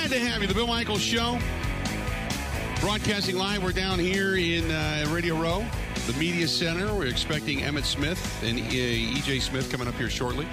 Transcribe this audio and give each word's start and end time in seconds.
Glad 0.00 0.12
to 0.12 0.18
have 0.30 0.40
you. 0.40 0.48
The 0.48 0.54
Bill 0.54 0.66
Michaels 0.66 1.02
Show. 1.02 1.38
Broadcasting 2.80 3.36
live. 3.36 3.62
We're 3.62 3.72
down 3.72 3.98
here 3.98 4.34
in 4.34 4.70
uh, 4.70 5.04
Radio 5.10 5.36
Row, 5.36 5.62
the 6.06 6.14
Media 6.14 6.48
Center. 6.48 6.94
We're 6.94 7.08
expecting 7.08 7.58
Emmitt 7.58 7.84
Smith 7.84 8.42
and 8.42 8.58
uh, 8.58 8.62
EJ 8.62 9.42
Smith 9.42 9.70
coming 9.70 9.86
up 9.86 9.94
here 9.96 10.08
shortly. 10.08 10.48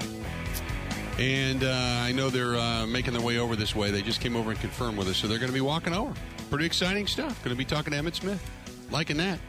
And 1.17 1.63
uh, 1.63 1.71
I 1.71 2.11
know 2.11 2.29
they're 2.29 2.57
uh, 2.57 2.85
making 2.87 3.13
their 3.13 3.21
way 3.21 3.37
over 3.37 3.55
this 3.55 3.73
way. 3.73 3.89
They 3.89 4.01
just 4.01 4.19
came 4.19 4.35
over 4.35 4.51
and 4.51 4.59
confirmed 4.59 4.97
with 4.97 5.07
us, 5.07 5.15
so 5.15 5.29
they're 5.29 5.39
going 5.39 5.47
to 5.47 5.53
be 5.53 5.61
walking 5.61 5.93
over. 5.93 6.13
Pretty 6.49 6.65
exciting 6.65 7.07
stuff. 7.07 7.41
Going 7.41 7.55
to 7.55 7.57
be 7.57 7.63
talking 7.63 7.93
to 7.93 7.99
Emmitt 7.99 8.15
Smith. 8.15 8.45
Liking 8.91 9.15
that. 9.17 9.39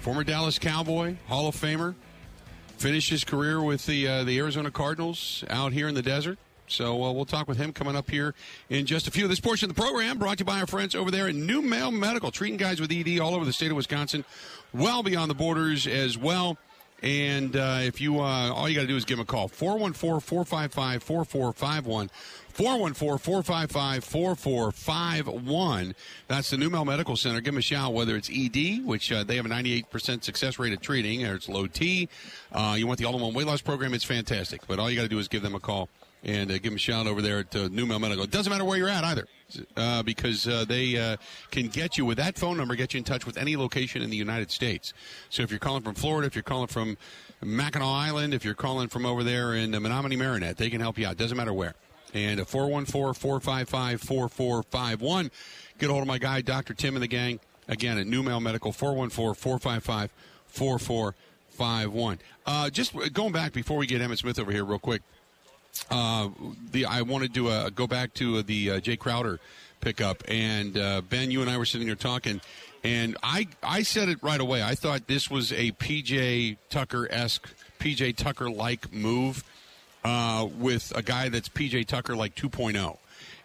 Former 0.00 0.24
Dallas 0.24 0.58
Cowboy, 0.58 1.14
Hall 1.28 1.46
of 1.46 1.54
Famer. 1.54 1.94
Finished 2.78 3.08
his 3.08 3.22
career 3.22 3.62
with 3.62 3.86
the 3.86 4.08
uh, 4.08 4.24
the 4.24 4.36
Arizona 4.36 4.72
Cardinals 4.72 5.44
out 5.48 5.72
here 5.72 5.86
in 5.86 5.94
the 5.94 6.02
desert. 6.02 6.38
So 6.68 7.02
uh, 7.02 7.12
we'll 7.12 7.24
talk 7.24 7.48
with 7.48 7.58
him 7.58 7.72
coming 7.72 7.96
up 7.96 8.10
here 8.10 8.34
in 8.70 8.86
just 8.86 9.08
a 9.08 9.10
few. 9.10 9.28
This 9.28 9.40
portion 9.40 9.70
of 9.70 9.76
the 9.76 9.82
program 9.82 10.18
brought 10.18 10.38
to 10.38 10.42
you 10.42 10.46
by 10.46 10.60
our 10.60 10.66
friends 10.66 10.94
over 10.94 11.10
there 11.10 11.28
at 11.28 11.34
NuMale 11.34 11.92
Medical, 11.92 12.30
treating 12.30 12.56
guys 12.56 12.80
with 12.80 12.92
ED 12.92 13.18
all 13.18 13.34
over 13.34 13.44
the 13.44 13.52
state 13.52 13.70
of 13.70 13.76
Wisconsin, 13.76 14.24
well 14.72 15.02
beyond 15.02 15.30
the 15.30 15.34
borders 15.34 15.86
as 15.86 16.16
well. 16.16 16.58
And 17.02 17.54
uh, 17.54 17.80
if 17.82 18.00
you, 18.00 18.18
uh, 18.18 18.52
all 18.52 18.68
you 18.68 18.74
got 18.74 18.82
to 18.82 18.88
do 18.88 18.96
is 18.96 19.04
give 19.04 19.18
them 19.18 19.22
a 19.22 19.26
call 19.26 19.48
414 19.48 20.20
455 20.20 21.02
4451. 21.02 22.10
414 22.58 23.18
455 23.18 24.04
4451. 24.04 25.94
That's 26.26 26.50
the 26.50 26.56
NuMale 26.56 26.84
Medical 26.84 27.16
Center. 27.16 27.40
Give 27.40 27.54
them 27.54 27.58
a 27.58 27.62
shout, 27.62 27.94
whether 27.94 28.16
it's 28.16 28.28
ED, 28.28 28.84
which 28.84 29.12
uh, 29.12 29.22
they 29.22 29.36
have 29.36 29.46
a 29.46 29.48
98% 29.48 30.24
success 30.24 30.58
rate 30.58 30.72
of 30.72 30.80
treating, 30.80 31.24
or 31.24 31.36
it's 31.36 31.48
low 31.48 31.68
T. 31.68 32.08
Uh, 32.50 32.74
you 32.76 32.88
want 32.88 32.98
the 32.98 33.04
all 33.04 33.14
in 33.14 33.20
one 33.20 33.32
weight 33.32 33.46
loss 33.46 33.60
program, 33.60 33.94
it's 33.94 34.02
fantastic. 34.02 34.66
But 34.66 34.80
all 34.80 34.90
you 34.90 34.96
got 34.96 35.02
to 35.02 35.08
do 35.08 35.20
is 35.20 35.28
give 35.28 35.42
them 35.42 35.54
a 35.54 35.60
call 35.60 35.88
and 36.24 36.50
uh, 36.50 36.54
give 36.54 36.64
them 36.64 36.74
a 36.74 36.78
shout 36.78 37.06
over 37.06 37.22
there 37.22 37.38
at 37.40 37.54
uh, 37.54 37.68
NuMale 37.68 38.00
Medical. 38.00 38.24
It 38.24 38.30
doesn't 38.30 38.50
matter 38.50 38.64
where 38.64 38.76
you're 38.76 38.88
at 38.88 39.04
either, 39.04 39.26
uh, 39.76 40.02
because 40.02 40.48
uh, 40.48 40.64
they 40.66 40.96
uh, 40.96 41.16
can 41.50 41.68
get 41.68 41.96
you 41.96 42.04
with 42.04 42.18
that 42.18 42.36
phone 42.36 42.56
number, 42.56 42.74
get 42.74 42.94
you 42.94 42.98
in 42.98 43.04
touch 43.04 43.24
with 43.26 43.36
any 43.36 43.56
location 43.56 44.02
in 44.02 44.10
the 44.10 44.16
United 44.16 44.50
States. 44.50 44.92
So 45.30 45.42
if 45.42 45.50
you're 45.50 45.60
calling 45.60 45.82
from 45.82 45.94
Florida, 45.94 46.26
if 46.26 46.34
you're 46.34 46.42
calling 46.42 46.66
from 46.66 46.96
Mackinac 47.42 47.86
Island, 47.86 48.34
if 48.34 48.44
you're 48.44 48.54
calling 48.54 48.88
from 48.88 49.06
over 49.06 49.22
there 49.22 49.54
in 49.54 49.74
uh, 49.74 49.80
Menominee 49.80 50.16
Marinette, 50.16 50.56
they 50.56 50.70
can 50.70 50.80
help 50.80 50.98
you 50.98 51.06
out. 51.06 51.16
Doesn't 51.16 51.36
matter 51.36 51.52
where. 51.52 51.74
And 52.14 52.46
414 52.46 53.14
455 53.14 54.00
4451. 54.00 55.30
Get 55.78 55.90
a 55.90 55.92
hold 55.92 56.02
of 56.02 56.08
my 56.08 56.18
guy, 56.18 56.40
Dr. 56.40 56.74
Tim 56.74 56.96
and 56.96 57.02
the 57.02 57.08
gang. 57.08 57.38
Again, 57.68 57.98
at 57.98 58.06
NuMale 58.06 58.40
Medical, 58.40 58.72
414 58.72 59.34
455 59.34 60.10
4451. 60.46 62.18
Just 62.72 62.94
going 63.12 63.32
back 63.32 63.52
before 63.52 63.76
we 63.76 63.86
get 63.86 64.00
Emmitt 64.00 64.16
Smith 64.18 64.38
over 64.38 64.50
here, 64.50 64.64
real 64.64 64.78
quick. 64.78 65.02
Uh, 65.90 66.28
the 66.72 66.86
I 66.86 67.02
wanted 67.02 67.34
to 67.34 67.48
uh, 67.48 67.70
go 67.70 67.86
back 67.86 68.14
to 68.14 68.38
uh, 68.38 68.42
the 68.44 68.70
uh, 68.72 68.80
Jae 68.80 68.98
Crowder 68.98 69.40
pickup, 69.80 70.22
and 70.28 70.76
uh, 70.76 71.02
Ben, 71.02 71.30
you 71.30 71.40
and 71.40 71.50
I 71.50 71.56
were 71.56 71.64
sitting 71.64 71.86
here 71.86 71.96
talking, 71.96 72.40
and 72.84 73.16
I 73.22 73.48
I 73.62 73.82
said 73.82 74.08
it 74.08 74.22
right 74.22 74.40
away. 74.40 74.62
I 74.62 74.74
thought 74.74 75.06
this 75.06 75.30
was 75.30 75.52
a 75.52 75.72
PJ 75.72 76.56
Tucker 76.70 77.08
esque, 77.10 77.48
PJ 77.78 78.16
Tucker 78.16 78.50
like 78.50 78.92
move 78.92 79.44
uh, 80.04 80.48
with 80.58 80.92
a 80.94 81.02
guy 81.02 81.28
that's 81.28 81.48
PJ 81.48 81.86
Tucker 81.86 82.16
like 82.16 82.34
2.0. 82.34 82.96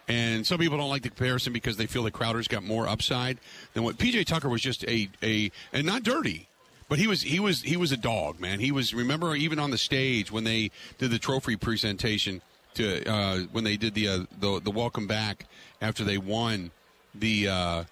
And 0.07 0.45
some 0.45 0.59
people 0.59 0.77
don't 0.77 0.89
like 0.89 1.01
the 1.01 1.09
comparison 1.09 1.53
because 1.53 1.77
they 1.77 1.85
feel 1.85 2.03
that 2.03 2.11
Crowder's 2.11 2.49
got 2.49 2.63
more 2.63 2.87
upside 2.87 3.37
than 3.73 3.83
what 3.83 3.97
PJ 3.97 4.25
Tucker 4.25 4.49
was. 4.49 4.61
Just 4.61 4.83
a 4.85 5.09
a 5.21 5.49
and 5.71 5.85
not 5.85 6.03
dirty. 6.03 6.47
But 6.93 6.99
he 6.99 7.07
was 7.07 7.23
he 7.23 7.39
was 7.39 7.63
he 7.63 7.75
was 7.75 7.91
a 7.91 7.97
dog, 7.97 8.39
man. 8.39 8.59
He 8.59 8.71
was 8.71 8.93
remember 8.93 9.35
even 9.35 9.57
on 9.57 9.71
the 9.71 9.79
stage 9.79 10.31
when 10.31 10.43
they 10.43 10.69
did 10.99 11.09
the 11.09 11.17
trophy 11.17 11.55
presentation 11.55 12.39
to 12.75 13.03
uh, 13.11 13.39
when 13.51 13.63
they 13.63 13.77
did 13.77 13.95
the, 13.95 14.07
uh, 14.07 14.19
the 14.39 14.61
the 14.63 14.69
welcome 14.69 15.07
back 15.07 15.47
after 15.81 16.03
they 16.03 16.19
won 16.19 16.69
the 17.15 17.47
uh, 17.47 17.83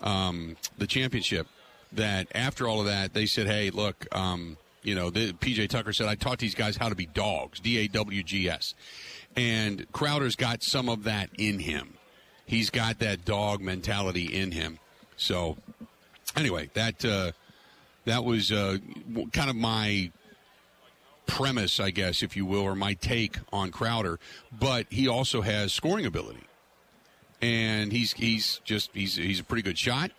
um, 0.00 0.56
the 0.76 0.88
championship. 0.88 1.46
That 1.92 2.26
after 2.34 2.66
all 2.66 2.80
of 2.80 2.86
that, 2.86 3.14
they 3.14 3.26
said, 3.26 3.46
"Hey, 3.46 3.70
look, 3.70 4.08
um, 4.10 4.56
you 4.82 4.96
know." 4.96 5.08
The, 5.08 5.34
PJ 5.34 5.68
Tucker 5.68 5.92
said, 5.92 6.08
"I 6.08 6.16
taught 6.16 6.40
these 6.40 6.56
guys 6.56 6.76
how 6.76 6.88
to 6.88 6.96
be 6.96 7.06
dogs." 7.06 7.60
D 7.60 7.78
A 7.78 7.86
W 7.86 8.24
G 8.24 8.48
S. 8.48 8.74
And 9.36 9.86
Crowder's 9.92 10.34
got 10.34 10.64
some 10.64 10.88
of 10.88 11.04
that 11.04 11.30
in 11.38 11.60
him. 11.60 11.94
He's 12.44 12.70
got 12.70 12.98
that 12.98 13.24
dog 13.24 13.60
mentality 13.60 14.24
in 14.24 14.50
him. 14.50 14.80
So, 15.16 15.58
anyway, 16.36 16.70
that 16.74 17.04
uh, 17.04 17.30
that 18.04 18.24
was 18.24 18.50
uh, 18.50 18.78
kind 19.32 19.50
of 19.50 19.56
my 19.56 20.10
premise, 21.26 21.80
I 21.80 21.90
guess, 21.90 22.22
if 22.22 22.36
you 22.36 22.44
will, 22.44 22.62
or 22.62 22.74
my 22.74 22.94
take 22.94 23.38
on 23.52 23.70
Crowder. 23.70 24.18
But 24.58 24.86
he 24.90 25.08
also 25.08 25.42
has 25.42 25.72
scoring 25.72 26.06
ability, 26.06 26.44
and 27.40 27.92
he's 27.92 28.12
he's 28.12 28.60
just 28.64 28.90
he's 28.92 29.16
he's 29.16 29.40
a 29.40 29.44
pretty 29.44 29.62
good 29.62 29.78
shot, 29.78 30.10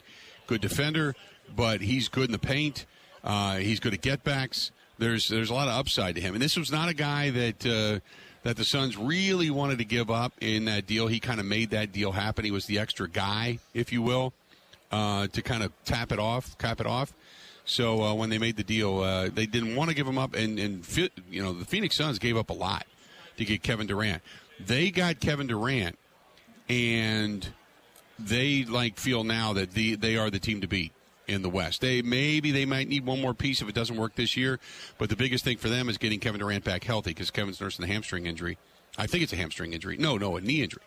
good 0.48 0.62
defender, 0.62 1.16
but 1.56 1.82
he's 1.82 2.08
good 2.08 2.26
in 2.26 2.32
the 2.32 2.40
paint. 2.40 2.86
Uh, 3.24 3.58
he's 3.58 3.80
good 3.80 3.94
at 3.94 4.02
getbacks. 4.02 4.72
There's 4.98 5.28
there's 5.28 5.50
a 5.50 5.54
lot 5.54 5.68
of 5.68 5.74
upside 5.74 6.16
to 6.16 6.22
him, 6.22 6.34
and 6.34 6.42
this 6.42 6.58
was 6.58 6.72
not 6.72 6.90
a 6.90 6.94
guy 6.94 7.30
that. 7.30 7.66
Uh, 7.66 8.00
that 8.44 8.58
the 8.58 8.66
Suns 8.66 8.98
really 8.98 9.50
wanted 9.50 9.78
to 9.78 9.86
give 9.86 10.12
up 10.12 10.34
in 10.42 10.66
that 10.66 10.86
deal. 10.86 11.08
He 11.08 11.22
kind 11.22 11.40
of 11.40 11.46
made 11.46 11.70
that 11.70 11.94
deal 11.94 12.12
happen. 12.12 12.44
He 12.44 12.52
was 12.52 12.66
the 12.66 12.78
extra 12.78 13.10
guy, 13.10 13.60
if 13.74 13.94
you 13.94 14.02
will, 14.02 14.34
uh, 14.92 15.28
to 15.28 15.42
kind 15.42 15.64
of 15.64 15.72
tap 15.86 16.12
it 16.12 16.20
off, 16.20 16.58
cap 16.58 16.82
it 16.82 16.86
off. 16.86 17.14
So 17.66 18.04
uh, 18.04 18.14
when 18.14 18.30
they 18.30 18.38
made 18.38 18.58
the 18.58 18.64
deal, 18.64 19.00
uh, 19.00 19.30
they 19.30 19.46
didn't 19.46 19.76
want 19.76 19.90
to 19.90 19.96
give 19.96 20.08
him 20.08 20.18
up, 20.18 20.36
and, 20.36 20.60
and 20.60 20.86
you 21.30 21.42
know 21.42 21.54
the 21.54 21.66
Phoenix 21.66 21.96
Suns 21.96 22.20
gave 22.20 22.36
up 22.36 22.50
a 22.50 22.54
lot 22.54 22.86
to 23.38 23.46
get 23.46 23.64
Kevin 23.64 23.88
Durant. 23.88 24.22
They 24.60 24.92
got 24.92 25.20
Kevin 25.20 25.48
Durant, 25.48 25.98
and 26.68 27.48
they 28.20 28.66
like 28.66 28.98
feel 28.98 29.24
now 29.24 29.54
that 29.54 29.72
the 29.72 29.96
they 29.96 30.18
are 30.18 30.30
the 30.30 30.40
team 30.40 30.62
to 30.62 30.68
beat 30.68 30.92
in 31.28 31.42
the 31.42 31.50
West. 31.50 31.80
They 31.80 32.02
maybe 32.02 32.52
they 32.52 32.66
might 32.66 32.90
need 32.90 33.06
one 33.06 33.22
more 33.22 33.34
piece 33.34 33.62
if 33.62 33.70
it 33.70 33.76
doesn't 33.76 33.96
work 33.96 34.16
this 34.16 34.36
year, 34.36 34.60
but 34.98 35.10
the 35.10 35.16
biggest 35.16 35.46
thing 35.46 35.58
for 35.58 35.70
them 35.70 35.88
is 35.88 35.98
getting 35.98 36.20
Kevin 36.20 36.40
Durant 36.40 36.66
back 36.66 36.84
healthy 36.84 37.12
because 37.12 37.32
Kevin's 37.32 37.62
nursing 37.62 37.86
a 37.86 37.88
hamstring 37.88 38.26
injury. 38.26 38.58
I 38.98 39.08
think 39.08 39.24
it's 39.24 39.34
a 39.34 39.38
hamstring 39.38 39.72
injury. 39.72 39.98
No, 39.98 40.18
no, 40.18 40.36
a 40.36 40.42
knee 40.42 40.62
injury. 40.62 40.84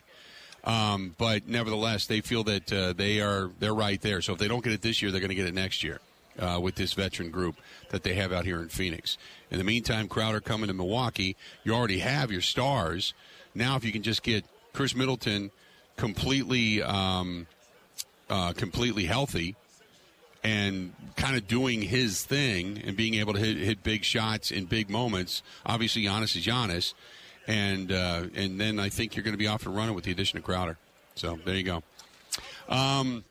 Um, 0.62 1.14
but 1.16 1.48
nevertheless, 1.48 2.06
they 2.06 2.20
feel 2.20 2.44
that 2.44 2.72
uh, 2.72 2.92
they 2.92 3.20
are 3.20 3.50
they're 3.60 3.74
right 3.74 4.00
there. 4.02 4.20
So 4.20 4.34
if 4.34 4.38
they 4.38 4.48
don't 4.48 4.62
get 4.62 4.74
it 4.74 4.82
this 4.82 5.00
year, 5.00 5.10
they're 5.10 5.20
going 5.20 5.30
to 5.30 5.34
get 5.34 5.46
it 5.46 5.54
next 5.54 5.82
year 5.82 6.00
uh, 6.38 6.58
with 6.60 6.74
this 6.74 6.92
veteran 6.92 7.30
group 7.30 7.56
that 7.90 8.02
they 8.02 8.14
have 8.14 8.32
out 8.32 8.44
here 8.44 8.60
in 8.60 8.68
Phoenix. 8.68 9.18
In 9.50 9.58
the 9.58 9.64
meantime, 9.64 10.08
Crowder 10.08 10.40
coming 10.40 10.68
to 10.68 10.74
Milwaukee. 10.74 11.36
You 11.64 11.74
already 11.74 11.98
have 12.00 12.30
your 12.30 12.40
stars. 12.40 13.14
Now, 13.54 13.76
if 13.76 13.84
you 13.84 13.92
can 13.92 14.02
just 14.02 14.22
get 14.22 14.44
Khris 14.72 14.94
Middleton 14.94 15.50
completely 15.96 16.82
um, 16.82 17.46
uh, 18.28 18.52
completely 18.52 19.04
healthy 19.04 19.56
and 20.42 20.92
kind 21.16 21.36
of 21.36 21.48
doing 21.48 21.82
his 21.82 22.22
thing 22.24 22.80
and 22.84 22.96
being 22.96 23.14
able 23.14 23.32
to 23.32 23.40
hit, 23.40 23.56
hit 23.56 23.82
big 23.82 24.04
shots 24.04 24.50
in 24.50 24.64
big 24.64 24.90
moments. 24.90 25.42
Obviously, 25.64 26.04
Giannis 26.04 26.36
is 26.36 26.46
Giannis, 26.46 26.94
and 27.46 27.90
uh, 27.90 28.24
and 28.34 28.60
then 28.60 28.78
I 28.78 28.88
think 28.88 29.16
you're 29.16 29.24
going 29.24 29.34
to 29.34 29.38
be 29.38 29.46
off 29.46 29.66
and 29.66 29.74
running 29.74 29.94
with 29.94 30.04
the 30.04 30.12
addition 30.12 30.38
of 30.38 30.44
Crowder. 30.44 30.76
So 31.14 31.38
there 31.44 31.56
you 31.56 31.62
go. 31.62 31.82
Um, 32.68 33.24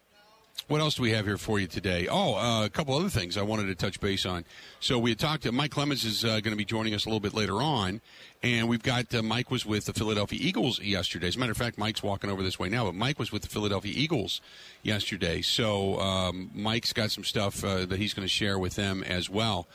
what 0.68 0.82
else 0.82 0.96
do 0.96 1.04
we 1.04 1.12
have 1.12 1.26
here 1.26 1.38
for 1.38 1.60
you 1.60 1.68
today? 1.68 2.08
Oh, 2.10 2.34
uh, 2.34 2.66
a 2.66 2.70
couple 2.70 2.96
other 2.96 3.10
things 3.10 3.38
I 3.38 3.44
wanted 3.44 3.68
to 3.68 3.76
touch 3.76 4.00
base 4.00 4.26
on. 4.26 4.46
So 4.80 4.98
we 4.98 5.12
had 5.12 5.20
talked 5.20 5.44
to 5.44 5.52
Mike 5.52 5.72
Clemens 5.72 6.04
is 6.04 6.26
uh, 6.26 6.40
going 6.40 6.52
to 6.52 6.56
be 6.56 6.66
joining 6.66 6.96
us 6.96 7.06
a 7.06 7.10
little 7.10 7.20
bit 7.20 7.36
later 7.36 7.62
on, 7.62 8.02
and 8.42 8.68
we've 8.68 8.82
got 8.82 9.14
uh, 9.14 9.22
Mike 9.22 9.52
was 9.52 9.66
with 9.66 9.86
the 9.86 9.94
Philadelphia 9.94 10.40
Eagles 10.42 10.82
yesterday. 10.82 11.28
As 11.28 11.36
a 11.36 11.40
matter 11.40 11.52
of 11.52 11.58
fact, 11.58 11.78
Mike's 11.78 12.02
walking 12.02 12.32
over 12.32 12.42
this 12.42 12.58
way 12.58 12.70
now, 12.70 12.86
but 12.86 12.96
Mike 12.96 13.20
was 13.20 13.32
with 13.32 13.44
the 13.44 13.48
Philadelphia 13.48 13.94
Eagles 13.96 14.42
yesterday. 14.82 15.42
So 15.44 16.00
um, 16.00 16.50
Mike's 16.56 16.94
got 16.94 17.12
some 17.12 17.24
stuff 17.24 17.64
uh, 17.64 17.86
that 17.86 18.00
he's 18.00 18.16
going 18.16 18.28
to 18.28 18.34
share 18.34 18.58
with 18.58 18.76
them 18.76 19.04
as 19.04 19.30
well. 19.30 19.68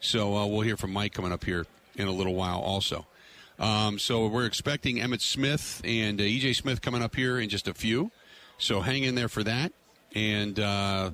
So 0.00 0.36
uh, 0.36 0.46
we'll 0.46 0.60
hear 0.60 0.76
from 0.76 0.92
Mike 0.92 1.12
coming 1.12 1.32
up 1.32 1.44
here 1.44 1.66
in 1.96 2.06
a 2.06 2.12
little 2.12 2.34
while 2.34 2.60
also. 2.60 3.06
Um, 3.58 3.98
so 3.98 4.28
we're 4.28 4.46
expecting 4.46 4.98
Emmitt 4.98 5.22
Smith 5.22 5.80
and 5.82 6.20
uh, 6.20 6.24
EJ 6.24 6.54
Smith 6.54 6.82
coming 6.82 7.02
up 7.02 7.16
here 7.16 7.40
in 7.40 7.48
just 7.48 7.66
a 7.66 7.74
few. 7.74 8.12
So 8.58 8.80
hang 8.80 9.02
in 9.02 9.16
there 9.16 9.28
for 9.28 9.42
that 9.42 9.72
and 10.16 10.58
uh, 10.58 11.10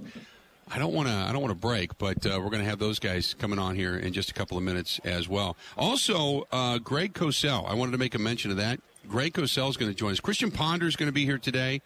I 0.70 0.78
don't 0.78 0.94
want 0.94 1.08
to. 1.08 1.14
I 1.14 1.32
don't 1.32 1.43
want 1.43 1.50
to 1.50 1.58
break, 1.58 1.99
but 1.99 2.25
uh, 2.25 2.40
we're 2.43 2.50
going 2.50 2.62
to 2.62 2.70
have 2.70 2.78
those 2.78 3.00
guys 3.00 3.34
coming 3.34 3.58
on 3.58 3.75
here 3.75 3.96
in 3.96 4.12
just 4.12 4.31
a 4.31 4.32
couple 4.32 4.56
of 4.56 4.62
minutes 4.62 5.00
as 5.04 5.28
well. 5.28 5.56
Also, 5.76 6.46
uh, 6.52 6.78
Greg 6.78 7.12
Cosell. 7.12 7.69
I 7.69 7.75
wanted 7.75 7.93
to 7.93 7.99
make 7.99 8.14
a 8.14 8.19
mention 8.19 8.52
of 8.52 8.56
that. 8.58 8.81
Greg 9.08 9.34
Cosell 9.34 9.69
is 9.69 9.76
going 9.76 9.90
to 9.90 9.96
join 9.96 10.12
us. 10.12 10.20
Christian 10.20 10.52
Ponder 10.52 10.87
is 10.87 10.94
going 10.94 11.08
to 11.08 11.12
be 11.12 11.25
here 11.25 11.38
today. 11.38 11.82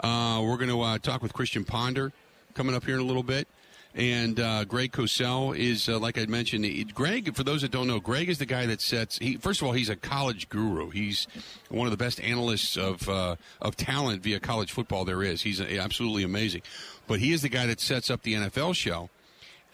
Uh, 0.00 0.42
we're 0.44 0.58
going 0.58 0.68
to 0.68 0.82
uh, 0.82 0.98
talk 0.98 1.22
with 1.22 1.32
Christian 1.32 1.64
Ponder 1.64 2.12
coming 2.52 2.74
up 2.74 2.84
here 2.84 2.94
in 2.94 3.00
a 3.00 3.04
little 3.04 3.22
bit. 3.22 3.48
And 3.94 4.38
uh, 4.38 4.64
Greg 4.66 4.92
Cosell 4.92 5.56
is, 5.56 5.88
uh, 5.88 5.98
like 5.98 6.16
I 6.16 6.26
mentioned, 6.26 6.94
Greg. 6.94 7.34
For 7.34 7.42
those 7.42 7.62
that 7.62 7.72
don't 7.72 7.88
know, 7.88 7.98
Greg 7.98 8.28
is 8.28 8.38
the 8.38 8.46
guy 8.46 8.66
that 8.66 8.80
sets. 8.80 9.18
He 9.18 9.36
first 9.36 9.60
of 9.60 9.66
all, 9.66 9.72
he's 9.72 9.88
a 9.88 9.96
college 9.96 10.48
guru. 10.48 10.90
He's 10.90 11.26
one 11.70 11.88
of 11.88 11.90
the 11.90 11.96
best 11.96 12.20
analysts 12.20 12.76
of 12.76 13.08
uh, 13.08 13.34
of 13.60 13.76
talent 13.76 14.22
via 14.22 14.38
college 14.38 14.70
football 14.70 15.04
there 15.04 15.24
is. 15.24 15.42
He's 15.42 15.60
absolutely 15.60 16.22
amazing. 16.22 16.62
But 17.08 17.18
he 17.18 17.32
is 17.32 17.42
the 17.42 17.48
guy 17.48 17.66
that 17.66 17.80
sets 17.80 18.10
up 18.10 18.22
the 18.22 18.34
NFL 18.34 18.76
show, 18.76 19.10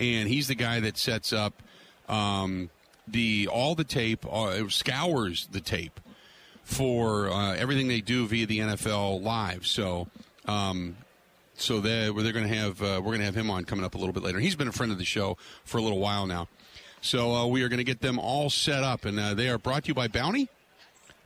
and 0.01 0.29
he's 0.31 0.49
the 0.49 0.55
guy 0.55 0.81
that 0.81 0.97
sets 0.97 1.35
up 1.35 1.63
um, 2.09 2.71
the 3.07 3.49
all 3.53 3.75
the 3.75 3.85
tape, 3.85 4.25
uh, 4.33 4.67
scours 4.71 5.47
the 5.53 5.61
tape 5.61 6.01
for 6.63 7.29
uh, 7.29 7.55
everything 7.55 7.87
they 7.87 8.01
do 8.01 8.27
via 8.27 8.47
the 8.47 8.61
NFL 8.61 9.23
Live. 9.23 9.67
So. 9.67 10.09
Um, 10.47 10.97
so 11.57 11.81
they 11.81 12.11
they're 12.11 12.33
going 12.33 12.49
to 12.49 12.55
have 12.55 12.83
uh, 12.83 13.01
we're 13.03 13.13
going 13.13 13.21
to 13.21 13.25
have 13.25 13.35
him 13.35 13.51
on 13.51 13.65
coming 13.65 13.85
up 13.85 13.95
a 13.95 13.99
little 13.99 14.13
bit 14.13 14.23
later. 14.23 14.39
He's 14.39 14.57
been 14.57 14.69
a 14.69 14.73
friend 14.73 14.93
of 14.93 14.99
the 14.99 15.05
show 15.05 15.37
for 15.65 15.79
a 15.79 15.83
little 15.83 15.99
while 15.99 16.27
now. 16.27 16.49
So 17.01 17.35
uh, 17.35 17.47
we 17.47 17.63
are 17.63 17.69
going 17.69 17.79
to 17.79 17.85
get 17.85 18.01
them 18.01 18.19
all 18.19 18.51
set 18.51 18.83
up, 18.83 19.05
and 19.05 19.19
uh, 19.19 19.35
they 19.35 19.49
are 19.49 19.59
brought 19.59 19.85
to 19.85 19.89
you 19.89 19.95
by 19.95 20.09
Bounty. 20.09 20.49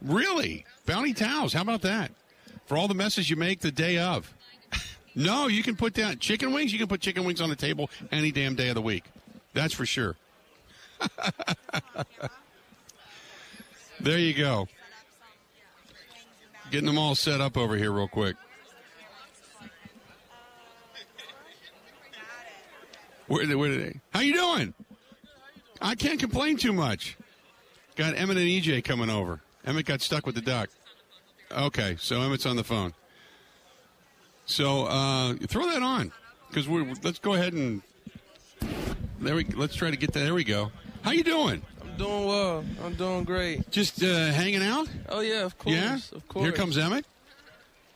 Really, 0.03 0.65
Bounty 0.87 1.13
towels? 1.13 1.53
How 1.53 1.63
about 1.63 1.83
that? 1.83 2.13
For 2.67 2.77
all 2.77 2.89
the 2.89 2.95
messes 2.95 3.31
you 3.31 3.37
make 3.37 3.61
the 3.61 3.73
day 3.73 3.99
of. 3.99 4.33
no, 5.15 5.47
you 5.47 5.63
can 5.63 5.77
put 5.77 5.95
down 5.95 6.19
chicken 6.19 6.53
wings. 6.53 6.73
You 6.73 6.79
can 6.79 6.89
put 6.89 7.01
chicken 7.01 7.25
wings 7.25 7.41
on 7.41 7.49
the 7.49 7.57
table 7.57 7.91
any 8.13 8.31
damn 8.31 8.55
day 8.55 8.69
of 8.69 8.75
the 8.75 8.83
week. 8.83 9.05
That's 9.55 9.75
for 9.75 9.87
sure. 9.87 10.17
there 14.01 14.19
you 14.19 14.35
go. 14.35 14.69
Getting 16.71 16.87
them 16.87 16.99
all 16.99 17.15
set 17.15 17.41
up 17.41 17.57
over 17.57 17.77
here 17.77 17.91
real 17.91 18.07
quick. 18.07 18.37
Where, 23.31 23.47
where 23.57 23.69
did 23.69 23.81
they? 23.81 24.01
How 24.11 24.21
you 24.21 24.35
doing? 24.35 24.75
I 25.81 25.95
can't 25.95 26.19
complain 26.19 26.57
too 26.57 26.73
much. 26.73 27.17
Got 27.95 28.17
Emmitt 28.17 28.31
and 28.31 28.39
EJ 28.39 28.83
coming 28.83 29.09
over. 29.09 29.41
Emmitt 29.65 29.85
got 29.85 30.01
stuck 30.01 30.27
with 30.27 30.35
the 30.35 30.41
duck. 30.41 30.69
Okay, 31.53 31.97
so 32.01 32.19
Emmitt's 32.19 32.45
on 32.45 32.57
the 32.57 32.65
phone. 32.65 32.93
So 34.47 34.87
uh, 34.87 35.35
throw 35.47 35.67
that 35.71 35.81
on 35.81 36.11
because 36.49 36.69
we're. 36.69 36.85
Let's 37.05 37.21
go 37.21 37.35
ahead 37.35 37.53
and 37.53 37.83
there 39.21 39.37
we. 39.37 39.45
Let's 39.45 39.77
try 39.77 39.93
to 39.93 39.97
get 39.97 40.13
that. 40.15 40.21
There 40.25 40.35
we 40.35 40.43
go. 40.43 40.73
How 41.03 41.13
you 41.13 41.23
doing? 41.23 41.63
I'm 41.83 41.97
doing 41.97 42.27
well. 42.27 42.65
I'm 42.85 42.95
doing 42.95 43.23
great. 43.23 43.71
Just 43.71 44.03
uh, 44.03 44.33
hanging 44.33 44.63
out. 44.63 44.89
Oh 45.09 45.21
yeah, 45.21 45.45
of 45.45 45.57
course. 45.57 45.77
Yeah, 45.77 45.99
of 46.17 46.27
course. 46.27 46.43
Here 46.43 46.53
comes 46.53 46.77
Emmitt 46.77 47.05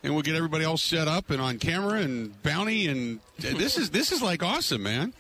and 0.05 0.13
we'll 0.13 0.23
get 0.23 0.37
everybody 0.37 0.65
all 0.65 0.77
set 0.77 1.09
up 1.09 1.31
and 1.31 1.41
on 1.41 1.59
camera 1.59 2.01
and 2.01 2.41
bounty 2.43 2.87
and 2.87 3.19
this 3.39 3.79
is 3.79 3.91
this 3.91 4.13
is 4.13 4.21
like 4.23 4.43
awesome 4.43 4.83
man 4.83 5.15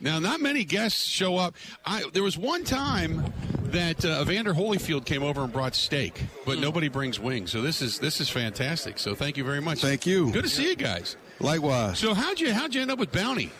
now, 0.00 0.18
not 0.18 0.40
many 0.40 0.64
guests 0.64 1.04
show 1.04 1.36
up. 1.36 1.54
I, 1.84 2.04
there 2.12 2.22
was 2.22 2.38
one 2.38 2.64
time 2.64 3.32
that 3.64 4.04
uh, 4.04 4.20
Evander 4.22 4.54
Holyfield 4.54 5.04
came 5.04 5.22
over 5.22 5.42
and 5.42 5.52
brought 5.52 5.74
steak, 5.74 6.22
but 6.46 6.58
mm. 6.58 6.62
nobody 6.62 6.88
brings 6.88 7.18
wings. 7.18 7.50
So 7.50 7.62
this 7.62 7.82
is 7.82 7.98
this 7.98 8.20
is 8.20 8.28
fantastic. 8.28 8.98
So 8.98 9.14
thank 9.14 9.36
you 9.36 9.44
very 9.44 9.60
much. 9.60 9.80
Thank 9.80 10.06
you. 10.06 10.30
Good 10.30 10.44
to 10.44 10.50
see 10.50 10.68
you 10.68 10.76
guys. 10.76 11.16
Likewise. 11.40 11.98
So 11.98 12.14
how'd 12.14 12.38
you 12.38 12.52
how'd 12.52 12.74
you 12.74 12.82
end 12.82 12.90
up 12.90 12.98
with 12.98 13.12
Bounty? 13.12 13.50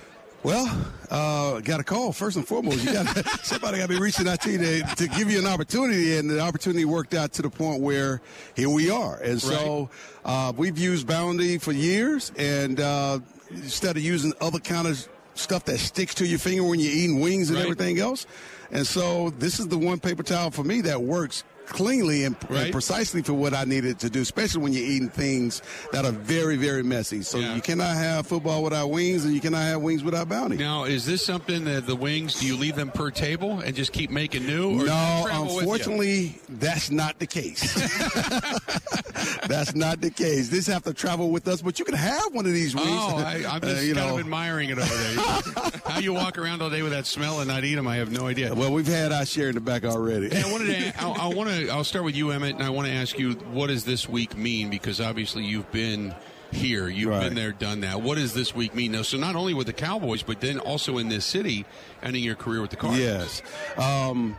Well, 0.45 0.87
uh, 1.11 1.59
got 1.61 1.81
a 1.81 1.85
call 1.85 2.13
first 2.13 2.37
and 2.37 2.47
foremost. 2.47 2.85
You 2.85 2.93
got 2.93 3.07
somebody 3.45 3.79
got 3.79 3.89
to 3.89 3.95
be 3.95 4.01
reaching 4.01 4.29
out 4.29 4.41
to 4.43 4.53
you 4.53 4.59
to, 4.59 4.83
to, 4.95 5.09
give 5.09 5.29
you 5.29 5.41
an 5.41 5.47
opportunity, 5.47 6.17
and 6.17 6.31
the 6.31 6.39
opportunity 6.39 6.85
worked 6.85 7.15
out 7.15 7.33
to 7.35 7.43
the 7.43 7.51
point 7.51 7.83
where 7.83 8.21
here 8.55 8.71
we 8.71 8.89
are. 8.89 9.17
And 9.17 9.43
so 9.43 9.91
uh, 10.25 10.53
we've 10.57 10.79
used 10.79 11.09
Bounty 11.09 11.59
for 11.59 11.73
years, 11.73 12.31
and 12.39 12.79
uh, 12.79 13.19
instead 13.51 13.97
of 13.97 14.03
using 14.05 14.33
other 14.41 14.61
kind 14.61 14.87
of 14.87 15.09
stuff 15.39 15.65
that 15.65 15.79
sticks 15.79 16.15
to 16.17 16.27
your 16.27 16.39
finger 16.39 16.65
when 16.65 16.81
you're 16.81 16.93
eating 16.93 17.21
wings 17.21 17.49
and 17.49 17.59
right. 17.59 17.65
everything 17.65 17.99
else. 17.99 18.27
And 18.71 18.87
so 18.87 19.31
this 19.31 19.59
is 19.61 19.69
the 19.69 19.79
one 19.79 19.99
paper 19.99 20.23
towel 20.23 20.51
for 20.51 20.65
me 20.65 20.81
that 20.83 21.01
works 21.01 21.45
cleanly 21.69 22.25
and, 22.25 22.37
right. 22.49 22.65
and, 22.65 22.73
precisely 22.73 23.23
for 23.23 23.35
what 23.35 23.55
I 23.55 23.65
needed 23.65 23.99
to 24.01 24.11
do, 24.11 24.21
especially 24.21 24.63
when 24.63 24.73
you're 24.73 24.85
eating 24.85 25.09
things 25.09 25.63
that 25.93 26.05
are 26.05 26.13
very, 26.13 26.57
very 26.57 26.83
messy. 26.83 27.23
So 27.23 27.39
yeah. 27.39 27.55
you 27.55 27.61
cannot 27.61 27.95
have 27.97 28.27
football 28.27 28.63
without 28.63 28.89
wings, 28.89 29.25
and 29.25 29.35
you 29.35 29.41
cannot 29.41 29.63
have 29.63 29.81
wings 29.81 30.03
without 30.03 30.29
bounty. 30.29 30.57
Now, 30.57 30.85
is 30.85 31.07
this 31.07 31.25
something 31.25 31.65
that 31.65 31.87
the 31.87 31.97
wings, 31.97 32.41
do 32.41 32.47
you 32.47 32.57
leave 32.57 32.77
them 32.77 32.91
per 32.91 33.11
table 33.11 33.61
and 33.61 33.75
just 33.75 33.93
keep 33.93 34.11
making 34.11 34.47
new? 34.47 34.85
no, 34.85 35.27
unfortunately, 35.31 36.39
that's 36.49 36.91
not 36.91 37.19
the 37.19 37.27
case. 37.27 37.75
that's 39.47 39.75
not 39.75 40.01
the 40.01 40.11
case. 40.11 40.49
This 40.49 40.67
have 40.67 40.83
to 40.85 40.95
travel 40.95 41.31
with 41.31 41.47
us, 41.49 41.63
but 41.63 41.79
you 41.79 41.85
can 41.85 41.95
have 41.95 42.35
one 42.35 42.47
of 42.47 42.53
these 42.53 42.75
wings. 42.75 42.89
Oh, 42.89 43.17
I, 43.17 43.57
am 43.57 43.61
just 43.63 43.79
uh, 43.79 43.81
you 43.81 43.95
kind 43.95 44.09
know. 44.09 44.15
of 44.15 44.21
admiring 44.21 44.71
it 44.71 44.79
over 44.79 44.95
there. 44.95 45.81
How 45.87 45.99
you 46.01 46.13
walk 46.15 46.39
around 46.39 46.63
all 46.63 46.71
day 46.71 46.83
with 46.83 46.93
that 46.93 47.07
smell 47.07 47.41
and 47.41 47.49
not 47.49 47.65
eat 47.65 47.75
them, 47.75 47.87
I 47.87 47.97
have 47.97 48.11
no 48.11 48.27
idea. 48.27 48.55
Well, 48.55 48.73
we've 48.73 48.87
had 48.87 49.13
our 49.13 49.27
share 49.27 49.49
in 49.49 49.55
the 49.55 49.61
back 49.61 49.85
already. 49.85 50.29
Hey, 50.29 50.43
I 50.43 50.53
wanted 50.53 50.67
to. 50.67 51.03
I, 51.03 51.09
I 51.09 51.35
want 51.35 51.51
to 51.51 51.58
I'll 51.67 51.85
start 51.85 52.05
with 52.05 52.17
you, 52.17 52.27
Emmitt, 52.27 52.55
and 52.55 52.63
I 52.63 52.71
want 52.71 52.89
to 52.89 52.95
ask 52.95 53.19
you 53.19 53.33
what 53.53 53.69
does 53.69 53.85
this 53.85 54.09
week 54.09 54.37
mean? 54.37 54.71
Because 54.71 55.01
obviously 55.01 55.45
you've 55.45 55.71
been 55.73 56.15
here, 56.53 56.89
you've 56.89 57.11
right. 57.11 57.25
been 57.25 57.35
there, 57.35 57.53
done 57.53 57.81
that. 57.81 58.01
What 58.03 58.17
does 58.17 58.35
this 58.35 58.55
week 58.55 58.75
mean? 58.75 58.93
Now, 58.93 59.03
so 59.03 59.19
not 59.19 59.37
only 59.37 59.55
with 59.55 59.67
the 59.67 59.73
Cowboys, 59.73 60.23
but 60.23 60.41
then 60.41 60.59
also 60.61 60.99
in 60.99 61.09
this 61.09 61.25
city, 61.25 61.67
ending 62.03 62.23
your 62.23 62.37
career 62.37 62.61
with 62.61 62.71
the 62.71 62.77
Cardinals. 62.77 63.43
Yes, 63.77 63.79
um, 63.79 64.37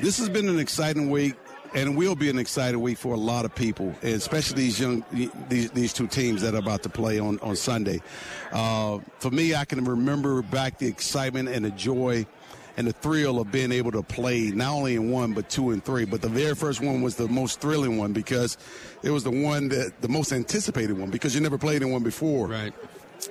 this 0.00 0.18
has 0.18 0.28
been 0.28 0.48
an 0.48 0.58
exciting 0.58 1.10
week 1.10 1.34
and 1.74 1.90
it 1.90 1.96
will 1.96 2.16
be 2.16 2.28
an 2.28 2.38
exciting 2.38 2.80
week 2.80 2.98
for 2.98 3.14
a 3.14 3.18
lot 3.18 3.44
of 3.44 3.54
people, 3.54 3.94
especially 4.02 4.62
these 4.62 4.80
young 4.80 5.04
these, 5.48 5.70
these 5.70 5.92
two 5.92 6.06
teams 6.06 6.42
that 6.42 6.54
are 6.54 6.58
about 6.58 6.82
to 6.82 6.88
play 6.88 7.18
on 7.18 7.38
on 7.40 7.56
Sunday. 7.56 8.00
Uh, 8.52 8.98
for 9.18 9.30
me, 9.30 9.54
I 9.54 9.64
can 9.64 9.84
remember 9.84 10.42
back 10.42 10.78
the 10.78 10.88
excitement 10.88 11.48
and 11.48 11.64
the 11.64 11.70
joy 11.70 12.26
and 12.76 12.86
the 12.86 12.92
thrill 12.92 13.40
of 13.40 13.50
being 13.52 13.72
able 13.72 13.92
to 13.92 14.02
play 14.02 14.50
not 14.50 14.72
only 14.72 14.94
in 14.94 15.10
one 15.10 15.32
but 15.32 15.48
two 15.48 15.70
and 15.70 15.84
three. 15.84 16.04
But 16.04 16.22
the 16.22 16.28
very 16.28 16.54
first 16.54 16.80
one 16.80 17.02
was 17.02 17.16
the 17.16 17.28
most 17.28 17.60
thrilling 17.60 17.98
one 17.98 18.12
because 18.12 18.56
it 19.02 19.10
was 19.10 19.24
the 19.24 19.30
one 19.30 19.68
that 19.68 20.00
the 20.00 20.08
most 20.08 20.32
anticipated 20.32 20.98
one 20.98 21.10
because 21.10 21.34
you 21.34 21.40
never 21.40 21.58
played 21.58 21.82
in 21.82 21.90
one 21.90 22.02
before. 22.02 22.48
Right. 22.48 22.72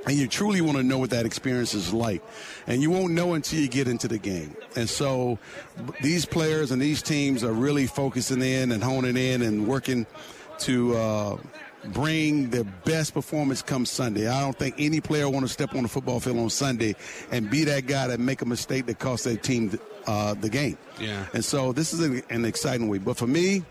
And 0.06 0.16
you 0.16 0.28
truly 0.28 0.62
want 0.62 0.78
to 0.78 0.84
know 0.84 1.00
what 1.00 1.10
that 1.10 1.26
experience 1.26 1.74
is 1.74 1.94
like. 1.94 2.22
And 2.68 2.82
you 2.82 2.92
won't 2.92 3.14
know 3.14 3.34
until 3.34 3.60
you 3.60 3.68
get 3.68 3.88
into 3.88 4.08
the 4.08 4.20
game. 4.20 4.56
And 4.76 4.88
so 4.88 5.40
these 6.02 6.26
players 6.26 6.72
and 6.72 6.82
these 6.82 7.02
teams 7.02 7.44
are 7.44 7.52
really 7.52 7.88
focusing 7.88 8.42
in 8.42 8.72
and 8.72 8.84
honing 8.84 9.18
in 9.18 9.42
and 9.42 9.68
working 9.68 10.06
to 10.60 10.96
uh, 10.96 11.38
bring 11.86 12.50
their 12.50 12.64
best 12.64 13.14
performance 13.14 13.62
come 13.62 13.86
Sunday. 13.86 14.28
I 14.28 14.42
don't 14.42 14.58
think 14.58 14.76
any 14.78 15.02
player 15.02 15.30
want 15.30 15.46
to 15.46 15.52
step 15.52 15.76
on 15.76 15.84
the 15.84 15.90
football 15.90 16.20
field 16.20 16.38
on 16.38 16.50
Sunday 16.50 16.96
and 17.32 17.50
be 17.50 17.64
that 17.66 17.88
guy 17.88 18.08
that 18.08 18.20
make 18.20 18.42
a 18.42 18.46
mistake 18.46 18.86
that 18.88 19.00
costs 19.00 19.26
their 19.26 19.38
team 19.38 19.80
uh, 20.08 20.34
the 20.34 20.50
game. 20.50 20.78
Yeah. 21.00 21.26
And 21.34 21.44
so 21.44 21.72
this 21.72 21.94
is 21.94 22.00
an, 22.02 22.24
an 22.30 22.46
exciting 22.46 22.88
week. 22.88 23.06
But 23.06 23.18
for 23.18 23.28
me, 23.28 23.64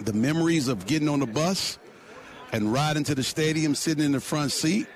the 0.00 0.12
memories 0.12 0.68
of 0.68 0.86
getting 0.86 1.08
on 1.08 1.20
the 1.20 1.26
bus 1.26 1.78
and 2.52 2.72
riding 2.72 3.04
to 3.04 3.14
the 3.14 3.22
stadium, 3.22 3.74
sitting 3.74 4.04
in 4.04 4.12
the 4.12 4.20
front 4.20 4.52
seat 4.52 4.86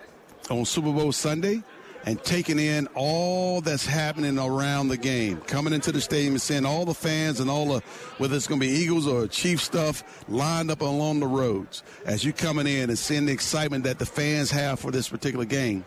on 0.50 0.64
Super 0.64 0.92
Bowl 0.92 1.12
Sunday– 1.12 1.62
and 2.04 2.22
taking 2.22 2.58
in 2.58 2.86
all 2.94 3.60
that's 3.60 3.86
happening 3.86 4.38
around 4.38 4.88
the 4.88 4.96
game. 4.96 5.38
Coming 5.42 5.72
into 5.72 5.90
the 5.90 6.00
stadium 6.00 6.34
and 6.34 6.42
seeing 6.42 6.66
all 6.66 6.84
the 6.84 6.94
fans 6.94 7.40
and 7.40 7.50
all 7.50 7.66
the, 7.66 7.80
whether 8.18 8.36
it's 8.36 8.46
going 8.46 8.60
to 8.60 8.66
be 8.66 8.72
Eagles 8.72 9.06
or 9.06 9.26
Chief 9.26 9.60
stuff, 9.60 10.04
lined 10.28 10.70
up 10.70 10.82
along 10.82 11.20
the 11.20 11.26
roads. 11.26 11.82
As 12.04 12.24
you're 12.24 12.34
coming 12.34 12.66
in 12.66 12.90
and 12.90 12.98
seeing 12.98 13.26
the 13.26 13.32
excitement 13.32 13.84
that 13.84 13.98
the 13.98 14.06
fans 14.06 14.50
have 14.50 14.78
for 14.78 14.90
this 14.90 15.08
particular 15.08 15.44
game, 15.44 15.84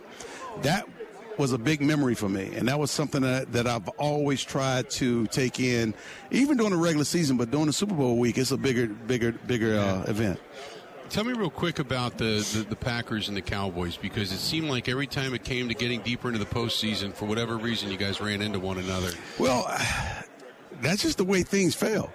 that 0.64 0.88
was 1.38 1.52
a 1.52 1.58
big 1.58 1.82
memory 1.82 2.16
for 2.16 2.30
me. 2.30 2.52
And 2.56 2.68
that 2.68 2.80
was 2.80 2.90
something 2.90 3.22
that, 3.22 3.54
that 3.54 3.68
I've 3.68 3.88
always 3.90 4.44
tried 4.44 4.90
to 4.92 5.28
take 5.28 5.60
in, 5.60 5.94
even 6.32 6.58
during 6.58 6.72
the 6.72 6.80
regular 6.80 7.06
season, 7.06 7.38
but 7.38 7.52
during 7.52 7.68
the 7.68 7.74
Super 7.74 7.94
Bowl 7.94 8.18
week, 8.18 8.40
it's 8.40 8.52
a 8.52 8.58
bigger, 8.58 8.88
bigger, 8.88 9.34
bigger 9.34 9.78
uh, 9.78 10.04
event. 10.08 10.40
Tell 11.10 11.24
me 11.24 11.34
real 11.34 11.50
quick 11.50 11.80
about 11.80 12.18
the, 12.18 12.46
the, 12.54 12.66
the, 12.70 12.76
Packers 12.76 13.30
and 13.30 13.38
the 13.38 13.42
Cowboys 13.42 13.96
because 13.96 14.32
it 14.32 14.40
seemed 14.40 14.70
like 14.70 14.90
every 14.90 15.08
time 15.08 15.34
it 15.34 15.44
came 15.44 15.70
to 15.70 15.74
getting 15.74 16.02
deeper 16.02 16.28
into 16.28 16.40
the 16.40 16.46
postseason, 16.46 17.14
for 17.14 17.26
whatever 17.26 17.58
reason, 17.58 17.90
you 17.90 17.98
guys 17.98 18.20
ran 18.20 18.42
into 18.42 18.60
one 18.60 18.78
another. 18.78 19.12
Well, 19.40 19.66
that's 20.82 21.04
just 21.04 21.18
the 21.18 21.24
way 21.24 21.44
things 21.44 21.76
fell. 21.76 22.12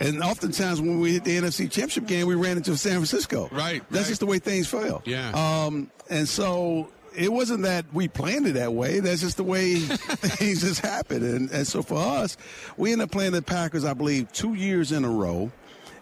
And 0.00 0.22
oftentimes 0.22 0.80
when 0.80 1.00
we 1.00 1.14
hit 1.14 1.24
the 1.24 1.36
NFC 1.36 1.70
Championship 1.70 2.06
game, 2.06 2.28
we 2.28 2.36
ran 2.36 2.56
into 2.56 2.76
San 2.76 2.92
Francisco. 2.92 3.48
Right. 3.50 3.82
That's 3.90 4.04
right. 4.04 4.08
just 4.08 4.20
the 4.20 4.26
way 4.26 4.38
things 4.38 4.68
fell. 4.68 5.02
Yeah. 5.04 5.30
Um, 5.30 5.90
and 6.08 6.28
so 6.28 6.88
it 7.16 7.32
wasn't 7.32 7.64
that 7.64 7.86
we 7.92 8.06
planned 8.06 8.46
it 8.46 8.52
that 8.52 8.72
way. 8.72 9.00
That's 9.00 9.20
just 9.20 9.36
the 9.36 9.44
way 9.44 9.74
things 9.80 10.60
just 10.60 10.80
happened. 10.80 11.24
And, 11.24 11.50
and 11.50 11.66
so 11.66 11.82
for 11.82 11.98
us, 11.98 12.36
we 12.76 12.92
ended 12.92 13.06
up 13.06 13.10
playing 13.10 13.32
the 13.32 13.42
Packers, 13.42 13.84
I 13.84 13.94
believe, 13.94 14.32
two 14.32 14.54
years 14.54 14.92
in 14.92 15.04
a 15.04 15.10
row 15.10 15.50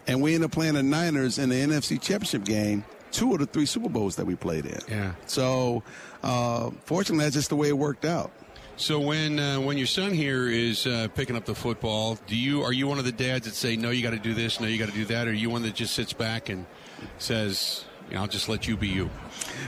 and 0.07 0.21
we 0.21 0.33
ended 0.33 0.45
up 0.45 0.51
playing 0.51 0.73
the 0.73 0.83
Niners 0.83 1.37
in 1.37 1.49
the 1.49 1.55
NFC 1.55 2.01
Championship 2.01 2.43
game. 2.43 2.83
Two 3.11 3.33
of 3.33 3.39
the 3.39 3.45
three 3.45 3.65
Super 3.65 3.89
Bowls 3.89 4.15
that 4.17 4.25
we 4.25 4.35
played 4.35 4.65
in. 4.65 4.79
Yeah. 4.89 5.13
So, 5.27 5.83
uh, 6.23 6.71
fortunately, 6.83 7.23
that's 7.23 7.35
just 7.35 7.49
the 7.49 7.55
way 7.55 7.69
it 7.69 7.77
worked 7.77 8.05
out. 8.05 8.31
So 8.75 8.99
when 8.99 9.39
uh, 9.39 9.59
when 9.59 9.77
your 9.77 9.87
son 9.87 10.13
here 10.13 10.47
is 10.47 10.85
uh, 10.85 11.07
picking 11.15 11.35
up 11.35 11.45
the 11.45 11.55
football, 11.55 12.19
do 12.27 12.35
you 12.35 12.61
are 12.61 12.71
you 12.71 12.85
one 12.85 12.99
of 12.99 13.05
the 13.05 13.11
dads 13.11 13.47
that 13.47 13.55
say 13.55 13.75
no, 13.75 13.89
you 13.89 14.03
got 14.03 14.11
to 14.11 14.19
do 14.19 14.35
this, 14.35 14.59
no, 14.59 14.67
you 14.67 14.77
got 14.77 14.89
to 14.89 14.93
do 14.93 15.05
that, 15.05 15.27
or 15.27 15.31
are 15.31 15.33
you 15.33 15.49
one 15.49 15.63
that 15.63 15.73
just 15.73 15.95
sits 15.95 16.13
back 16.13 16.49
and 16.49 16.63
says, 17.17 17.85
you 18.07 18.15
know, 18.15 18.21
I'll 18.21 18.27
just 18.27 18.49
let 18.49 18.67
you 18.67 18.77
be 18.77 18.87
you? 18.87 19.09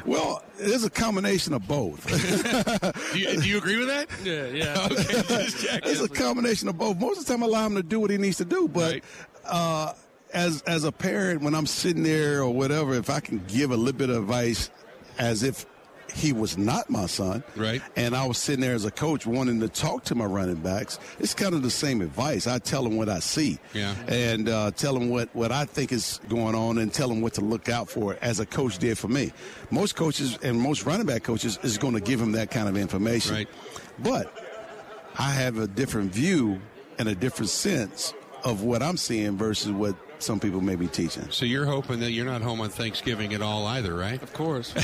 Well, 0.05 0.43
there's 0.59 0.83
a 0.83 0.91
combination 0.91 1.53
of 1.53 1.67
both. 1.67 2.05
do, 3.13 3.19
you, 3.19 3.41
do, 3.41 3.49
you, 3.49 3.57
agree 3.57 3.77
with 3.77 3.87
that? 3.87 4.09
Yeah, 4.23 4.45
yeah. 4.47 4.87
Okay. 4.91 5.79
it's 5.89 6.01
a 6.01 6.07
combination 6.07 6.67
of 6.67 6.77
both. 6.77 6.97
Most 6.97 7.19
of 7.19 7.25
the 7.25 7.33
time, 7.33 7.43
I 7.43 7.47
allow 7.47 7.65
him 7.65 7.75
to 7.75 7.83
do 7.83 7.99
what 7.99 8.11
he 8.11 8.17
needs 8.17 8.37
to 8.37 8.45
do, 8.45 8.67
but. 8.67 8.93
Right. 8.93 9.03
Uh, 9.43 9.93
as 10.33 10.61
as 10.63 10.83
a 10.83 10.91
parent, 10.91 11.41
when 11.41 11.55
I'm 11.55 11.65
sitting 11.65 12.03
there 12.03 12.41
or 12.41 12.53
whatever, 12.53 12.93
if 12.93 13.09
I 13.09 13.19
can 13.19 13.43
give 13.47 13.71
a 13.71 13.77
little 13.77 13.97
bit 13.97 14.09
of 14.09 14.17
advice, 14.17 14.69
as 15.17 15.43
if 15.43 15.65
he 16.13 16.33
was 16.33 16.57
not 16.57 16.89
my 16.89 17.05
son. 17.05 17.43
Right. 17.55 17.81
And 17.95 18.15
I 18.15 18.25
was 18.25 18.37
sitting 18.37 18.61
there 18.61 18.73
as 18.73 18.85
a 18.85 18.91
coach 18.91 19.25
wanting 19.25 19.59
to 19.59 19.69
talk 19.69 20.05
to 20.05 20.15
my 20.15 20.25
running 20.25 20.55
backs. 20.55 20.99
It's 21.19 21.33
kind 21.33 21.53
of 21.53 21.61
the 21.61 21.69
same 21.69 22.01
advice. 22.01 22.47
I 22.47 22.59
tell 22.59 22.83
them 22.83 22.97
what 22.97 23.09
I 23.09 23.19
see. 23.19 23.59
Yeah. 23.73 23.95
And 24.07 24.49
uh, 24.49 24.71
tell 24.71 24.93
them 24.93 25.09
what, 25.09 25.29
what 25.33 25.51
I 25.51 25.65
think 25.65 25.91
is 25.91 26.19
going 26.27 26.55
on 26.55 26.77
and 26.77 26.93
tell 26.93 27.09
them 27.09 27.21
what 27.21 27.35
to 27.35 27.41
look 27.41 27.69
out 27.69 27.89
for 27.89 28.17
as 28.21 28.39
a 28.39 28.45
coach 28.45 28.79
did 28.79 28.97
for 28.97 29.07
me. 29.07 29.31
Most 29.69 29.95
coaches 29.95 30.37
and 30.41 30.59
most 30.59 30.85
running 30.85 31.05
back 31.05 31.23
coaches 31.23 31.59
is 31.63 31.77
going 31.77 31.93
to 31.93 32.01
give 32.01 32.19
him 32.19 32.31
that 32.33 32.51
kind 32.51 32.67
of 32.67 32.75
information. 32.75 33.35
Right. 33.35 33.49
But 33.99 34.33
I 35.17 35.31
have 35.31 35.57
a 35.57 35.67
different 35.67 36.11
view 36.11 36.59
and 36.97 37.07
a 37.07 37.15
different 37.15 37.49
sense 37.49 38.13
of 38.43 38.63
what 38.63 38.81
I'm 38.81 38.97
seeing 38.97 39.37
versus 39.37 39.71
what 39.71 39.95
some 40.19 40.39
people 40.39 40.61
may 40.61 40.75
be 40.75 40.87
teaching. 40.87 41.27
So 41.31 41.45
you're 41.45 41.65
hoping 41.65 41.99
that 42.01 42.11
you're 42.11 42.25
not 42.25 42.41
home 42.41 42.61
on 42.61 42.69
Thanksgiving 42.69 43.33
at 43.33 43.41
all 43.41 43.65
either, 43.67 43.93
right? 43.95 44.21
Of 44.21 44.33
course. 44.33 44.73
I 44.75 44.81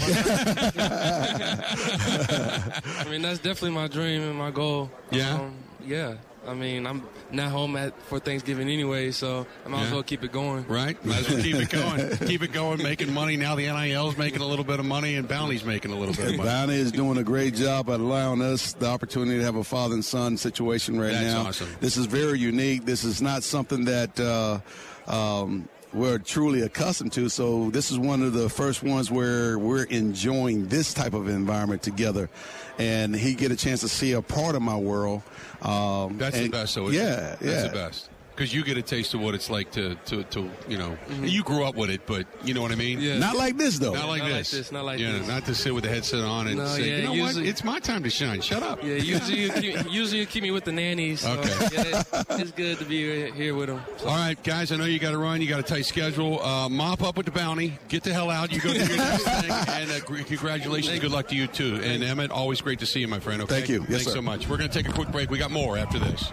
mean, 3.09 3.21
that's 3.21 3.39
definitely 3.39 3.71
my 3.71 3.87
dream 3.87 4.21
and 4.21 4.35
my 4.37 4.51
goal. 4.51 4.89
Yeah? 5.11 5.35
Um, 5.35 5.55
yeah. 5.85 6.15
I 6.47 6.53
mean, 6.53 6.85
I'm 6.85 7.01
not 7.31 7.49
home 7.49 7.75
at 7.75 7.99
for 8.03 8.19
Thanksgiving 8.19 8.69
anyway, 8.69 9.09
so 9.09 9.47
I 9.65 9.69
might 9.69 9.79
Yeah. 9.79 9.85
as 9.87 9.91
well 9.93 10.03
keep 10.03 10.23
it 10.23 10.31
going. 10.31 10.67
Right? 10.67 11.03
Might 11.03 11.21
as 11.21 11.29
well 11.29 11.41
keep 11.41 11.55
it 11.55 11.69
going. 11.71 12.17
keep 12.27 12.43
it 12.43 12.53
going, 12.53 12.83
making 12.83 13.11
money. 13.11 13.35
Now 13.35 13.55
the 13.55 13.65
NIL's 13.65 14.15
making 14.15 14.41
a 14.41 14.45
little 14.45 14.63
bit 14.65 14.79
of 14.79 14.85
money 14.85 15.15
and 15.15 15.27
Bounty's 15.27 15.65
making 15.65 15.91
a 15.91 15.97
little 15.97 16.13
bit 16.13 16.25
of 16.25 16.37
money. 16.37 16.47
Bounty 16.47 16.75
is 16.75 16.91
doing 16.91 17.17
a 17.17 17.23
great 17.23 17.55
job 17.55 17.89
at 17.89 17.99
allowing 17.99 18.43
us 18.43 18.73
the 18.73 18.85
opportunity 18.85 19.39
to 19.39 19.43
have 19.43 19.55
a 19.55 19.63
father 19.63 19.95
and 19.95 20.05
son 20.05 20.37
situation 20.37 20.99
right 20.99 21.13
That's 21.13 21.33
now. 21.33 21.47
awesome. 21.47 21.67
This 21.79 21.97
is 21.97 22.05
very 22.05 22.37
unique. 22.37 22.85
This 22.85 23.03
is 23.03 23.23
not 23.23 23.41
something 23.41 23.85
that 23.85 24.19
uh, 24.19 24.59
um, 25.07 25.67
we're 25.93 26.17
truly 26.19 26.61
accustomed 26.61 27.13
to. 27.13 27.29
So 27.29 27.69
this 27.69 27.89
is 27.91 27.97
one 27.97 28.21
of 28.21 28.33
the 28.33 28.49
first 28.49 28.83
ones 28.83 29.09
where 29.09 29.57
we're 29.57 29.85
enjoying 29.85 30.67
this 30.67 30.93
type 30.93 31.13
of 31.13 31.29
environment 31.29 31.81
together, 31.83 32.29
and 32.77 33.15
he 33.15 33.33
get 33.33 33.51
a 33.51 33.55
chance 33.55 33.81
to 33.81 33.87
see 33.87 34.11
a 34.11 34.21
part 34.21 34.55
of 34.55 34.61
my 34.61 34.77
world. 34.77 35.21
Um, 35.61 36.17
That's 36.17 36.35
the 36.35 36.43
and- 36.43 36.51
best, 36.51 36.75
though. 36.75 36.89
Yeah, 36.89 37.01
yeah. 37.01 37.35
That's 37.39 37.63
the 37.69 37.73
best. 37.73 38.09
Because 38.35 38.53
you 38.53 38.65
get 38.65 38.75
a 38.77 38.81
taste 38.81 39.13
of 39.13 39.21
what 39.21 39.33
it's 39.33 39.49
like 39.49 39.71
to, 39.71 39.95
to, 40.07 40.23
to 40.25 40.51
you 40.67 40.77
know, 40.77 40.97
you 41.21 41.41
grew 41.41 41.63
up 41.63 41.75
with 41.75 41.89
it, 41.89 42.01
but 42.05 42.27
you 42.43 42.53
know 42.53 42.61
what 42.61 42.73
I 42.73 42.75
mean? 42.75 42.99
Yeah. 42.99 43.17
Not 43.17 43.37
like 43.37 43.55
this 43.57 43.79
though. 43.79 43.93
Not 43.93 44.09
like 44.09 44.23
Not 44.23 44.31
like 44.31 44.37
this. 44.39 44.51
this, 44.51 44.71
not 44.73 44.83
like 44.83 44.99
yeah, 44.99 45.13
this. 45.13 45.27
Not 45.27 45.45
to 45.45 45.55
sit 45.55 45.73
with 45.73 45.85
the 45.85 45.89
headset 45.89 46.19
on 46.21 46.47
and 46.47 46.57
No, 46.57 46.65
say, 46.67 46.89
yeah, 46.89 46.97
you 46.97 47.03
know 47.03 47.13
usually- 47.13 47.43
what? 47.43 47.49
It's 47.49 47.63
my 47.63 47.79
time 47.79 48.03
to 48.03 48.09
shine. 48.09 48.41
Shut 48.41 48.61
up. 48.61 48.83
Yeah, 48.83 48.95
usually 48.95 49.39
you 49.39 49.51
keep, 49.53 49.75
usually 49.91 50.19
you 50.19 50.25
keep 50.25 50.43
me 50.43 50.51
with 50.51 50.65
the 50.65 50.73
nannies. 50.73 51.21
So, 51.21 51.31
Okay. 51.31 51.49
Yeah, 51.75 52.03
it's 52.31 52.51
good 52.51 52.77
to 52.79 52.85
be 52.85 53.31
here 53.31 53.55
with 53.55 53.67
them. 53.69 53.79
All 54.01 54.07
right, 54.15 54.41
guys, 54.43 54.71
I 54.71 54.75
know 54.75 54.83
you 54.85 54.99
got 54.99 55.11
to 55.11 55.17
run. 55.17 55.41
You 55.41 55.47
got 55.47 55.59
a 55.61 55.63
tight 55.63 55.85
schedule. 55.85 56.41
Uh, 56.43 56.67
mop 56.67 57.03
up 57.03 57.15
with 57.15 57.25
the 57.27 57.31
bounty. 57.31 57.79
Get 57.87 58.03
the 58.03 58.11
hell 58.13 58.29
out. 58.29 58.51
You 58.51 58.59
go 58.59 58.73
do 58.73 58.79
your 58.79 58.97
next 58.97 59.23
thing. 59.41 59.51
And 59.51 59.91
uh, 59.91 59.99
gr- 60.05 60.23
congratulations. 60.23 60.99
Good 60.99 61.11
luck 61.11 61.29
to 61.29 61.35
you, 61.35 61.47
too. 61.47 61.75
And 61.81 62.03
Emmitt, 62.03 62.31
always 62.31 62.59
great 62.59 62.79
to 62.79 62.85
see 62.85 62.99
you, 62.99 63.07
my 63.07 63.19
friend. 63.21 63.41
Okay? 63.43 63.55
Thank 63.55 63.69
you. 63.69 63.79
Yes, 63.81 63.89
Thanks 63.89 64.03
sir. 64.05 64.11
so 64.11 64.21
much. 64.21 64.49
We're 64.49 64.57
going 64.57 64.69
to 64.69 64.73
take 64.83 64.89
a 64.89 64.93
quick 64.93 65.09
break. 65.11 65.29
We 65.29 65.37
got 65.37 65.51
more 65.51 65.77
after 65.77 65.99
this. 65.99 66.31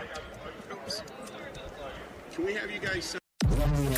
Can 2.34 2.46
we 2.46 2.54
have 2.54 2.70
you 2.70 2.80
guys? 2.80 3.14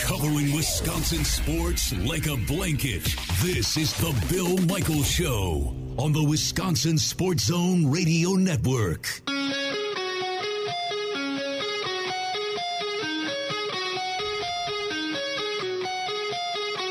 Covering 0.00 0.52
Wisconsin 0.56 1.24
sports 1.24 1.92
like 1.98 2.26
a 2.26 2.36
blanket. 2.36 3.04
This 3.40 3.76
is 3.76 3.92
the 3.98 4.12
Bill 4.28 4.58
Michaels 4.66 5.08
Show 5.08 5.72
on 5.96 6.12
the 6.12 6.24
Wisconsin 6.24 6.98
Sports 6.98 7.44
Zone 7.44 7.88
Radio 7.88 8.30
Network. 8.30 9.22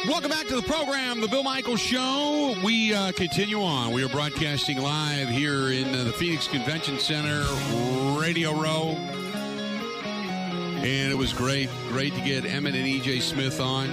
Welcome 0.07 0.31
back 0.31 0.47
to 0.47 0.55
the 0.55 0.63
program, 0.65 1.19
the 1.19 1.27
Bill 1.27 1.43
Michaels 1.43 1.81
Show. 1.81 2.55
We 2.63 2.93
uh, 2.93 3.11
continue 3.11 3.61
on. 3.61 3.91
We 3.91 4.05
are 4.05 4.09
broadcasting 4.09 4.77
live 4.77 5.27
here 5.27 5.71
in 5.73 5.93
uh, 5.93 6.05
the 6.05 6.13
Phoenix 6.13 6.47
Convention 6.47 6.99
Center, 6.99 7.43
Radio 8.17 8.53
Row. 8.53 8.97
And 10.83 11.11
it 11.11 11.17
was 11.17 11.31
great, 11.31 11.69
great 11.89 12.13
to 12.13 12.21
get 12.21 12.43
Emmitt 12.43 12.75
and 12.75 12.85
EJ 12.85 13.21
Smith 13.21 13.61
on. 13.61 13.89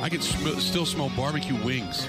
I 0.00 0.08
can 0.08 0.20
sm- 0.20 0.60
still 0.60 0.86
smell 0.86 1.10
barbecue 1.16 1.60
wings. 1.64 2.06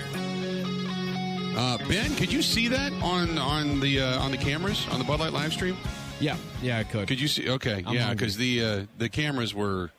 Uh, 1.58 1.78
ben, 1.88 2.14
could 2.16 2.32
you 2.32 2.42
see 2.42 2.68
that 2.68 2.92
on 3.02 3.38
on 3.38 3.80
the 3.80 4.02
uh, 4.02 4.20
on 4.20 4.30
the 4.30 4.38
cameras 4.38 4.86
on 4.92 5.00
the 5.00 5.06
Bud 5.06 5.20
Light 5.22 5.34
live 5.34 5.54
stream? 5.54 5.76
Yeah, 6.20 6.38
yeah, 6.62 6.80
I 6.80 6.84
could. 6.84 7.08
Could 7.08 7.20
you 7.20 7.28
see? 7.28 7.50
Okay, 7.50 7.84
I'm 7.86 7.96
yeah, 7.96 8.14
because 8.14 8.38
the 8.38 8.64
uh, 8.64 8.86
the 8.98 9.10
cameras 9.10 9.56
were, 9.56 9.90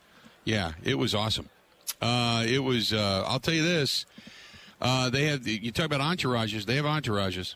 yeah, 0.45 0.71
it 0.83 0.97
was 0.97 1.13
awesome. 1.13 1.49
Uh, 2.01 2.45
it 2.47 2.59
was. 2.59 2.93
Uh, 2.93 3.25
I'll 3.27 3.39
tell 3.39 3.53
you 3.55 3.63
this. 3.63 4.05
Uh, 4.79 5.09
they 5.09 5.25
have. 5.25 5.47
You 5.47 5.71
talk 5.71 5.87
about 5.87 5.99
entourages. 6.01 6.65
They 6.65 6.75
have 6.75 6.85
entourages. 6.85 7.55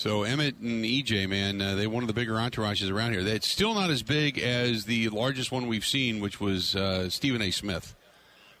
So 0.00 0.20
Emmitt 0.20 0.62
and 0.62 0.82
EJ, 0.82 1.28
man, 1.28 1.60
uh, 1.60 1.74
they're 1.74 1.90
one 1.90 2.02
of 2.02 2.06
the 2.06 2.14
bigger 2.14 2.32
entourages 2.32 2.90
around 2.90 3.12
here. 3.12 3.22
That's 3.22 3.46
still 3.46 3.74
not 3.74 3.90
as 3.90 4.02
big 4.02 4.38
as 4.38 4.86
the 4.86 5.10
largest 5.10 5.52
one 5.52 5.66
we've 5.66 5.84
seen, 5.84 6.20
which 6.20 6.40
was 6.40 6.74
uh, 6.74 7.10
Stephen 7.10 7.42
A. 7.42 7.50
Smith 7.50 7.94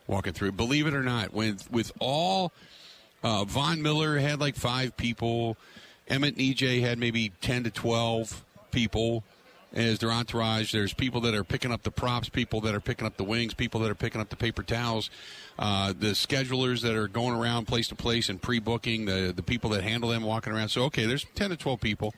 walking 0.06 0.34
through. 0.34 0.52
Believe 0.52 0.86
it 0.86 0.92
or 0.92 1.02
not, 1.02 1.32
with 1.32 1.66
with 1.72 1.92
all 1.98 2.52
uh, 3.22 3.44
Von 3.44 3.80
Miller 3.80 4.18
had 4.18 4.38
like 4.38 4.54
five 4.54 4.94
people. 4.98 5.56
Emmitt 6.10 6.36
and 6.36 6.36
EJ 6.36 6.82
had 6.82 6.98
maybe 6.98 7.32
ten 7.40 7.64
to 7.64 7.70
twelve 7.70 8.44
people 8.70 9.24
as 9.72 9.98
their 9.98 10.10
entourage. 10.10 10.72
There's 10.72 10.92
people 10.92 11.20
that 11.22 11.34
are 11.34 11.44
picking 11.44 11.72
up 11.72 11.82
the 11.82 11.90
props, 11.90 12.28
people 12.28 12.60
that 12.62 12.74
are 12.74 12.80
picking 12.80 13.06
up 13.06 13.16
the 13.16 13.24
wings, 13.24 13.54
people 13.54 13.80
that 13.80 13.90
are 13.90 13.94
picking 13.94 14.20
up 14.20 14.28
the 14.28 14.36
paper 14.36 14.62
towels, 14.62 15.10
uh, 15.58 15.92
the 15.96 16.08
schedulers 16.08 16.82
that 16.82 16.96
are 16.96 17.08
going 17.08 17.34
around 17.34 17.66
place 17.66 17.88
to 17.88 17.94
place 17.94 18.28
and 18.28 18.40
pre-booking, 18.42 19.04
the 19.04 19.32
the 19.34 19.42
people 19.42 19.70
that 19.70 19.82
handle 19.82 20.10
them 20.10 20.22
walking 20.22 20.52
around. 20.52 20.68
So 20.68 20.84
okay, 20.84 21.06
there's 21.06 21.26
ten 21.34 21.50
to 21.50 21.56
twelve 21.56 21.80
people. 21.80 22.14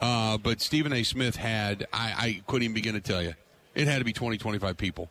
Uh, 0.00 0.38
but 0.38 0.60
Stephen 0.60 0.92
A. 0.92 1.02
Smith 1.02 1.36
had, 1.36 1.86
I, 1.92 2.14
I 2.16 2.42
couldn't 2.46 2.62
even 2.64 2.74
begin 2.74 2.94
to 2.94 3.00
tell 3.00 3.22
you. 3.22 3.34
It 3.74 3.88
had 3.88 3.98
to 3.98 4.04
be 4.04 4.12
20, 4.12 4.38
25 4.38 4.76
people 4.76 5.08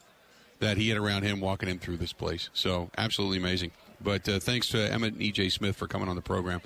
that 0.59 0.77
he 0.77 0.89
had 0.89 0.97
around 0.97 1.23
him 1.23 1.39
walking 1.39 1.69
him 1.69 1.77
through 1.77 1.97
this 1.97 2.13
place. 2.13 2.49
So 2.53 2.89
absolutely 2.97 3.37
amazing. 3.37 3.71
But 4.01 4.27
uh, 4.29 4.39
thanks 4.39 4.69
to 4.69 4.77
Emmitt 4.77 5.09
and 5.09 5.19
EJ 5.19 5.51
Smith 5.51 5.75
for 5.75 5.87
coming 5.87 6.09
on 6.09 6.15
the 6.15 6.21
program. 6.21 6.61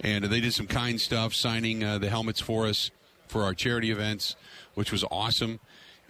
And 0.00 0.24
they 0.24 0.40
did 0.40 0.54
some 0.54 0.66
kind 0.66 1.00
stuff, 1.00 1.34
signing 1.34 1.84
uh, 1.84 1.98
the 1.98 2.08
helmets 2.08 2.40
for 2.40 2.66
us 2.66 2.90
for 3.30 3.42
our 3.44 3.54
charity 3.54 3.90
events, 3.90 4.36
which 4.74 4.92
was 4.92 5.04
awesome. 5.10 5.60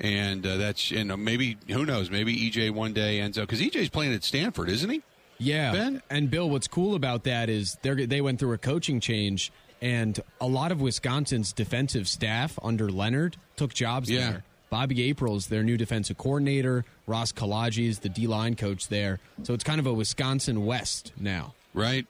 And 0.00 0.46
uh, 0.46 0.56
that's, 0.56 0.90
and 0.90 1.12
uh, 1.12 1.16
maybe, 1.16 1.58
who 1.68 1.84
knows, 1.84 2.10
maybe 2.10 2.34
EJ 2.50 2.70
one 2.70 2.92
day 2.94 3.20
ends 3.20 3.36
up, 3.38 3.46
because 3.46 3.60
EJ's 3.60 3.90
playing 3.90 4.14
at 4.14 4.24
Stanford, 4.24 4.68
isn't 4.70 4.88
he? 4.90 5.02
Yeah, 5.38 5.72
Ben? 5.72 6.02
and 6.10 6.30
Bill, 6.30 6.48
what's 6.50 6.68
cool 6.68 6.94
about 6.94 7.24
that 7.24 7.48
is 7.48 7.78
they 7.82 8.04
they 8.04 8.20
went 8.20 8.38
through 8.38 8.52
a 8.52 8.58
coaching 8.58 9.00
change, 9.00 9.50
and 9.80 10.20
a 10.40 10.46
lot 10.46 10.70
of 10.70 10.82
Wisconsin's 10.82 11.52
defensive 11.54 12.06
staff 12.08 12.58
under 12.62 12.90
Leonhard 12.90 13.36
took 13.56 13.72
jobs 13.72 14.10
Yeah. 14.10 14.18
there. 14.32 14.44
Bobby 14.68 15.02
April 15.04 15.36
is 15.36 15.46
their 15.46 15.62
new 15.62 15.76
defensive 15.78 16.16
coordinator. 16.18 16.84
Ross 17.06 17.32
Kolodziej 17.32 17.88
is 17.88 17.98
the 18.00 18.08
D 18.10 18.26
line 18.26 18.54
coach 18.54 18.88
there. 18.88 19.18
So 19.42 19.52
it's 19.54 19.64
kind 19.64 19.80
of 19.80 19.86
a 19.86 19.92
Wisconsin 19.94 20.64
West 20.66 21.12
now. 21.18 21.54
Right. 21.74 22.06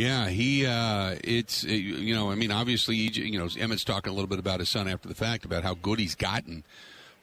Yeah, 0.00 0.28
he. 0.30 0.64
Uh, 0.64 1.16
it's 1.22 1.62
uh, 1.62 1.68
you 1.68 2.14
know, 2.14 2.30
I 2.30 2.34
mean, 2.34 2.50
obviously, 2.50 2.96
you 2.96 3.38
know, 3.38 3.48
Emmitt's 3.58 3.84
talking 3.84 4.10
a 4.10 4.14
little 4.14 4.28
bit 4.28 4.38
about 4.38 4.60
his 4.60 4.70
son 4.70 4.88
after 4.88 5.08
the 5.08 5.14
fact 5.14 5.44
about 5.44 5.62
how 5.62 5.74
good 5.74 5.98
he's 5.98 6.14
gotten, 6.14 6.64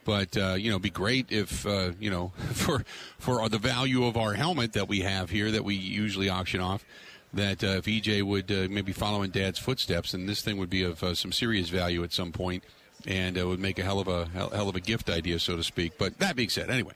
but 0.05 0.38
uh, 0.38 0.53
you 0.53 0.69
know, 0.69 0.77
be 0.77 0.91
great 0.91 1.31
if 1.31 1.65
uh, 1.65 1.93
you 2.00 2.12
know, 2.12 2.34
for 2.53 2.86
for 3.17 3.50
the 3.50 3.57
value 3.57 4.05
of 4.05 4.15
our 4.15 4.36
helmet 4.36 4.74
that 4.74 4.88
we 4.88 5.00
have 5.00 5.31
here 5.31 5.50
that 5.50 5.63
we 5.63 5.74
usually 5.74 6.29
auction 6.29 6.62
off, 6.62 6.86
that 7.34 7.63
uh, 7.63 7.81
if 7.81 7.86
EJ 7.86 8.22
would 8.22 8.51
uh, 8.51 8.67
maybe 8.69 8.91
follow 8.91 9.24
in 9.24 9.31
Dad's 9.31 9.57
footsteps, 9.57 10.13
and 10.13 10.29
this 10.29 10.43
thing 10.43 10.60
would 10.60 10.69
be 10.69 10.84
of 10.84 11.00
some 11.17 11.31
serious 11.31 11.69
value 11.69 12.03
at 12.03 12.13
some 12.13 12.31
point, 12.31 12.63
and 13.07 13.39
uh, 13.39 13.48
would 13.48 13.60
make 13.60 13.79
a 13.79 13.84
hell 13.84 14.00
of 14.00 14.07
a 14.07 14.27
hell 14.27 14.69
of 14.69 14.75
a 14.75 14.81
gift 14.81 15.10
idea, 15.10 15.39
so 15.39 15.55
to 15.55 15.63
speak. 15.63 15.98
But 15.98 16.19
that 16.19 16.36
being 16.36 16.50
said, 16.50 16.69
anyway, 16.69 16.93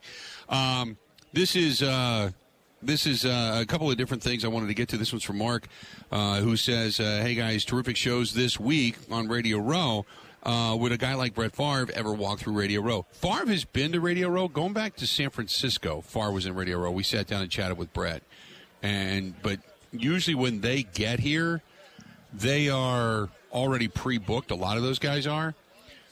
um, 0.48 0.98
this 1.34 1.56
is. 1.56 1.82
Uh, 1.82 2.34
this 2.82 3.06
is 3.06 3.26
uh, 3.26 3.60
a 3.62 3.66
couple 3.66 3.90
of 3.90 3.98
different 3.98 4.24
things 4.24 4.44
I 4.44 4.48
wanted 4.48 4.68
to 4.68 4.74
get 4.74 4.90
to. 4.90 4.98
This 4.98 5.12
one's 5.12 5.24
from 5.24 5.38
Mark, 5.38 5.68
uh, 6.12 6.40
who 6.42 6.58
says, 6.58 7.00
uh, 7.00 7.22
"Hey 7.24 7.36
guys, 7.36 7.64
terrific 7.66 7.96
shows 7.96 8.34
this 8.34 8.60
week 8.60 8.98
on 9.10 9.28
Radio 9.28 9.58
Row. 9.60 10.06
Uh, 10.44 10.76
would 10.80 10.92
a 10.92 10.98
guy 10.98 11.14
like 11.14 11.36
Brett 11.36 11.56
Favre 11.56 11.88
ever 11.94 12.14
walk 12.14 12.40
through 12.40 12.54
Radio 12.54 12.82
Row? 12.82 13.06
Favre 13.12 13.46
has 13.48 13.64
been 13.64 13.92
to 13.92 14.00
Radio 14.00 14.28
Row, 14.28 14.48
going 14.48 14.74
back 14.74 14.96
to 14.96 15.06
San 15.06 15.30
Francisco. 15.30 16.02
Favre 16.02 16.32
was 16.32 16.46
in 16.46 16.56
Radio 16.56 16.80
Row. 16.80 16.92
We 16.92 17.04
sat 17.04 17.28
down 17.28 17.44
and 17.44 17.52
chatted 17.52 17.78
with 17.78 17.94
Brett, 17.94 18.24
and 18.82 19.40
but 19.42 19.60
usually 19.92 20.36
when 20.36 20.62
they 20.62 20.84
get 20.84 21.20
here, 21.20 21.62
they 22.34 22.70
are 22.70 23.30
already 23.52 23.88
pre-booked. 23.88 24.50
A 24.52 24.56
lot 24.56 24.78
of 24.78 24.84
those 24.84 25.00
guys 25.00 25.28
are." 25.28 25.54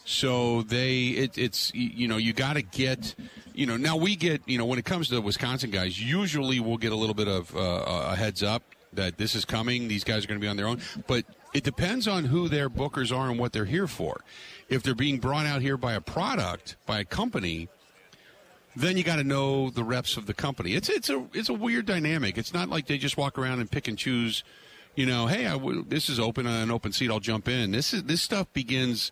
So 0.06 0.64
they, 0.64 1.10
it, 1.10 1.38
it's 1.38 1.72
you 1.76 2.08
know, 2.08 2.18
you 2.18 2.34
got 2.34 2.54
to 2.54 2.64
get, 2.64 3.14
you 3.60 3.66
know. 3.66 3.76
Now 3.76 3.98
we 3.98 4.16
get, 4.16 4.42
you 4.46 4.58
know, 4.58 4.66
when 4.66 4.80
it 4.80 4.86
comes 4.86 5.10
to 5.10 5.16
the 5.16 5.22
Wisconsin 5.22 5.70
guys, 5.70 6.02
usually 6.02 6.62
we'll 6.62 6.78
get 6.78 6.94
a 6.94 6.96
little 6.96 7.14
bit 7.14 7.28
of 7.28 7.54
uh, 7.56 8.12
a 8.12 8.16
heads 8.16 8.42
up 8.42 8.64
that 8.94 9.18
this 9.18 9.36
is 9.36 9.44
coming. 9.44 9.90
These 9.90 10.06
guys 10.06 10.24
are 10.24 10.28
going 10.28 10.40
to 10.40 10.44
be 10.44 10.48
on 10.48 10.56
their 10.56 10.66
own, 10.66 10.80
but 11.08 11.26
it 11.54 11.64
depends 11.64 12.08
on 12.08 12.24
who 12.24 12.48
their 12.48 12.70
bookers 12.70 13.16
are 13.16 13.30
and 13.30 13.38
what 13.38 13.52
they're 13.52 13.66
here 13.66 13.88
for. 13.88 14.22
If 14.70 14.82
they're 14.82 14.96
being 14.96 15.20
brought 15.20 15.46
out 15.46 15.62
here 15.62 15.76
by 15.76 15.94
a 15.94 16.02
product, 16.02 16.78
by 16.86 17.00
a 17.00 17.06
company, 17.06 17.68
then 18.78 18.96
you 18.96 19.04
got 19.04 19.18
to 19.18 19.26
know 19.26 19.70
the 19.70 19.84
reps 19.84 20.16
of 20.16 20.26
the 20.26 20.34
company. 20.34 20.74
It's 20.74 20.88
it's 20.88 21.10
a 21.10 21.28
it's 21.34 21.50
a 21.50 21.54
weird 21.54 21.86
dynamic. 21.86 22.38
It's 22.38 22.54
not 22.54 22.70
like 22.70 22.88
they 22.88 22.98
just 22.98 23.18
walk 23.18 23.38
around 23.38 23.60
and 23.60 23.70
pick 23.70 23.90
and 23.90 23.98
choose, 23.98 24.46
you 24.96 25.06
know, 25.06 25.28
hey, 25.28 25.48
I 25.48 25.54
w- 25.54 25.84
this 25.86 26.08
is 26.08 26.18
open, 26.18 26.48
uh, 26.48 26.64
an 26.64 26.72
open 26.72 26.94
seat, 26.94 27.12
I'll 27.12 27.20
jump 27.20 27.50
in. 27.50 27.72
This 27.72 27.94
is 27.94 28.04
this 28.04 28.22
stuff 28.22 28.48
begins 28.54 29.12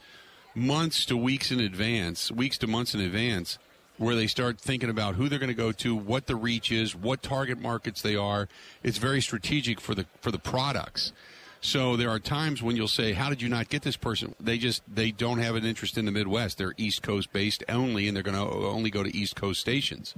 months 0.55 1.05
to 1.07 1.17
weeks 1.17 1.51
in 1.51 1.59
advance, 1.59 2.31
weeks 2.31 2.57
to 2.59 2.67
months 2.67 2.93
in 2.93 3.01
advance, 3.01 3.59
where 3.97 4.15
they 4.15 4.27
start 4.27 4.59
thinking 4.59 4.89
about 4.89 5.15
who 5.15 5.27
they're 5.27 5.39
going 5.39 5.49
to 5.49 5.55
go 5.55 5.71
to, 5.71 5.95
what 5.95 6.27
the 6.27 6.35
reach 6.35 6.71
is, 6.71 6.95
what 6.95 7.21
target 7.21 7.59
markets 7.59 8.01
they 8.01 8.15
are. 8.15 8.47
It's 8.83 8.97
very 8.97 9.21
strategic 9.21 9.81
for 9.81 9.95
the 9.95 10.05
for 10.21 10.31
the 10.31 10.39
products. 10.39 11.13
So 11.59 11.95
there 11.95 12.09
are 12.09 12.19
times 12.19 12.61
when 12.61 12.75
you'll 12.75 12.87
say, 12.87 13.13
"How 13.13 13.29
did 13.29 13.41
you 13.41 13.49
not 13.49 13.69
get 13.69 13.81
this 13.81 13.97
person?" 13.97 14.35
They 14.39 14.57
just 14.57 14.83
they 14.87 15.11
don't 15.11 15.39
have 15.39 15.55
an 15.55 15.65
interest 15.65 15.97
in 15.97 16.05
the 16.05 16.11
Midwest. 16.11 16.57
They're 16.57 16.75
East 16.77 17.01
Coast 17.01 17.33
based 17.33 17.63
only, 17.67 18.07
and 18.07 18.15
they're 18.15 18.23
going 18.23 18.37
to 18.37 18.67
only 18.67 18.89
go 18.89 19.03
to 19.03 19.15
East 19.15 19.35
Coast 19.35 19.59
stations. 19.59 20.13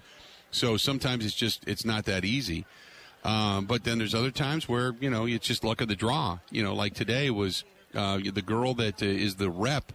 So 0.52 0.78
sometimes 0.78 1.26
it's 1.26 1.36
just 1.36 1.68
it's 1.68 1.86
not 1.86 2.06
that 2.06 2.26
easy. 2.26 2.66
Um, 3.24 3.66
but 3.66 3.84
then 3.84 3.98
there's 3.98 4.16
other 4.16 4.32
times 4.32 4.70
where 4.70 4.94
you 5.00 5.10
know 5.10 5.26
it's 5.26 5.48
just 5.48 5.64
luck 5.64 5.82
of 5.82 5.88
the 5.88 5.96
draw. 5.96 6.40
You 6.52 6.64
know, 6.64 6.74
like 6.74 6.94
today 6.94 7.30
was 7.30 7.64
uh, 7.96 8.20
the 8.20 8.42
girl 8.42 8.74
that 8.76 9.02
uh, 9.02 9.06
is 9.06 9.36
the 9.36 9.50
rep 9.50 9.92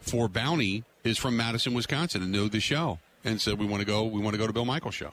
for 0.00 0.28
Bounty 0.28 0.84
is 1.04 1.18
from 1.18 1.36
Madison, 1.36 1.74
Wisconsin, 1.74 2.22
and 2.22 2.32
knew 2.32 2.48
the 2.48 2.60
show, 2.60 2.98
and 3.24 3.40
said 3.40 3.58
we 3.58 3.66
want 3.66 3.80
to 3.80 3.86
go. 3.86 4.04
We 4.04 4.20
want 4.20 4.34
to 4.34 4.38
go 4.38 4.46
to 4.46 4.52
Bill 4.52 4.64
Michaels 4.64 4.94
show. 4.94 5.12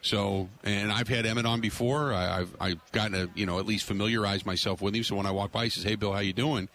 So, 0.00 0.48
and 0.62 0.92
I've 0.92 1.08
had 1.08 1.24
Emmitt 1.24 1.44
on 1.44 1.60
before. 1.60 2.12
I, 2.12 2.40
I've 2.40 2.56
I've 2.60 2.92
gotten 2.92 3.12
to 3.12 3.30
you 3.34 3.46
know 3.46 3.58
at 3.58 3.66
least 3.66 3.84
familiarize 3.84 4.46
myself 4.46 4.80
with 4.80 4.94
him. 4.94 5.02
So 5.02 5.16
when 5.16 5.26
I 5.26 5.30
walk 5.32 5.50
by, 5.52 5.64
he 5.64 5.70
says, 5.70 5.82
"Hey, 5.84 5.96
Bill, 5.96 6.12
how 6.12 6.20
you 6.20 6.32
doing?" 6.32 6.68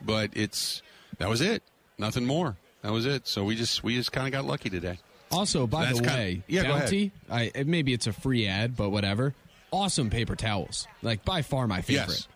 But 0.00 0.30
it's 0.34 0.82
that 1.18 1.28
was 1.28 1.40
it. 1.40 1.62
Nothing 1.98 2.24
more. 2.26 2.56
That 2.82 2.92
was 2.92 3.06
it. 3.06 3.26
So 3.26 3.44
we 3.44 3.56
just 3.56 3.82
we 3.82 3.96
just 3.96 4.12
kind 4.12 4.26
of 4.26 4.32
got 4.32 4.44
lucky 4.44 4.70
today. 4.70 4.98
Also, 5.32 5.66
by 5.66 5.84
That's 5.86 5.98
the 6.00 6.04
kinda- 6.06 6.18
way, 6.18 6.42
Yeah, 6.48 6.60
ahead. 6.62 6.80
Bounty, 6.80 7.12
I, 7.30 7.50
it- 7.54 7.66
maybe 7.66 7.92
it's 7.92 8.06
a 8.08 8.12
free 8.12 8.46
ad, 8.48 8.76
but 8.76 8.90
whatever. 8.90 9.34
Awesome 9.70 10.10
paper 10.10 10.34
towels. 10.34 10.88
Like, 11.02 11.24
by 11.24 11.42
far 11.42 11.68
my 11.68 11.82
favorite. 11.82 12.08
Yes, 12.08 12.28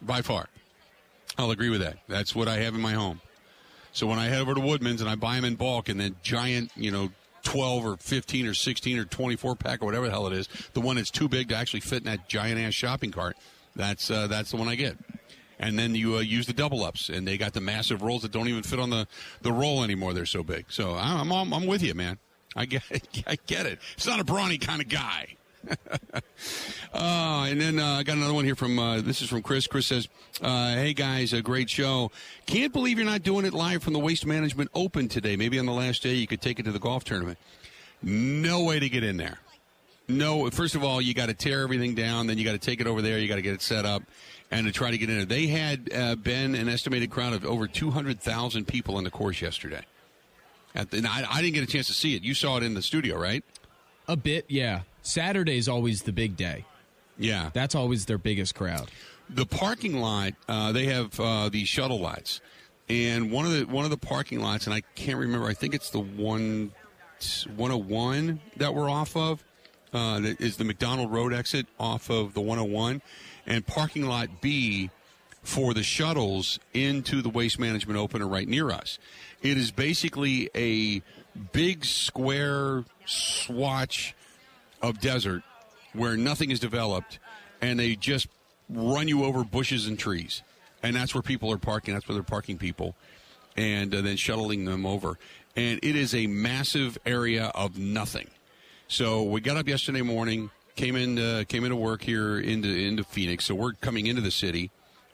by 0.00 0.22
far. 0.22 0.48
I'll 1.36 1.50
agree 1.50 1.68
with 1.68 1.80
that. 1.82 1.98
That's 2.08 2.34
what 2.34 2.48
I 2.48 2.56
have 2.60 2.74
in 2.74 2.80
my 2.80 2.92
home. 2.94 3.20
So 3.92 4.06
when 4.06 4.18
I 4.18 4.26
head 4.28 4.40
over 4.40 4.54
to 4.54 4.60
Woodman's 4.60 5.02
and 5.02 5.10
I 5.10 5.14
buy 5.16 5.34
them 5.36 5.44
in 5.44 5.56
bulk 5.56 5.90
and 5.90 6.00
then 6.00 6.16
giant, 6.22 6.70
you 6.74 6.90
know, 6.90 7.10
12 7.42 7.86
or 7.86 7.96
15 7.96 8.46
or 8.46 8.54
16 8.54 8.98
or 8.98 9.04
24 9.04 9.56
pack 9.56 9.82
or 9.82 9.86
whatever 9.86 10.06
the 10.06 10.10
hell 10.10 10.26
it 10.26 10.32
is, 10.32 10.48
the 10.72 10.80
one 10.80 10.96
that's 10.96 11.10
too 11.10 11.28
big 11.28 11.48
to 11.48 11.56
actually 11.56 11.80
fit 11.80 11.98
in 11.98 12.04
that 12.04 12.28
giant 12.28 12.60
ass 12.60 12.74
shopping 12.74 13.10
cart, 13.10 13.36
that's 13.76 14.10
uh, 14.10 14.26
that's 14.26 14.50
the 14.50 14.56
one 14.56 14.68
I 14.68 14.74
get. 14.74 14.96
And 15.60 15.78
then 15.78 15.94
you 15.94 16.16
uh, 16.16 16.20
use 16.20 16.46
the 16.46 16.52
double 16.52 16.84
ups, 16.84 17.08
and 17.08 17.26
they 17.26 17.36
got 17.36 17.52
the 17.52 17.60
massive 17.60 18.02
rolls 18.02 18.22
that 18.22 18.30
don't 18.30 18.48
even 18.48 18.62
fit 18.62 18.78
on 18.78 18.90
the, 18.90 19.08
the 19.42 19.52
roll 19.52 19.82
anymore. 19.82 20.12
They're 20.12 20.24
so 20.24 20.44
big. 20.44 20.66
So 20.68 20.94
I'm, 20.94 21.32
I'm, 21.32 21.52
I'm 21.52 21.66
with 21.66 21.82
you, 21.82 21.94
man. 21.94 22.18
I 22.54 22.64
get. 22.66 22.82
I 23.26 23.36
get 23.46 23.66
it. 23.66 23.80
It's 23.94 24.06
not 24.06 24.20
a 24.20 24.24
brawny 24.24 24.58
kind 24.58 24.80
of 24.80 24.88
guy. 24.88 25.36
Uh, 26.92 27.46
and 27.50 27.60
then 27.60 27.78
uh, 27.78 27.96
I 27.98 28.02
got 28.02 28.16
another 28.16 28.34
one 28.34 28.44
here 28.44 28.54
from 28.54 28.78
uh, 28.78 29.00
this 29.00 29.22
is 29.22 29.28
from 29.28 29.42
Chris. 29.42 29.66
Chris 29.66 29.86
says, 29.86 30.08
uh, 30.42 30.74
"Hey 30.74 30.94
guys, 30.94 31.32
a 31.32 31.42
great 31.42 31.68
show. 31.70 32.10
Can't 32.46 32.72
believe 32.72 32.98
you're 32.98 33.06
not 33.06 33.22
doing 33.22 33.44
it 33.44 33.52
live 33.52 33.82
from 33.82 33.92
the 33.92 33.98
Waste 33.98 34.26
Management 34.26 34.70
Open 34.74 35.08
today. 35.08 35.36
Maybe 35.36 35.58
on 35.58 35.66
the 35.66 35.72
last 35.72 36.02
day 36.02 36.14
you 36.14 36.26
could 36.26 36.40
take 36.40 36.58
it 36.58 36.64
to 36.64 36.72
the 36.72 36.78
golf 36.78 37.04
tournament. 37.04 37.38
No 38.02 38.64
way 38.64 38.78
to 38.78 38.88
get 38.88 39.04
in 39.04 39.16
there. 39.16 39.38
No. 40.06 40.48
First 40.50 40.74
of 40.74 40.84
all, 40.84 41.00
you 41.00 41.14
got 41.14 41.26
to 41.26 41.34
tear 41.34 41.62
everything 41.62 41.94
down. 41.94 42.26
Then 42.26 42.38
you 42.38 42.44
got 42.44 42.52
to 42.52 42.58
take 42.58 42.80
it 42.80 42.86
over 42.86 43.02
there. 43.02 43.18
You 43.18 43.28
got 43.28 43.36
to 43.36 43.42
get 43.42 43.54
it 43.54 43.62
set 43.62 43.84
up." 43.84 44.02
And 44.50 44.66
to 44.66 44.72
try 44.72 44.90
to 44.90 44.96
get 44.96 45.10
in 45.10 45.16
there, 45.16 45.26
they 45.26 45.46
had 45.46 45.90
uh, 45.94 46.14
been 46.14 46.54
an 46.54 46.68
estimated 46.68 47.10
crowd 47.10 47.34
of 47.34 47.44
over 47.44 47.66
200,000 47.66 48.66
people 48.66 48.96
on 48.96 49.04
the 49.04 49.10
course 49.10 49.42
yesterday. 49.42 49.82
The, 50.74 50.98
and 50.98 51.06
I, 51.06 51.26
I 51.30 51.42
didn't 51.42 51.54
get 51.54 51.64
a 51.64 51.66
chance 51.66 51.86
to 51.88 51.92
see 51.92 52.16
it. 52.16 52.22
You 52.22 52.34
saw 52.34 52.56
it 52.56 52.62
in 52.62 52.74
the 52.74 52.82
studio, 52.82 53.18
right? 53.18 53.44
A 54.06 54.16
bit, 54.16 54.46
yeah. 54.48 54.82
Saturday's 55.08 55.68
always 55.68 56.02
the 56.02 56.12
big 56.12 56.36
day. 56.36 56.64
Yeah. 57.18 57.50
That's 57.52 57.74
always 57.74 58.06
their 58.06 58.18
biggest 58.18 58.54
crowd. 58.54 58.90
the 59.30 59.44
parking 59.46 60.00
lot 60.00 60.32
uh, 60.48 60.72
they 60.72 60.86
have 60.86 61.18
uh, 61.20 61.48
these 61.48 61.68
shuttle 61.68 62.00
lots 62.00 62.40
and 62.88 63.30
one 63.30 63.44
of 63.44 63.52
the 63.52 63.64
one 63.64 63.84
of 63.84 63.90
the 63.90 63.98
parking 63.98 64.40
lots 64.40 64.66
and 64.66 64.72
i 64.74 64.80
can't 64.94 65.18
remember 65.18 65.46
i 65.46 65.52
think 65.52 65.74
it's 65.74 65.90
the 65.90 66.00
one 66.00 66.72
101 67.56 68.40
that 68.56 68.74
we're 68.74 68.88
off 68.88 69.16
of 69.16 69.42
uh, 69.92 70.20
that 70.20 70.40
is 70.40 70.56
the 70.56 70.64
mcdonald 70.64 71.12
road 71.12 71.32
exit 71.34 71.66
off 71.78 72.08
of 72.10 72.32
the 72.34 72.40
101 72.40 73.02
and 73.46 73.66
parking 73.66 74.06
lot 74.06 74.40
b 74.40 74.88
for 75.42 75.74
the 75.74 75.82
shuttles 75.82 76.58
into 76.72 77.20
the 77.20 77.28
waste 77.28 77.58
management 77.58 77.98
open 77.98 78.22
are 78.22 78.28
right 78.28 78.48
near 78.48 78.70
us 78.70 78.98
it 79.42 79.56
is 79.58 79.70
basically 79.70 80.48
a 80.54 81.02
big 81.52 81.84
square 81.84 82.84
swatch 83.04 84.14
of 84.82 85.00
desert 85.00 85.42
where 85.92 86.16
nothing 86.16 86.50
is 86.50 86.60
developed 86.60 87.18
and 87.60 87.78
they 87.78 87.96
just 87.96 88.28
run 88.68 89.08
you 89.08 89.24
over 89.24 89.44
bushes 89.44 89.86
and 89.86 89.98
trees. 89.98 90.42
And 90.82 90.94
that's 90.94 91.14
where 91.14 91.22
people 91.22 91.50
are 91.52 91.58
parking. 91.58 91.94
That's 91.94 92.06
where 92.08 92.14
they're 92.14 92.22
parking 92.22 92.58
people 92.58 92.94
and 93.56 93.94
uh, 93.94 94.00
then 94.00 94.16
shuttling 94.16 94.64
them 94.64 94.86
over. 94.86 95.18
And 95.56 95.80
it 95.82 95.96
is 95.96 96.14
a 96.14 96.26
massive 96.28 96.98
area 97.04 97.46
of 97.54 97.78
nothing. 97.78 98.28
So 98.86 99.24
we 99.24 99.40
got 99.40 99.56
up 99.56 99.66
yesterday 99.66 100.02
morning, 100.02 100.50
came 100.76 100.94
in, 100.94 101.18
uh, 101.18 101.44
came 101.48 101.64
into 101.64 101.76
work 101.76 102.02
here 102.02 102.38
into 102.38 102.68
into 102.68 103.04
Phoenix. 103.04 103.44
So 103.44 103.54
we're 103.54 103.72
coming 103.72 104.06
into 104.06 104.22
the 104.22 104.30
city, 104.30 104.70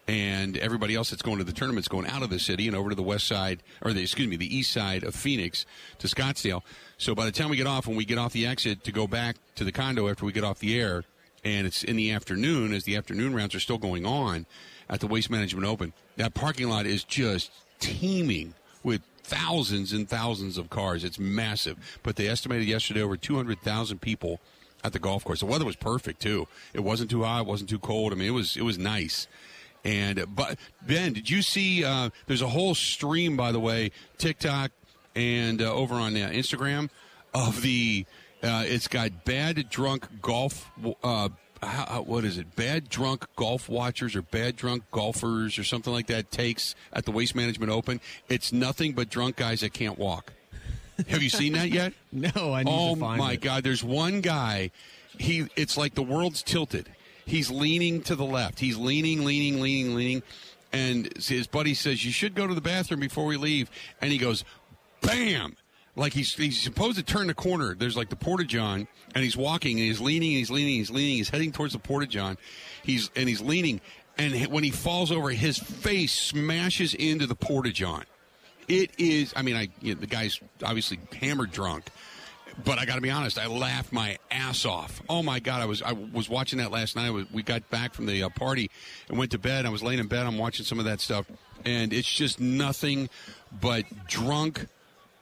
and 0.06 0.56
everybody 0.58 0.94
else 0.94 1.10
that's 1.10 1.22
going 1.22 1.38
to 1.38 1.44
the 1.44 1.52
tournament's 1.52 1.88
going 1.88 2.06
out 2.06 2.22
of 2.22 2.30
the 2.30 2.38
city 2.38 2.66
and 2.66 2.76
over 2.76 2.90
to 2.90 2.94
the 2.94 3.02
west 3.02 3.26
side, 3.26 3.62
or 3.82 3.92
the 3.92 4.02
excuse 4.02 4.28
me, 4.28 4.36
the 4.36 4.56
east 4.56 4.72
side 4.72 5.02
of 5.02 5.14
Phoenix 5.14 5.64
to 5.98 6.06
Scottsdale. 6.06 6.62
So 6.98 7.14
by 7.14 7.24
the 7.24 7.32
time 7.32 7.48
we 7.48 7.56
get 7.56 7.66
off, 7.66 7.86
when 7.86 7.96
we 7.96 8.04
get 8.04 8.18
off 8.18 8.32
the 8.32 8.46
exit 8.46 8.84
to 8.84 8.92
go 8.92 9.06
back 9.06 9.36
to 9.56 9.64
the 9.64 9.72
condo 9.72 10.08
after 10.08 10.24
we 10.24 10.32
get 10.32 10.44
off 10.44 10.58
the 10.58 10.78
air, 10.78 11.04
and 11.44 11.66
it's 11.66 11.84
in 11.84 11.96
the 11.96 12.10
afternoon 12.12 12.72
as 12.72 12.84
the 12.84 12.96
afternoon 12.96 13.34
rounds 13.34 13.54
are 13.54 13.60
still 13.60 13.78
going 13.78 14.06
on 14.06 14.46
at 14.88 15.00
the 15.00 15.06
Waste 15.06 15.30
Management 15.30 15.66
Open, 15.66 15.92
that 16.16 16.34
parking 16.34 16.68
lot 16.68 16.86
is 16.86 17.04
just 17.04 17.50
teeming 17.80 18.54
with 18.82 19.02
thousands 19.22 19.92
and 19.92 20.08
thousands 20.08 20.58
of 20.58 20.70
cars. 20.70 21.04
It's 21.04 21.18
massive. 21.18 21.98
But 22.02 22.16
they 22.16 22.28
estimated 22.28 22.66
yesterday 22.66 23.00
over 23.00 23.16
200,000 23.16 24.00
people 24.00 24.40
at 24.84 24.92
the 24.92 24.98
golf 24.98 25.24
course. 25.24 25.40
The 25.40 25.46
weather 25.46 25.64
was 25.64 25.76
perfect 25.76 26.20
too. 26.20 26.46
It 26.74 26.80
wasn't 26.80 27.10
too 27.10 27.24
hot, 27.24 27.40
it 27.40 27.46
wasn't 27.46 27.70
too 27.70 27.78
cold. 27.78 28.12
I 28.12 28.16
mean, 28.16 28.28
it 28.28 28.32
was 28.32 28.56
it 28.56 28.62
was 28.62 28.78
nice. 28.78 29.26
And 29.84 30.18
uh, 30.18 30.26
but 30.26 30.58
Ben, 30.82 31.12
did 31.12 31.28
you 31.28 31.42
see? 31.42 31.84
Uh, 31.84 32.10
there's 32.26 32.42
a 32.42 32.48
whole 32.48 32.74
stream, 32.74 33.36
by 33.36 33.52
the 33.52 33.60
way, 33.60 33.90
TikTok 34.18 34.70
and 35.14 35.60
uh, 35.60 35.72
over 35.72 35.94
on 35.94 36.16
uh, 36.16 36.30
Instagram 36.32 36.90
of 37.34 37.62
the. 37.62 38.06
Uh, 38.42 38.62
it's 38.66 38.88
got 38.88 39.24
bad 39.24 39.68
drunk 39.70 40.06
golf. 40.20 40.70
Uh, 41.02 41.28
how, 41.62 42.02
what 42.02 42.24
is 42.24 42.36
it? 42.36 42.54
Bad 42.56 42.90
drunk 42.90 43.24
golf 43.36 43.68
watchers 43.70 44.14
or 44.14 44.20
bad 44.22 44.56
drunk 44.56 44.84
golfers 44.90 45.58
or 45.58 45.64
something 45.64 45.92
like 45.92 46.08
that 46.08 46.30
takes 46.30 46.74
at 46.92 47.06
the 47.06 47.10
Waste 47.10 47.34
Management 47.34 47.72
Open. 47.72 48.00
It's 48.28 48.52
nothing 48.52 48.92
but 48.92 49.08
drunk 49.08 49.36
guys 49.36 49.60
that 49.62 49.72
can't 49.72 49.98
walk. 49.98 50.32
Have 51.08 51.22
you 51.22 51.30
seen 51.30 51.54
that 51.54 51.70
yet? 51.70 51.92
No, 52.12 52.52
I 52.52 52.62
need 52.62 52.70
oh 52.72 52.94
to 52.94 53.00
find 53.00 53.18
my 53.18 53.32
it. 53.32 53.40
god 53.40 53.64
there's 53.64 53.82
one 53.82 54.20
guy 54.20 54.70
he 55.18 55.48
it's 55.56 55.76
like 55.76 55.94
the 55.96 56.02
world's 56.02 56.42
tilted 56.44 56.88
he's 57.26 57.50
leaning 57.50 58.02
to 58.02 58.16
the 58.16 58.24
left. 58.24 58.58
He's 58.60 58.76
leaning 58.76 59.24
leaning 59.24 59.60
leaning 59.60 59.94
leaning. 59.94 60.22
And 60.72 61.12
his 61.16 61.46
buddy 61.46 61.74
says 61.74 62.04
you 62.04 62.10
should 62.10 62.34
go 62.34 62.46
to 62.46 62.54
the 62.54 62.60
bathroom 62.60 63.00
before 63.00 63.26
we 63.26 63.36
leave. 63.36 63.70
And 64.00 64.10
he 64.10 64.18
goes 64.18 64.44
bam! 65.00 65.56
Like 65.96 66.12
he's 66.12 66.34
he's 66.34 66.60
supposed 66.60 66.96
to 66.96 67.04
turn 67.04 67.28
the 67.28 67.34
corner. 67.34 67.74
There's 67.74 67.96
like 67.96 68.08
the 68.08 68.16
porta 68.16 68.44
john 68.44 68.88
and 69.14 69.22
he's 69.22 69.36
walking 69.36 69.78
and 69.78 69.86
he's 69.86 70.00
leaning 70.00 70.30
and 70.30 70.38
he's 70.38 70.50
leaning 70.50 70.72
and 70.72 70.78
he's 70.78 70.90
leaning. 70.90 71.16
He's 71.16 71.28
heading 71.28 71.52
towards 71.52 71.72
the 71.72 71.78
porta 71.78 72.06
john. 72.06 72.36
He's 72.82 73.10
and 73.14 73.28
he's 73.28 73.40
leaning. 73.40 73.80
And 74.18 74.46
when 74.46 74.64
he 74.64 74.70
falls 74.70 75.12
over 75.12 75.30
his 75.30 75.58
face 75.58 76.12
smashes 76.12 76.94
into 76.94 77.26
the 77.26 77.34
porta 77.36 77.70
john. 77.70 78.04
It 78.66 78.92
is. 78.98 79.32
I 79.36 79.42
mean, 79.42 79.56
I 79.56 79.68
you 79.82 79.94
know, 79.94 80.00
the 80.00 80.06
guy's 80.06 80.40
obviously 80.62 80.98
hammered 81.20 81.52
drunk, 81.52 81.84
but 82.62 82.78
I 82.78 82.84
got 82.84 82.96
to 82.96 83.00
be 83.00 83.10
honest. 83.10 83.38
I 83.38 83.46
laughed 83.46 83.92
my 83.92 84.18
ass 84.30 84.64
off. 84.64 85.02
Oh 85.08 85.22
my 85.22 85.40
god! 85.40 85.62
I 85.62 85.66
was 85.66 85.82
I 85.82 85.92
was 85.92 86.28
watching 86.28 86.58
that 86.58 86.70
last 86.70 86.96
night. 86.96 87.10
We 87.32 87.42
got 87.42 87.68
back 87.70 87.94
from 87.94 88.06
the 88.06 88.22
uh, 88.22 88.28
party 88.28 88.70
and 89.08 89.18
went 89.18 89.30
to 89.32 89.38
bed. 89.38 89.66
I 89.66 89.70
was 89.70 89.82
laying 89.82 89.98
in 89.98 90.06
bed. 90.06 90.26
I'm 90.26 90.38
watching 90.38 90.64
some 90.64 90.78
of 90.78 90.84
that 90.84 91.00
stuff, 91.00 91.26
and 91.64 91.92
it's 91.92 92.12
just 92.12 92.40
nothing 92.40 93.08
but 93.60 93.84
drunk 94.06 94.66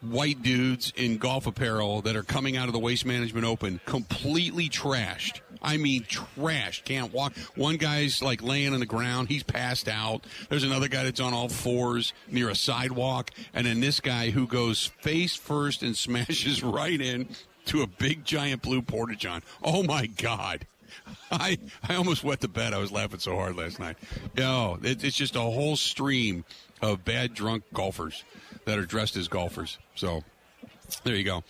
white 0.01 0.41
dudes 0.43 0.91
in 0.95 1.17
golf 1.17 1.47
apparel 1.47 2.01
that 2.01 2.15
are 2.15 2.23
coming 2.23 2.57
out 2.57 2.67
of 2.67 2.73
the 2.73 2.79
Waste 2.79 3.05
Management 3.05 3.45
Open 3.45 3.79
completely 3.85 4.69
trashed. 4.69 5.39
I 5.63 5.77
mean, 5.77 6.03
trashed. 6.03 6.83
Can't 6.83 7.13
walk. 7.13 7.35
One 7.55 7.77
guy's 7.77 8.21
like 8.21 8.43
laying 8.43 8.73
on 8.73 8.79
the 8.79 8.85
ground. 8.85 9.29
He's 9.29 9.43
passed 9.43 9.87
out. 9.87 10.25
There's 10.49 10.63
another 10.63 10.87
guy 10.87 11.03
that's 11.03 11.19
on 11.19 11.33
all 11.33 11.49
fours 11.49 12.13
near 12.29 12.49
a 12.49 12.55
sidewalk. 12.55 13.31
And 13.53 13.65
then 13.65 13.79
this 13.79 13.99
guy 13.99 14.29
who 14.31 14.47
goes 14.47 14.87
face 15.01 15.35
first 15.35 15.83
and 15.83 15.95
smashes 16.03 16.63
right 16.63 16.99
in 16.99 17.29
to 17.65 17.81
a 17.81 17.87
big 17.87 18.25
giant 18.25 18.61
blue 18.61 18.81
porta 18.81 19.15
john. 19.15 19.41
Oh 19.63 19.83
my 19.83 20.07
God. 20.07 20.67
I 21.31 21.57
I 21.87 21.95
almost 21.95 22.23
wet 22.23 22.41
the 22.41 22.47
bed. 22.47 22.73
I 22.73 22.77
was 22.77 22.91
laughing 22.91 23.19
so 23.19 23.35
hard 23.35 23.55
last 23.55 23.79
night. 23.79 23.97
No, 24.37 24.77
it, 24.83 25.03
it's 25.03 25.17
just 25.17 25.35
a 25.35 25.41
whole 25.41 25.75
stream 25.75 26.45
of 26.81 27.03
bad 27.05 27.33
drunk 27.33 27.63
golfers 27.73 28.23
that 28.65 28.77
are 28.77 28.85
dressed 28.85 29.15
as 29.15 29.27
golfers. 29.27 29.79
So 29.95 30.23
there 31.03 31.15
you 31.15 31.23
go. 31.23 31.43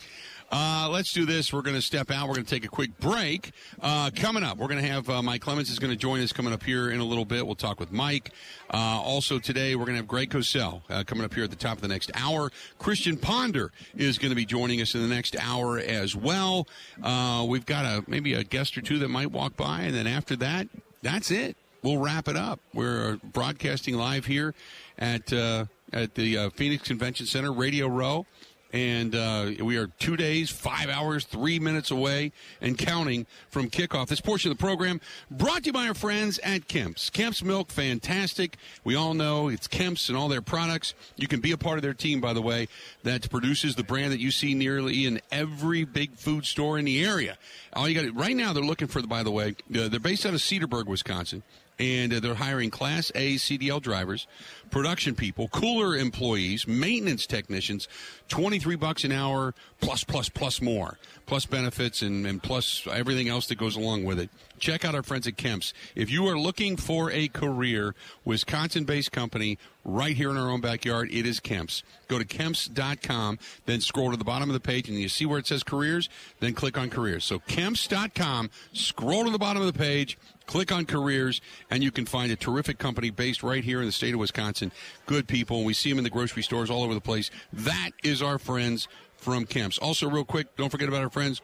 Uh, 0.54 0.88
let's 0.88 1.12
do 1.12 1.26
this. 1.26 1.52
We're 1.52 1.64
going 1.64 1.76
to 1.76 1.82
step 1.82 2.12
out. 2.12 2.28
We're 2.28 2.36
going 2.36 2.46
to 2.46 2.50
take 2.50 2.64
a 2.64 2.68
quick 2.68 2.96
break. 3.00 3.54
Uh, 3.82 4.12
coming 4.16 4.44
up, 4.44 4.60
we're 4.60 4.68
going 4.68 4.84
to 4.84 4.88
have 4.88 5.10
uh, 5.10 5.20
Mike 5.24 5.42
Clemens 5.42 5.72
is 5.72 5.80
going 5.80 5.90
to 5.90 5.98
join 5.98 6.22
us 6.22 6.32
coming 6.32 6.54
up 6.54 6.62
here 6.62 6.92
in 6.92 7.00
a 7.00 7.04
little 7.04 7.26
bit. 7.26 7.44
We'll 7.44 7.56
talk 7.56 7.80
with 7.80 7.92
Mike. 7.92 8.30
Uh, 8.72 8.78
also 8.78 9.40
today, 9.40 9.76
we're 9.76 9.86
going 9.86 9.96
to 9.96 10.02
have 10.02 10.08
Greg 10.08 10.30
Cosell 10.30 10.84
uh, 10.92 11.04
coming 11.06 11.26
up 11.26 11.34
here 11.34 11.44
at 11.44 11.50
the 11.50 11.56
top 11.56 11.78
of 11.78 11.82
the 11.82 11.88
next 11.88 12.12
hour. 12.14 12.52
Christian 12.78 13.18
Ponder 13.18 13.72
is 13.96 14.20
going 14.20 14.30
to 14.30 14.36
be 14.36 14.46
joining 14.46 14.80
us 14.80 14.94
in 14.94 15.02
the 15.02 15.08
next 15.08 15.36
hour 15.40 15.80
as 15.80 16.16
well. 16.16 16.68
Uh, 17.02 17.44
we've 17.50 17.66
got 17.66 17.86
a 17.86 18.04
maybe 18.06 18.36
a 18.36 18.44
guest 18.44 18.78
or 18.78 18.82
two 18.82 19.00
that 19.00 19.10
might 19.10 19.32
walk 19.32 19.58
by, 19.58 19.82
and 19.82 19.96
then 19.96 20.06
after 20.06 20.36
that, 20.36 20.68
that's 21.02 21.32
it. 21.32 21.58
We'll 21.82 21.98
wrap 21.98 22.28
it 22.28 22.38
up. 22.38 22.60
We're 22.76 23.18
broadcasting 23.24 23.96
live 23.96 24.28
here 24.28 24.54
at 25.00 25.34
at 25.34 26.16
the 26.16 26.52
Phoenix 26.56 26.88
Convention 26.88 27.26
Center, 27.26 27.52
Radio 27.52 27.88
Row 27.88 28.28
and 28.74 29.16
uh, 29.16 29.52
we 29.64 29.78
are 29.78 29.88
two 30.00 30.18
days, 30.18 30.50
five 30.50 30.90
hours, 30.90 31.26
three 31.26 31.60
minutes 31.60 31.92
away 31.92 32.32
and 32.60 32.76
counting 32.76 33.28
from 33.50 33.70
kickoff. 33.70 34.08
This 34.08 34.20
portion 34.20 34.52
of 34.52 34.58
the 34.58 34.62
program 34.62 35.00
brought 35.30 35.64
to 35.64 35.68
you 35.68 35.74
by 35.74 35.88
our 35.88 35.94
friends 35.94 36.40
at 36.40 36.68
Kemp's. 36.68 37.12
Kemp's 37.12 37.44
Milk, 37.44 37.70
fantastic. 37.70 38.58
We 38.84 38.96
all 38.96 39.14
know 39.14 39.48
it's 39.48 39.68
Kemp's 39.68 40.10
and 40.10 40.18
all 40.18 40.28
their 40.28 40.42
products. 40.42 40.96
You 41.16 41.28
can 41.28 41.40
be 41.40 41.52
a 41.52 41.58
part 41.58 41.78
of 41.78 41.84
their 41.84 41.94
team, 41.94 42.20
by 42.20 42.34
the 42.34 42.42
way, 42.42 42.68
that 43.04 43.30
produces 43.30 43.76
the 43.76 43.84
brand 43.84 44.12
that 44.12 44.20
you 44.20 44.32
see 44.32 44.56
nearly 44.56 45.06
in 45.06 45.22
every 45.32 45.84
big 45.84 46.16
food 46.16 46.46
store 46.46 46.80
in 46.80 46.86
the 46.86 47.06
area. 47.06 47.38
All 47.74 47.88
you 47.88 48.02
got 48.02 48.20
right 48.20 48.36
now, 48.36 48.54
they're 48.54 48.64
looking 48.64 48.88
for 48.88 49.02
the. 49.02 49.08
By 49.14 49.22
the 49.22 49.32
way, 49.32 49.56
uh, 49.76 49.90
they're 49.90 50.00
based 50.00 50.26
out 50.26 50.34
of 50.34 50.40
Cedarburg, 50.40 50.88
Wisconsin 50.88 51.44
and 51.80 52.14
uh, 52.14 52.20
they're 52.20 52.36
hiring 52.36 52.70
Class 52.70 53.12
A 53.16 53.36
CDL 53.36 53.82
drivers, 53.82 54.28
production 54.70 55.16
people, 55.16 55.48
cooler 55.50 55.96
employees, 55.96 56.68
maintenance 56.68 57.26
technicians, 57.26 57.88
23 58.30 58.76
bucks 58.76 59.04
an 59.04 59.12
hour, 59.12 59.54
plus, 59.82 60.04
plus, 60.04 60.30
plus 60.30 60.62
more, 60.62 60.98
plus 61.26 61.46
benefits 61.46 62.02
and, 62.02 62.26
and 62.26 62.42
plus 62.42 62.86
everything 62.92 63.30
else 63.30 63.48
that 63.48 63.56
goes 63.56 63.76
along 63.76 64.04
with 64.04 64.20
it. 64.20 64.30
Check 64.60 64.86
out 64.86 64.96
our 64.96 65.04
friends 65.04 65.28
at 65.28 65.36
Kemp's. 65.36 65.74
If 65.96 66.10
you 66.10 66.28
are 66.28 66.38
looking 66.38 66.78
for 66.78 67.12
a 67.12 67.28
career, 67.28 67.96
Wisconsin-based 68.24 69.12
company 69.12 69.58
right 69.84 70.16
here 70.16 70.30
in 70.30 70.38
our 70.38 70.50
own 70.50 70.62
backyard, 70.62 71.10
it 71.12 71.26
is 71.26 71.40
Kemp's. 71.40 71.84
Go 72.08 72.18
to 72.18 72.26
kemps.com, 72.26 73.40
then 73.66 73.82
scroll 73.82 74.12
to 74.12 74.18
the 74.18 74.24
bottom 74.24 74.50
of 74.50 74.54
the 74.54 74.60
page 74.60 74.88
and 74.88 74.98
you 74.98 75.10
see 75.10 75.26
where 75.26 75.40
it 75.40 75.48
says 75.48 75.64
careers, 75.64 76.10
then 76.40 76.54
click 76.54 76.78
on 76.78 76.90
careers. 76.90 77.26
So 77.26 77.40
kemps.com, 77.40 78.50
scroll 78.72 79.26
to 79.26 79.32
the 79.32 79.40
bottom 79.40 79.62
of 79.62 79.72
the 79.72 79.78
page, 79.78 80.18
click 80.46 80.72
on 80.72 80.86
careers, 80.86 81.42
and 81.70 81.84
you 81.84 81.92
can 81.92 82.06
find 82.06 82.32
a 82.32 82.36
terrific 82.36 82.78
company 82.78 83.10
based 83.10 83.44
right 83.44 83.64
here 83.64 83.80
in 83.80 83.86
the 83.86 83.92
state 83.92 84.14
of 84.14 84.20
Wisconsin. 84.20 84.72
Good 85.06 85.28
people. 85.28 85.58
and 85.58 85.66
We 85.66 85.74
see 85.74 85.90
them 85.90 85.98
in 85.98 86.04
the 86.04 86.10
grocery 86.10 86.44
stores 86.44 86.70
all 86.70 86.84
over 86.84 86.94
the 86.94 87.02
place. 87.02 87.32
That 87.52 87.92
is 88.04 88.22
our 88.22 88.38
friends 88.38 88.88
from 89.24 89.46
Kemp's. 89.46 89.78
Also, 89.78 90.10
real 90.10 90.26
quick, 90.26 90.56
don't 90.56 90.70
forget 90.70 90.88
about 90.88 91.02
our 91.02 91.10
friends 91.10 91.42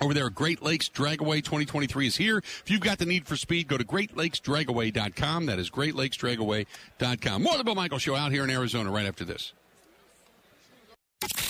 over 0.00 0.14
there, 0.14 0.28
Great 0.30 0.62
Lakes 0.62 0.88
Dragaway 0.88 1.36
2023 1.36 2.06
is 2.06 2.16
here. 2.16 2.38
If 2.38 2.64
you've 2.66 2.80
got 2.80 2.98
the 2.98 3.06
need 3.06 3.26
for 3.26 3.36
speed, 3.36 3.68
go 3.68 3.76
to 3.76 3.84
greatlakesdragaway.com. 3.84 5.46
That 5.46 5.58
is 5.58 5.70
greatlakesdragaway.com. 5.70 7.42
More 7.42 7.52
of 7.52 7.58
the 7.58 7.64
Bill 7.64 7.74
Michael 7.74 7.98
Show 7.98 8.16
out 8.16 8.32
here 8.32 8.44
in 8.44 8.50
Arizona 8.50 8.90
right 8.90 9.06
after 9.06 9.24
this. 9.24 9.52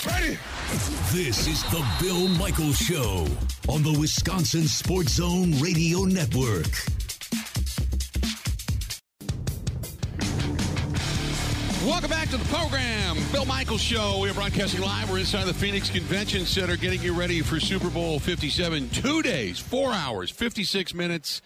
Ready? 0.05 0.37
This 1.11 1.47
is 1.47 1.63
the 1.71 1.83
Bill 1.99 2.27
Michaels 2.27 2.77
Show 2.77 3.25
on 3.69 3.81
the 3.81 3.97
Wisconsin 3.99 4.67
Sports 4.67 5.13
Zone 5.13 5.59
Radio 5.59 6.03
Network. 6.03 7.12
Welcome 11.85 12.11
back 12.11 12.29
to 12.29 12.37
the 12.37 12.45
program, 12.45 13.17
Bill 13.33 13.43
Michaels 13.43 13.81
Show. 13.81 14.19
We 14.21 14.29
are 14.29 14.33
broadcasting 14.33 14.79
live. 14.79 15.11
We're 15.11 15.19
inside 15.19 15.47
the 15.47 15.53
Phoenix 15.53 15.89
Convention 15.89 16.45
Center, 16.45 16.77
getting 16.77 17.01
you 17.01 17.13
ready 17.13 17.41
for 17.41 17.59
Super 17.59 17.89
Bowl 17.89 18.19
57. 18.19 18.89
Two 18.91 19.21
days, 19.21 19.59
four 19.59 19.91
hours, 19.91 20.29
56 20.29 20.93
minutes, 20.93 21.41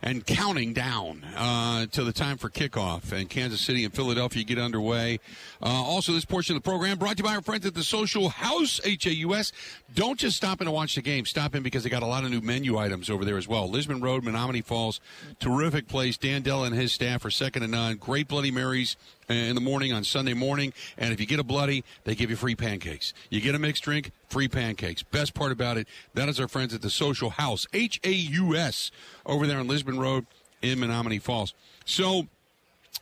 and 0.00 0.24
counting 0.24 0.72
down 0.72 1.24
uh, 1.36 1.86
to 1.86 2.04
the 2.04 2.12
time 2.12 2.36
for 2.36 2.48
kickoff. 2.48 3.10
And 3.10 3.28
Kansas 3.28 3.60
City 3.60 3.84
and 3.84 3.92
Philadelphia 3.92 4.44
get 4.44 4.58
underway. 4.58 5.18
Uh, 5.60 5.66
also, 5.66 6.12
this 6.12 6.24
portion 6.24 6.54
of 6.54 6.62
the 6.62 6.68
program 6.68 6.96
brought 6.96 7.16
to 7.16 7.24
you 7.24 7.28
by 7.28 7.34
our 7.34 7.42
friends 7.42 7.66
at 7.66 7.74
the 7.74 7.82
Social 7.82 8.28
House, 8.28 8.80
H-A-U-S. 8.84 9.50
Don't 9.94 10.18
just 10.18 10.36
stop 10.36 10.60
in 10.60 10.66
to 10.66 10.72
watch 10.72 10.94
the 10.94 11.02
game. 11.02 11.26
Stop 11.26 11.56
in 11.56 11.62
because 11.64 11.82
they 11.82 11.90
got 11.90 12.04
a 12.04 12.06
lot 12.06 12.22
of 12.22 12.30
new 12.30 12.40
menu 12.40 12.78
items 12.78 13.10
over 13.10 13.24
there 13.24 13.36
as 13.36 13.48
well. 13.48 13.68
Lisbon 13.68 14.00
Road, 14.00 14.22
Menomonee 14.22 14.64
Falls, 14.64 15.00
terrific 15.40 15.88
place. 15.88 16.16
Dan 16.16 16.42
Della 16.42 16.66
and 16.66 16.74
his 16.74 16.92
staff 16.92 17.24
are 17.24 17.30
second 17.30 17.62
to 17.62 17.68
none. 17.68 17.96
Great 17.96 18.28
Bloody 18.28 18.52
Marys 18.52 18.96
in 19.36 19.54
the 19.54 19.60
morning 19.60 19.92
on 19.92 20.04
Sunday 20.04 20.34
morning. 20.34 20.72
And 20.96 21.12
if 21.12 21.20
you 21.20 21.26
get 21.26 21.38
a 21.38 21.44
bloody, 21.44 21.84
they 22.04 22.14
give 22.14 22.30
you 22.30 22.36
free 22.36 22.54
pancakes. 22.54 23.12
You 23.30 23.40
get 23.40 23.54
a 23.54 23.58
mixed 23.58 23.82
drink, 23.82 24.12
free 24.28 24.48
pancakes. 24.48 25.02
Best 25.02 25.34
part 25.34 25.52
about 25.52 25.76
it, 25.76 25.88
that 26.14 26.28
is 26.28 26.38
our 26.40 26.48
friends 26.48 26.74
at 26.74 26.82
the 26.82 26.90
Social 26.90 27.30
House, 27.30 27.66
H 27.72 28.00
A 28.04 28.10
U 28.10 28.56
S, 28.56 28.90
over 29.26 29.46
there 29.46 29.58
on 29.58 29.66
Lisbon 29.68 29.98
Road 29.98 30.26
in 30.62 30.78
Menomonee 30.78 31.20
Falls. 31.20 31.54
So, 31.84 32.28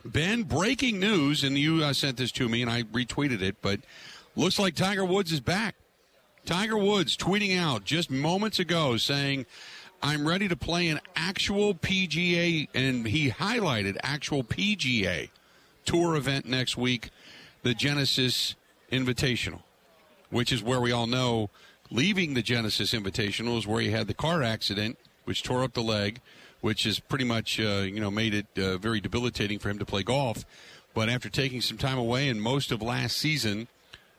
Ben, 0.04 0.44
breaking 0.44 0.98
news, 0.98 1.44
and 1.44 1.58
you 1.58 1.84
uh, 1.84 1.92
sent 1.92 2.16
this 2.16 2.32
to 2.32 2.48
me, 2.48 2.62
and 2.62 2.70
I 2.70 2.84
retweeted 2.84 3.42
it, 3.42 3.56
but 3.60 3.80
looks 4.36 4.58
like 4.58 4.74
Tiger 4.74 5.04
Woods 5.04 5.32
is 5.32 5.40
back. 5.40 5.74
Tiger 6.46 6.78
Woods 6.78 7.16
tweeting 7.16 7.58
out 7.58 7.84
just 7.84 8.10
moments 8.10 8.58
ago 8.58 8.96
saying, 8.96 9.44
I'm 10.02 10.26
ready 10.26 10.48
to 10.48 10.56
play 10.56 10.88
an 10.88 11.00
actual 11.14 11.74
PGA, 11.74 12.68
and 12.74 13.06
he 13.06 13.30
highlighted 13.30 13.98
actual 14.02 14.42
PGA 14.42 15.28
tour 15.84 16.16
event 16.16 16.46
next 16.46 16.76
week, 16.76 17.10
the 17.62 17.74
Genesis 17.74 18.54
Invitational, 18.90 19.62
which 20.30 20.52
is 20.52 20.62
where 20.62 20.80
we 20.80 20.92
all 20.92 21.06
know 21.06 21.50
leaving 21.90 22.34
the 22.34 22.42
Genesis 22.42 22.92
Invitational 22.92 23.58
is 23.58 23.66
where 23.66 23.80
he 23.80 23.90
had 23.90 24.06
the 24.06 24.14
car 24.14 24.42
accident, 24.42 24.98
which 25.24 25.42
tore 25.42 25.62
up 25.62 25.74
the 25.74 25.82
leg, 25.82 26.20
which 26.60 26.84
has 26.84 27.00
pretty 27.00 27.24
much 27.24 27.60
uh, 27.60 27.82
you 27.84 28.00
know 28.00 28.10
made 28.10 28.34
it 28.34 28.46
uh, 28.58 28.78
very 28.78 29.00
debilitating 29.00 29.58
for 29.58 29.68
him 29.68 29.78
to 29.78 29.84
play 29.84 30.02
golf. 30.02 30.44
But 30.94 31.08
after 31.08 31.28
taking 31.28 31.60
some 31.60 31.78
time 31.78 31.98
away 31.98 32.28
and 32.28 32.42
most 32.42 32.72
of 32.72 32.82
last 32.82 33.16
season 33.16 33.68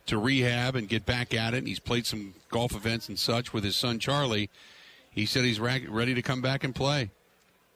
to 0.06 0.17
rehab 0.17 0.76
and 0.76 0.88
get 0.88 1.06
back 1.06 1.34
at 1.34 1.54
it, 1.54 1.60
and 1.60 1.67
he's 1.67 1.80
played 1.80 2.06
some 2.06 2.34
golf 2.50 2.76
events 2.76 3.10
and 3.10 3.19
such 3.19 3.54
with 3.54 3.63
his 3.63 3.76
son 3.76 4.00
Charlie. 4.00 4.50
He 5.10 5.26
said 5.26 5.43
he's 5.43 5.60
ready 5.60 6.13
to 6.13 6.21
come 6.21 6.41
back 6.41 6.63
and 6.63 6.74
play. 6.74 7.12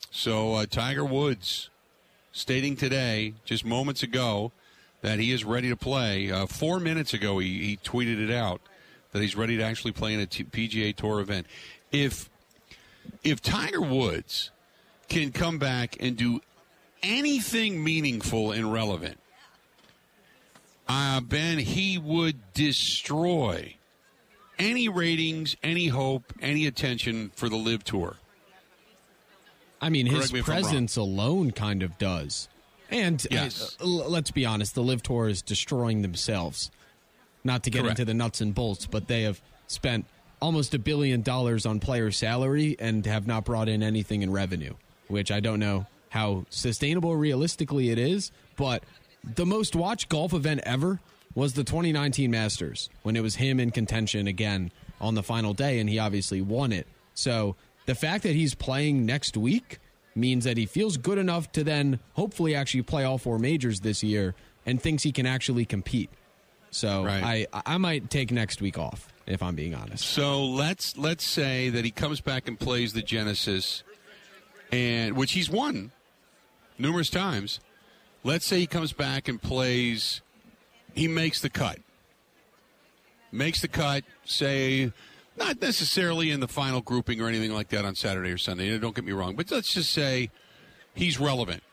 So 0.10 0.54
uh, 0.54 0.66
Tiger 0.66 1.04
Woods 1.04 1.70
stating 2.36 2.76
today, 2.76 3.34
just 3.46 3.66
moments 3.66 4.04
ago, 4.04 4.52
that 5.02 5.20
he 5.20 5.32
is 5.32 5.46
ready 5.46 5.70
to 5.70 5.76
play. 5.78 6.30
Uh, 6.30 6.46
four 6.46 6.80
minutes 6.80 7.14
ago, 7.14 7.40
he, 7.40 7.64
he 7.64 7.78
tweeted 7.78 8.22
it 8.22 8.30
out 8.30 8.62
that 9.14 9.22
he's 9.22 9.36
ready 9.36 9.56
to 9.56 9.64
actually 9.64 9.94
play 9.94 10.14
in 10.14 10.20
a 10.20 10.26
T- 10.26 10.44
PGA 10.44 10.94
Tour 10.94 11.22
event. 11.22 11.48
If 11.92 12.30
if 13.24 13.42
Tiger 13.42 13.82
Woods 13.82 14.52
can 15.08 15.32
come 15.32 15.60
back 15.60 15.96
and 16.00 16.18
do 16.18 16.42
anything 17.02 17.82
meaningful 17.84 18.52
and 18.52 18.74
relevant, 18.74 19.18
uh, 20.90 21.22
Ben, 21.22 21.60
he 21.60 21.98
would 21.98 22.54
destroy 22.54 23.76
any 24.60 24.90
ratings, 24.90 25.56
any 25.64 25.88
hope, 25.88 26.34
any 26.42 26.68
attention 26.68 27.32
for 27.36 27.48
the 27.48 27.56
LIV 27.56 27.84
Tour. 27.86 28.18
I 29.86 29.90
mean, 29.90 30.08
Correct 30.08 30.24
his 30.24 30.34
me 30.34 30.40
if 30.40 30.50
I'm 30.50 30.56
wrong. 30.56 30.64
presence 30.64 30.98
alone 30.98 31.52
kind 31.52 31.84
of 31.84 31.98
does. 31.98 32.50
And 32.90 33.26
Yes. 33.32 33.78
uh, 33.80 33.86
let's 33.86 34.32
be 34.32 34.46
honest, 34.46 34.76
the 34.76 34.84
LIV 34.84 35.04
Tour 35.04 35.28
is 35.30 35.42
destroying 35.42 36.02
themselves. 36.02 36.72
Not 37.44 37.64
to 37.64 37.70
get 37.70 37.82
Correct. 37.84 38.00
into 38.00 38.06
the 38.06 38.14
nuts 38.14 38.42
and 38.42 38.54
bolts, 38.56 38.86
but 38.88 39.08
they 39.08 39.24
have 39.24 39.42
spent 39.68 40.06
almost 40.42 40.74
a 40.74 40.80
billion 40.80 41.22
dollars 41.22 41.66
on 41.66 41.80
player 41.80 42.12
salary 42.12 42.76
and 42.80 43.06
have 43.06 43.28
not 43.28 43.46
brought 43.46 43.70
in 43.70 43.82
anything 43.84 44.22
in 44.24 44.32
revenue, 44.32 44.74
which 45.08 45.32
I 45.32 45.40
don't 45.40 45.60
know 45.60 45.86
how 46.10 46.46
sustainable 46.50 47.16
realistically 47.16 47.90
it 47.90 47.98
is, 48.00 48.32
but 48.56 48.84
the 49.36 49.46
most 49.46 49.76
watched 49.76 50.10
golf 50.10 50.34
event 50.34 50.62
ever 50.64 51.00
was 51.36 51.54
the 51.54 51.64
2019 51.64 52.32
Masters 52.32 52.90
when 53.04 53.16
it 53.16 53.22
was 53.22 53.36
him 53.36 53.60
in 53.60 53.70
contention 53.72 54.28
again 54.28 54.72
on 55.02 55.16
the 55.16 55.24
final 55.24 55.54
day 55.54 55.80
and 55.80 55.90
he 55.90 56.00
obviously 56.00 56.42
won 56.42 56.72
it. 56.72 56.88
So 57.14 57.56
the 57.86 57.96
fact 57.96 58.24
that 58.24 58.34
he's 58.34 58.56
playing 58.56 59.06
next 59.06 59.38
week 59.38 59.80
means 60.16 60.46
that 60.46 60.58
he 60.58 60.66
feels 60.66 60.98
good 60.98 61.18
enough 61.18 61.52
to 61.52 61.64
then 61.64 62.00
hopefully 62.14 62.56
actually 62.56 62.82
play 62.84 63.04
all 63.04 63.18
four 63.18 63.38
majors 63.38 63.82
this 63.82 64.04
year 64.04 64.34
and 64.66 64.82
thinks 64.82 65.04
he 65.04 65.12
can 65.12 65.26
actually 65.26 65.66
compete. 65.66 66.10
So 66.72 67.04
Right. 67.06 67.48
I 67.54 67.62
I 67.66 67.78
might 67.78 68.10
take 68.10 68.32
next 68.32 68.62
week 68.62 68.78
off 68.78 69.08
if 69.28 69.42
I'm 69.42 69.56
being 69.56 69.76
honest. 69.76 70.06
So 70.06 70.46
let's 70.46 70.98
let's 70.98 71.26
say 71.26 71.70
that 71.70 71.86
he 71.86 71.92
comes 71.92 72.22
back 72.22 72.48
and 72.48 72.60
plays 72.60 72.94
the 72.94 73.02
Genesis, 73.02 73.84
and 74.72 75.16
which 75.16 75.34
he's 75.34 75.50
won 75.50 75.92
numerous 76.78 77.10
times. 77.10 77.60
Let's 78.24 78.46
say 78.46 78.60
he 78.60 78.68
comes 78.68 78.92
back 78.92 79.28
and 79.28 79.42
plays. 79.42 80.22
He 80.94 81.08
makes 81.08 81.42
the 81.42 81.50
cut. 81.50 81.78
Makes 83.32 83.62
the 83.62 83.68
cut. 83.68 84.04
Say, 84.24 84.92
not 85.38 85.62
necessarily 85.62 86.32
in 86.32 86.40
the 86.40 86.48
final 86.48 86.82
grouping 86.82 87.22
or 87.22 87.28
anything 87.28 87.54
like 87.54 87.70
that 87.70 87.86
on 87.86 87.96
Saturday 87.96 88.32
or 88.32 88.38
Sunday. 88.38 88.78
Don't 88.78 88.96
get 88.96 89.06
me 89.06 89.12
wrong, 89.12 89.36
but 89.36 89.50
let's 89.52 89.74
just 89.74 89.92
say 89.92 90.30
he's 90.94 91.20
relevant. 91.20 91.64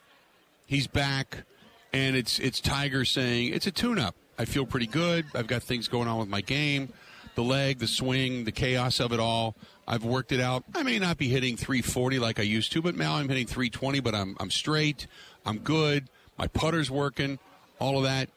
He's 0.67 0.87
back, 0.87 1.45
and 1.93 2.17
it's 2.17 2.39
it's 2.39 2.61
Tiger 2.61 3.05
saying 3.05 3.53
it's 3.53 3.67
a 3.67 3.71
tune-up. 3.71 4.15
I 4.39 4.45
feel 4.47 4.65
pretty 4.67 4.87
good. 4.87 5.27
I've 5.35 5.47
got 5.47 5.63
things 5.63 5.89
going 5.89 6.09
on 6.09 6.19
with 6.19 6.29
my 6.29 6.41
game. 6.41 6.89
the 7.35 7.43
leg, 7.43 7.79
the 7.79 7.87
swing, 7.87 8.45
the 8.45 8.53
chaos 8.53 9.01
of 9.01 9.13
it 9.13 9.21
all. 9.21 9.55
I've 9.87 10.05
worked 10.05 10.33
it 10.33 10.41
out. 10.41 10.65
I 10.75 10.83
may 10.83 10.99
not 10.99 11.19
be 11.19 11.29
hitting 11.29 11.57
340 11.57 12.19
like 12.19 12.39
I 12.39 12.43
used 12.43 12.73
to, 12.73 12.83
but 12.83 12.97
now 12.97 13.17
I'm 13.17 13.29
hitting 13.29 13.47
320. 13.47 14.01
But 14.01 14.15
I'm 14.15 14.37
I'm 14.41 14.51
straight. 14.51 15.07
I'm 15.45 15.59
good. 15.59 16.09
My 16.39 16.47
putter's 16.47 16.91
working. 16.91 17.39
All 17.79 17.99
of 17.99 18.05
that, 18.05 18.29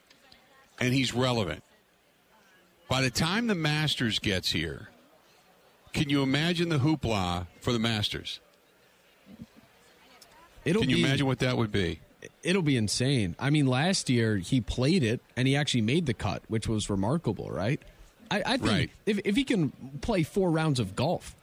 and 0.80 0.94
he's 0.94 1.14
relevant. 1.14 1.64
By 2.90 3.02
the 3.02 3.12
time 3.12 3.48
the 3.48 3.56
Masters 3.56 4.18
gets 4.20 4.52
here, 4.52 4.90
can 5.96 6.10
you 6.10 6.22
imagine 6.22 6.70
the 6.70 6.78
hoopla 6.78 7.48
for 7.62 7.74
the 7.74 7.80
Masters? 7.80 8.40
It'll 10.64 10.82
Can 10.82 10.90
you 10.90 10.98
be, 10.98 11.04
imagine 11.04 11.26
what 11.28 11.40
that 11.40 11.58
would 11.58 11.72
be? 11.72 12.00
It'll 12.44 12.62
be 12.62 12.76
insane. 12.78 13.36
I 13.40 13.50
mean, 13.50 13.68
last 13.68 14.10
year 14.10 14.38
he 14.38 14.62
played 14.62 15.04
it 15.04 15.22
and 15.36 15.48
he 15.48 15.56
actually 15.56 15.82
made 15.82 16.06
the 16.06 16.14
cut, 16.14 16.42
which 16.48 16.68
was 16.68 16.90
remarkable, 16.90 17.50
right? 17.50 17.80
I, 18.32 18.42
I 18.46 18.58
think 18.58 18.64
Right. 18.72 18.90
if 19.06 19.20
if 19.24 19.36
he 19.36 19.44
can 19.44 19.70
play 20.02 20.24
four 20.24 20.50
rounds 20.50 20.80
of 20.80 20.96
golf, 20.96 21.36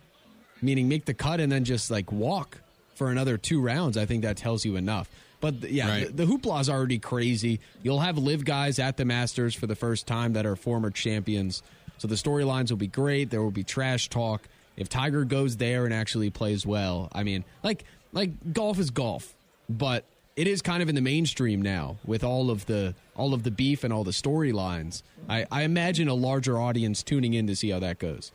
meaning 0.60 0.88
make 0.88 1.04
the 1.04 1.14
cut 1.14 1.38
and 1.40 1.50
then 1.52 1.64
just 1.64 1.90
like 1.90 2.10
walk 2.10 2.58
for 2.96 3.10
another 3.10 3.38
two 3.38 3.60
rounds, 3.60 3.96
I 3.96 4.06
think 4.06 4.22
that 4.22 4.36
tells 4.36 4.64
you 4.64 4.74
enough. 4.76 5.08
But 5.40 5.70
yeah, 5.70 5.88
Right. 5.88 6.06
the, 6.08 6.24
the 6.24 6.26
hoopla's 6.26 6.68
already 6.68 6.98
crazy. 6.98 7.60
You'll 7.82 8.00
have 8.00 8.18
LIV 8.18 8.44
guys 8.44 8.78
at 8.80 8.96
the 8.96 9.04
Masters 9.04 9.54
for 9.54 9.66
the 9.68 9.76
first 9.76 10.06
time 10.08 10.32
that 10.32 10.46
are 10.46 10.56
former 10.56 10.90
champions. 10.90 11.62
So 12.02 12.08
the 12.08 12.16
storylines 12.16 12.68
will 12.68 12.78
be 12.78 12.88
great. 12.88 13.30
There 13.30 13.40
will 13.40 13.52
be 13.52 13.62
trash 13.62 14.08
talk. 14.08 14.48
If 14.76 14.88
Tiger 14.88 15.24
goes 15.24 15.58
there 15.58 15.84
and 15.84 15.94
actually 15.94 16.30
plays 16.30 16.66
well, 16.66 17.08
I 17.12 17.22
mean, 17.22 17.44
like 17.62 17.84
like 18.12 18.52
golf 18.52 18.80
is 18.80 18.90
golf, 18.90 19.32
but 19.68 20.04
it 20.34 20.48
is 20.48 20.62
kind 20.62 20.82
of 20.82 20.88
in 20.88 20.96
the 20.96 21.00
mainstream 21.00 21.62
now 21.62 21.98
with 22.04 22.24
all 22.24 22.50
of 22.50 22.66
the 22.66 22.96
all 23.14 23.34
of 23.34 23.44
the 23.44 23.52
beef 23.52 23.84
and 23.84 23.92
all 23.92 24.02
the 24.02 24.10
storylines. 24.10 25.04
I, 25.28 25.46
I 25.52 25.62
imagine 25.62 26.08
a 26.08 26.14
larger 26.14 26.58
audience 26.58 27.04
tuning 27.04 27.34
in 27.34 27.46
to 27.46 27.54
see 27.54 27.70
how 27.70 27.78
that 27.78 28.00
goes. 28.00 28.32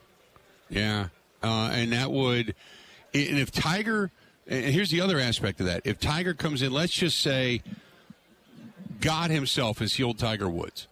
Yeah, 0.70 1.10
uh, 1.44 1.72
and 1.74 1.92
that 1.92 2.10
would, 2.10 2.56
and 3.14 3.38
if 3.38 3.52
Tiger, 3.52 4.12
and 4.48 4.64
here's 4.64 4.92
the 4.92 5.02
other 5.02 5.20
aspect 5.20 5.60
of 5.60 5.66
that: 5.66 5.82
if 5.84 6.00
Tiger 6.00 6.34
comes 6.34 6.62
in, 6.62 6.72
let's 6.72 6.94
just 6.94 7.20
say, 7.20 7.62
God 9.02 9.30
Himself 9.30 9.80
has 9.80 9.96
healed 9.96 10.20
Tiger 10.20 10.48
Woods, 10.48 10.88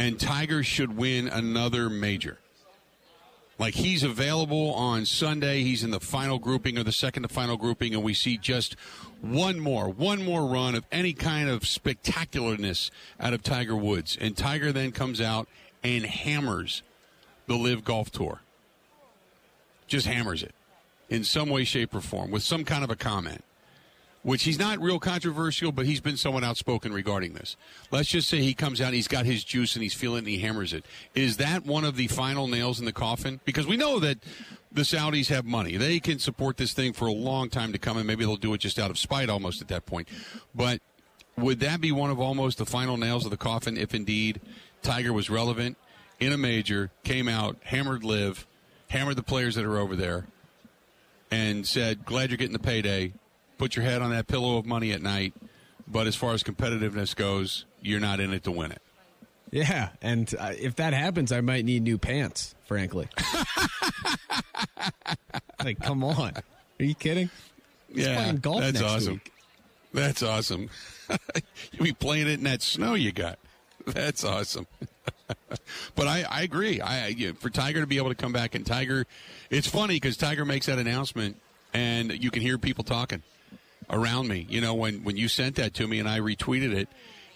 and 0.00 0.18
Tiger 0.18 0.62
should 0.62 0.96
win 0.96 1.28
another 1.28 1.90
major. 1.90 2.38
Like 3.58 3.74
he's 3.74 4.02
available 4.02 4.72
on 4.72 5.04
Sunday, 5.04 5.62
he's 5.62 5.84
in 5.84 5.90
the 5.90 6.00
final 6.00 6.38
grouping 6.38 6.78
or 6.78 6.84
the 6.84 6.92
second 6.92 7.24
to 7.24 7.28
final 7.28 7.58
grouping, 7.58 7.94
and 7.94 8.02
we 8.02 8.14
see 8.14 8.38
just 8.38 8.76
one 9.20 9.60
more, 9.60 9.90
one 9.90 10.24
more 10.24 10.46
run 10.46 10.74
of 10.74 10.86
any 10.90 11.12
kind 11.12 11.50
of 11.50 11.64
spectacularness 11.64 12.90
out 13.20 13.34
of 13.34 13.42
Tiger 13.42 13.76
Woods, 13.76 14.16
and 14.18 14.34
Tiger 14.34 14.72
then 14.72 14.90
comes 14.90 15.20
out 15.20 15.46
and 15.84 16.06
hammers 16.06 16.82
the 17.46 17.56
LIV 17.56 17.84
Golf 17.84 18.10
Tour. 18.10 18.40
Just 19.86 20.06
hammers 20.06 20.42
it 20.42 20.54
in 21.10 21.24
some 21.24 21.50
way, 21.50 21.64
shape, 21.64 21.94
or 21.94 22.00
form 22.00 22.30
with 22.30 22.42
some 22.42 22.64
kind 22.64 22.82
of 22.82 22.88
a 22.88 22.96
comment, 22.96 23.44
which 24.22 24.42
he's 24.42 24.58
not 24.58 24.78
real 24.80 24.98
controversial, 24.98 25.72
but 25.72 25.86
he's 25.86 26.00
been 26.00 26.16
somewhat 26.16 26.44
outspoken 26.44 26.92
regarding 26.92 27.32
this. 27.32 27.56
Let's 27.90 28.08
just 28.08 28.28
say 28.28 28.40
he 28.40 28.54
comes 28.54 28.80
out, 28.80 28.92
he's 28.92 29.08
got 29.08 29.24
his 29.24 29.44
juice, 29.44 29.74
and 29.74 29.82
he's 29.82 29.94
feeling 29.94 30.18
and 30.20 30.28
he 30.28 30.38
hammers 30.38 30.72
it. 30.72 30.84
Is 31.14 31.38
that 31.38 31.64
one 31.64 31.84
of 31.84 31.96
the 31.96 32.06
final 32.08 32.46
nails 32.46 32.78
in 32.78 32.84
the 32.84 32.92
coffin? 32.92 33.40
Because 33.44 33.66
we 33.66 33.76
know 33.76 33.98
that 34.00 34.18
the 34.72 34.82
Saudis 34.82 35.28
have 35.28 35.44
money. 35.44 35.76
They 35.76 36.00
can 36.00 36.18
support 36.18 36.56
this 36.56 36.72
thing 36.72 36.92
for 36.92 37.06
a 37.06 37.12
long 37.12 37.48
time 37.48 37.72
to 37.72 37.78
come, 37.78 37.96
and 37.96 38.06
maybe 38.06 38.24
they'll 38.24 38.36
do 38.36 38.54
it 38.54 38.58
just 38.58 38.78
out 38.78 38.90
of 38.90 38.98
spite 38.98 39.30
almost 39.30 39.62
at 39.62 39.68
that 39.68 39.86
point. 39.86 40.08
But 40.54 40.80
would 41.36 41.60
that 41.60 41.80
be 41.80 41.90
one 41.90 42.10
of 42.10 42.20
almost 42.20 42.58
the 42.58 42.66
final 42.66 42.96
nails 42.96 43.24
of 43.24 43.30
the 43.30 43.36
coffin 43.36 43.76
if 43.76 43.94
indeed 43.94 44.40
Tiger 44.82 45.12
was 45.12 45.30
relevant 45.30 45.76
in 46.18 46.32
a 46.32 46.38
major, 46.38 46.90
came 47.02 47.28
out, 47.28 47.56
hammered 47.64 48.04
LIV, 48.04 48.46
hammered 48.88 49.16
the 49.16 49.22
players 49.22 49.54
that 49.54 49.64
are 49.64 49.78
over 49.78 49.96
there, 49.96 50.26
and 51.30 51.66
said, 51.66 52.04
Glad 52.04 52.30
you're 52.30 52.36
getting 52.36 52.52
the 52.52 52.58
payday. 52.58 53.12
Put 53.60 53.76
your 53.76 53.84
head 53.84 54.00
on 54.00 54.08
that 54.08 54.26
pillow 54.26 54.56
of 54.56 54.64
money 54.64 54.90
at 54.92 55.02
night. 55.02 55.34
But 55.86 56.06
as 56.06 56.16
far 56.16 56.32
as 56.32 56.42
competitiveness 56.42 57.14
goes, 57.14 57.66
you're 57.82 58.00
not 58.00 58.18
in 58.18 58.32
it 58.32 58.42
to 58.44 58.50
win 58.50 58.72
it. 58.72 58.80
Yeah, 59.50 59.90
and 60.00 60.34
uh, 60.38 60.52
if 60.58 60.76
that 60.76 60.94
happens, 60.94 61.30
I 61.30 61.42
might 61.42 61.66
need 61.66 61.82
new 61.82 61.98
pants. 61.98 62.54
Frankly, 62.64 63.06
like, 65.62 65.78
come 65.82 66.04
on, 66.04 66.32
are 66.78 66.84
you 66.84 66.94
kidding? 66.94 67.28
He's 67.94 68.06
golf 68.40 68.62
that's 68.62 68.80
awesome. 68.80 69.14
week. 69.14 69.30
That's 69.92 70.22
awesome. 70.22 70.70
You'll 71.72 71.84
be 71.84 71.92
playing 71.92 72.28
it 72.28 72.38
in 72.38 72.44
that 72.44 72.62
snow 72.62 72.94
you 72.94 73.12
got. 73.12 73.38
That's 73.86 74.24
awesome. 74.24 74.68
but 75.94 76.06
I, 76.06 76.24
I 76.30 76.42
agree. 76.44 76.80
I 76.80 77.08
you- 77.08 77.34
for 77.34 77.50
Tiger 77.50 77.82
to 77.82 77.86
be 77.86 77.98
able 77.98 78.08
to 78.08 78.14
come 78.14 78.32
back 78.32 78.54
and 78.54 78.64
Tiger, 78.64 79.04
it's 79.50 79.66
funny 79.66 79.96
because 79.96 80.16
Tiger 80.16 80.46
makes 80.46 80.64
that 80.64 80.78
announcement 80.78 81.36
and 81.74 82.10
you 82.24 82.30
can 82.30 82.40
hear 82.40 82.56
people 82.56 82.84
talking 82.84 83.22
around 83.90 84.28
me. 84.28 84.46
You 84.48 84.60
know 84.60 84.74
when 84.74 85.04
when 85.04 85.16
you 85.16 85.28
sent 85.28 85.56
that 85.56 85.74
to 85.74 85.86
me 85.86 85.98
and 85.98 86.08
I 86.08 86.20
retweeted 86.20 86.74
it. 86.74 86.88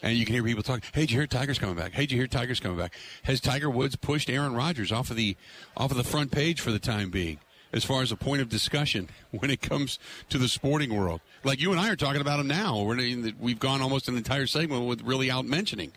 And 0.03 0.19
you 0.19 0.27
can 0.27 0.35
hear 0.35 0.45
people 0.45 0.63
talking. 0.63 0.83
Hey, 0.93 1.03
did 1.03 1.13
you 1.13 1.19
hear 1.19 1.27
Tiger's 1.27 1.59
coming 1.59 1.77
back? 1.77 1.93
Hey, 1.93 2.03
did 2.03 2.13
you 2.13 2.19
hear 2.19 2.27
Tiger's 2.27 2.61
coming 2.61 2.77
back? 2.77 2.93
Has 3.23 3.41
Tiger 3.41 3.71
Woods 3.71 3.97
pushed 3.97 4.29
Aaron 4.29 4.55
Rodgers 4.55 4.93
off 4.93 5.09
of 5.09 5.17
the 5.17 5.35
off 5.79 5.91
of 5.91 5.97
the 5.97 6.05
front 6.05 6.31
page 6.31 6.61
for 6.61 6.71
the 6.71 6.79
time 6.79 7.11
being, 7.11 7.39
as 7.73 7.85
far 7.85 8.03
as 8.03 8.13
a 8.13 8.17
point 8.17 8.43
of 8.43 8.51
discussion 8.51 9.09
when 9.31 9.51
it 9.51 9.63
comes 9.63 9.99
to 10.29 10.37
the 10.37 10.47
sporting 10.47 10.95
world? 10.95 11.23
Like 11.43 11.59
you 11.59 11.71
and 11.71 11.81
I 11.81 11.89
are 11.89 11.97
talking 11.97 12.21
about 12.21 12.39
him 12.39 12.49
now. 12.49 12.85
The, 12.95 13.35
we've 13.41 13.59
gone 13.59 13.81
almost 13.81 14.09
an 14.09 14.19
entire 14.19 14.47
segment 14.47 14.87
with 14.87 15.01
really 15.01 15.31
out 15.31 15.47
mentioning 15.47 15.93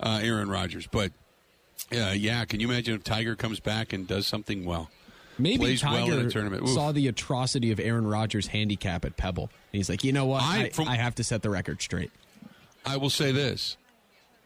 uh, 0.00 0.20
Aaron 0.22 0.48
Rodgers. 0.48 0.86
But 0.86 1.12
uh, 1.92 2.14
yeah, 2.16 2.46
can 2.46 2.60
you 2.60 2.70
imagine 2.70 2.94
if 2.94 3.04
Tiger 3.04 3.36
comes 3.36 3.60
back 3.60 3.92
and 3.92 4.06
does 4.06 4.26
something 4.26 4.64
well? 4.64 4.90
Maybe 5.40 5.78
well 5.82 6.06
Tiger 6.06 6.30
tournament. 6.30 6.68
Saw 6.68 6.92
the 6.92 7.08
atrocity 7.08 7.70
of 7.72 7.80
Aaron 7.80 8.06
Rodgers' 8.06 8.46
handicap 8.48 9.04
at 9.04 9.16
Pebble. 9.16 9.44
And 9.72 9.78
he's 9.78 9.88
like, 9.88 10.04
you 10.04 10.12
know 10.12 10.26
what? 10.26 10.42
I- 10.42 10.64
I, 10.64 10.68
from- 10.70 10.88
I 10.88 10.96
have 10.96 11.14
to 11.16 11.24
set 11.24 11.42
the 11.42 11.50
record 11.50 11.80
straight. 11.82 12.10
I 12.86 12.96
will 12.96 13.10
say 13.10 13.32
this. 13.32 13.76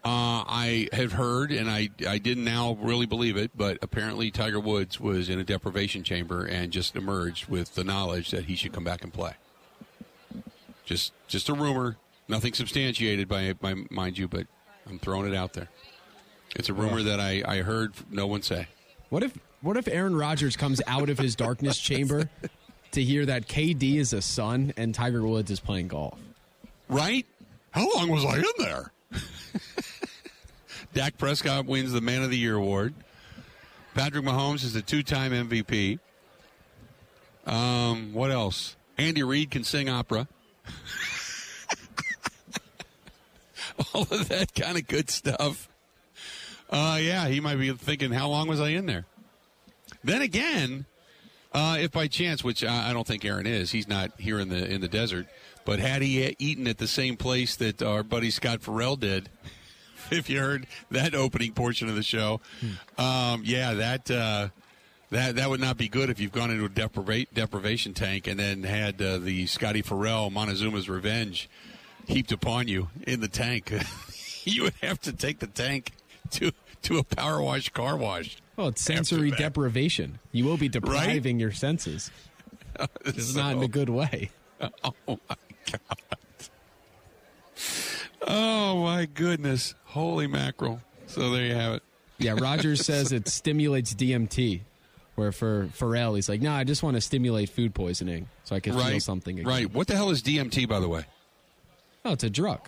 Uh, 0.03 0.45
I 0.47 0.87
have 0.93 1.13
heard, 1.13 1.51
and 1.51 1.67
I, 1.69 1.89
I 2.07 2.19
didn't 2.19 2.43
now 2.43 2.77
really 2.79 3.07
believe 3.07 3.37
it, 3.37 3.49
but 3.57 3.79
apparently 3.81 4.29
Tiger 4.29 4.59
Woods 4.59 4.99
was 4.99 5.29
in 5.29 5.39
a 5.39 5.43
deprivation 5.43 6.03
chamber 6.03 6.45
and 6.45 6.71
just 6.71 6.95
emerged 6.95 7.47
with 7.47 7.73
the 7.73 7.83
knowledge 7.83 8.29
that 8.29 8.45
he 8.45 8.55
should 8.55 8.71
come 8.71 8.83
back 8.83 9.03
and 9.03 9.11
play. 9.11 9.33
Just 10.85 11.11
just 11.27 11.49
a 11.49 11.53
rumor, 11.53 11.97
nothing 12.27 12.53
substantiated 12.53 13.27
by, 13.27 13.53
by 13.53 13.73
mind 13.89 14.19
you, 14.19 14.27
but 14.27 14.45
I'm 14.87 14.99
throwing 14.99 15.27
it 15.31 15.35
out 15.35 15.53
there. 15.53 15.69
It's 16.55 16.69
a 16.69 16.73
rumor 16.73 17.01
that 17.01 17.19
I, 17.19 17.41
I 17.43 17.57
heard 17.63 17.93
no 18.11 18.27
one 18.27 18.43
say. 18.43 18.67
What 19.09 19.23
if 19.23 19.35
what 19.61 19.77
if 19.77 19.87
Aaron 19.87 20.15
Rodgers 20.15 20.55
comes 20.55 20.81
out 20.87 21.09
of 21.09 21.17
his 21.17 21.35
darkness 21.35 21.77
chamber 21.77 22.29
to 22.91 23.03
hear 23.03 23.25
that 23.25 23.47
KD 23.47 23.95
is 23.95 24.13
a 24.13 24.21
Sun 24.21 24.73
and 24.77 24.93
Tiger 24.93 25.25
Woods 25.25 25.51
is 25.51 25.59
playing 25.59 25.89
golf? 25.89 26.19
Right? 26.87 27.25
How 27.71 27.87
long 27.95 28.09
was 28.09 28.25
I 28.25 28.37
in 28.37 28.43
there? 28.57 28.91
Dak 30.93 31.17
Prescott 31.17 31.65
wins 31.65 31.91
the 31.91 32.01
Man 32.01 32.23
of 32.23 32.29
the 32.29 32.37
Year 32.37 32.55
award. 32.55 32.93
Patrick 33.95 34.23
Mahomes 34.23 34.63
is 34.63 34.75
a 34.75 34.81
two-time 34.81 35.31
MVP. 35.31 35.99
Um, 37.45 38.13
what 38.13 38.31
else? 38.31 38.75
Andy 38.97 39.23
Reid 39.23 39.51
can 39.51 39.63
sing 39.63 39.89
opera. 39.89 40.27
All 43.93 44.03
of 44.03 44.29
that 44.29 44.53
kind 44.55 44.77
of 44.77 44.87
good 44.87 45.09
stuff. 45.09 45.67
Uh, 46.69 46.97
yeah, 47.01 47.27
he 47.27 47.39
might 47.39 47.57
be 47.57 47.71
thinking, 47.73 48.11
how 48.11 48.29
long 48.29 48.47
was 48.47 48.61
I 48.61 48.69
in 48.69 48.85
there? 48.85 49.05
Then 50.05 50.21
again, 50.21 50.85
uh, 51.51 51.77
if 51.79 51.91
by 51.91 52.05
chance, 52.07 52.43
which 52.43 52.63
I, 52.63 52.91
I 52.91 52.93
don't 52.93 53.07
think 53.07 53.25
Aaron 53.25 53.47
is, 53.47 53.71
he's 53.71 53.87
not 53.87 54.11
here 54.19 54.39
in 54.39 54.49
the 54.49 54.71
in 54.71 54.81
the 54.81 54.87
desert. 54.87 55.25
But 55.65 55.79
had 55.79 56.03
he 56.03 56.35
eaten 56.37 56.67
at 56.67 56.77
the 56.77 56.87
same 56.87 57.17
place 57.17 57.55
that 57.55 57.81
our 57.81 58.03
buddy 58.03 58.29
Scott 58.29 58.61
Farrell 58.61 58.97
did, 58.97 59.29
if 60.11 60.29
you 60.29 60.39
heard 60.39 60.67
that 60.91 61.15
opening 61.15 61.53
portion 61.53 61.89
of 61.89 61.95
the 61.95 62.03
show, 62.03 62.39
um, 62.99 63.41
yeah, 63.43 63.73
that 63.73 64.11
uh, 64.11 64.49
that 65.09 65.37
that 65.37 65.49
would 65.49 65.59
not 65.59 65.75
be 65.75 65.87
good 65.87 66.11
if 66.11 66.19
you've 66.19 66.31
gone 66.31 66.51
into 66.51 66.65
a 66.65 66.69
depriva- 66.69 67.27
deprivation 67.33 67.95
tank 67.95 68.27
and 68.27 68.39
then 68.39 68.61
had 68.61 69.01
uh, 69.01 69.17
the 69.17 69.47
Scotty 69.47 69.81
Farrell 69.81 70.29
Montezuma's 70.29 70.87
Revenge 70.87 71.49
heaped 72.05 72.31
upon 72.31 72.67
you 72.67 72.89
in 73.07 73.21
the 73.21 73.27
tank. 73.27 73.73
you 74.43 74.63
would 74.63 74.75
have 74.83 75.01
to 75.01 75.13
take 75.13 75.39
the 75.39 75.47
tank 75.47 75.93
to 76.29 76.51
to 76.83 76.99
a 76.99 77.03
power 77.03 77.41
wash 77.41 77.69
car 77.69 77.97
wash. 77.97 78.37
Well, 78.57 78.67
it's 78.69 78.81
sensory 78.81 79.31
deprivation. 79.31 80.19
You 80.31 80.45
will 80.45 80.57
be 80.57 80.69
depriving 80.69 81.39
your 81.39 81.51
senses. 81.51 82.11
It's 83.05 83.33
not 83.35 83.53
in 83.55 83.63
a 83.63 83.67
good 83.69 83.89
way. 83.89 84.29
Oh 84.83 84.93
my 85.07 85.35
god! 85.71 85.97
Oh 88.21 88.83
my 88.83 89.05
goodness! 89.05 89.75
Holy 89.85 90.27
mackerel! 90.27 90.81
So 91.07 91.29
there 91.31 91.45
you 91.45 91.53
have 91.55 91.73
it. 91.75 91.83
Yeah, 92.17 92.35
Rodgers 92.39 92.85
says 92.85 93.11
it 93.11 93.27
stimulates 93.27 93.93
DMT. 93.93 94.61
Where 95.15 95.31
for 95.31 95.69
Farrell, 95.71 96.15
he's 96.15 96.27
like, 96.27 96.41
no, 96.41 96.51
I 96.51 96.65
just 96.65 96.83
want 96.83 96.95
to 96.95 97.01
stimulate 97.01 97.47
food 97.49 97.73
poisoning 97.73 98.27
so 98.43 98.53
I 98.55 98.59
can 98.59 98.73
feel 98.77 98.99
something 98.99 99.39
again. 99.39 99.49
right. 99.49 99.73
What 99.73 99.87
the 99.87 99.95
hell 99.95 100.09
is 100.09 100.21
DMT, 100.21 100.67
by 100.67 100.81
the 100.81 100.89
way? 100.89 101.05
Oh, 102.03 102.11
it's 102.11 102.25
a 102.25 102.29
drug. 102.29 102.67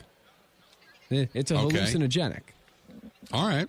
Eh, 1.12 1.26
It's 1.34 1.52
a 1.52 1.58
Okay. 1.58 1.78
hallucinogenic. 1.80 2.42
All 3.34 3.46
right. 3.46 3.68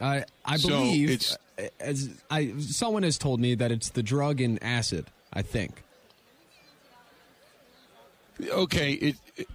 I 0.00 0.24
I 0.44 0.56
So 0.56 0.68
believe 0.68 1.10
it's- 1.10 1.36
as 1.80 2.08
I 2.30 2.54
someone 2.60 3.02
has 3.02 3.18
told 3.18 3.40
me 3.40 3.54
that 3.56 3.72
it's 3.72 3.88
the 3.90 4.02
drug 4.02 4.40
in 4.40 4.58
acid. 4.62 5.06
I 5.32 5.42
think. 5.42 5.82
Okay, 8.50 8.92
it, 8.92 9.16
it 9.36 9.48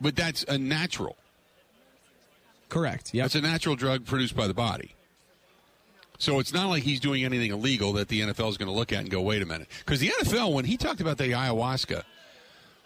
but 0.00 0.16
that's 0.16 0.44
a 0.44 0.58
natural. 0.58 1.16
Correct. 2.68 3.14
Yeah. 3.14 3.24
It's 3.26 3.36
a 3.36 3.40
natural 3.40 3.76
drug 3.76 4.04
produced 4.04 4.34
by 4.34 4.48
the 4.48 4.54
body. 4.54 4.94
So 6.18 6.40
it's 6.40 6.52
not 6.52 6.68
like 6.68 6.82
he's 6.82 6.98
doing 7.00 7.24
anything 7.24 7.52
illegal 7.52 7.92
that 7.94 8.08
the 8.08 8.20
NFL 8.22 8.48
is 8.50 8.56
going 8.56 8.68
to 8.68 8.74
look 8.74 8.92
at 8.92 9.00
and 9.00 9.10
go, 9.10 9.20
wait 9.20 9.42
a 9.42 9.46
minute. 9.46 9.68
Because 9.84 10.00
the 10.00 10.08
NFL, 10.08 10.52
when 10.52 10.64
he 10.64 10.76
talked 10.76 11.00
about 11.00 11.18
the 11.18 11.24
ayahuasca 11.24 12.02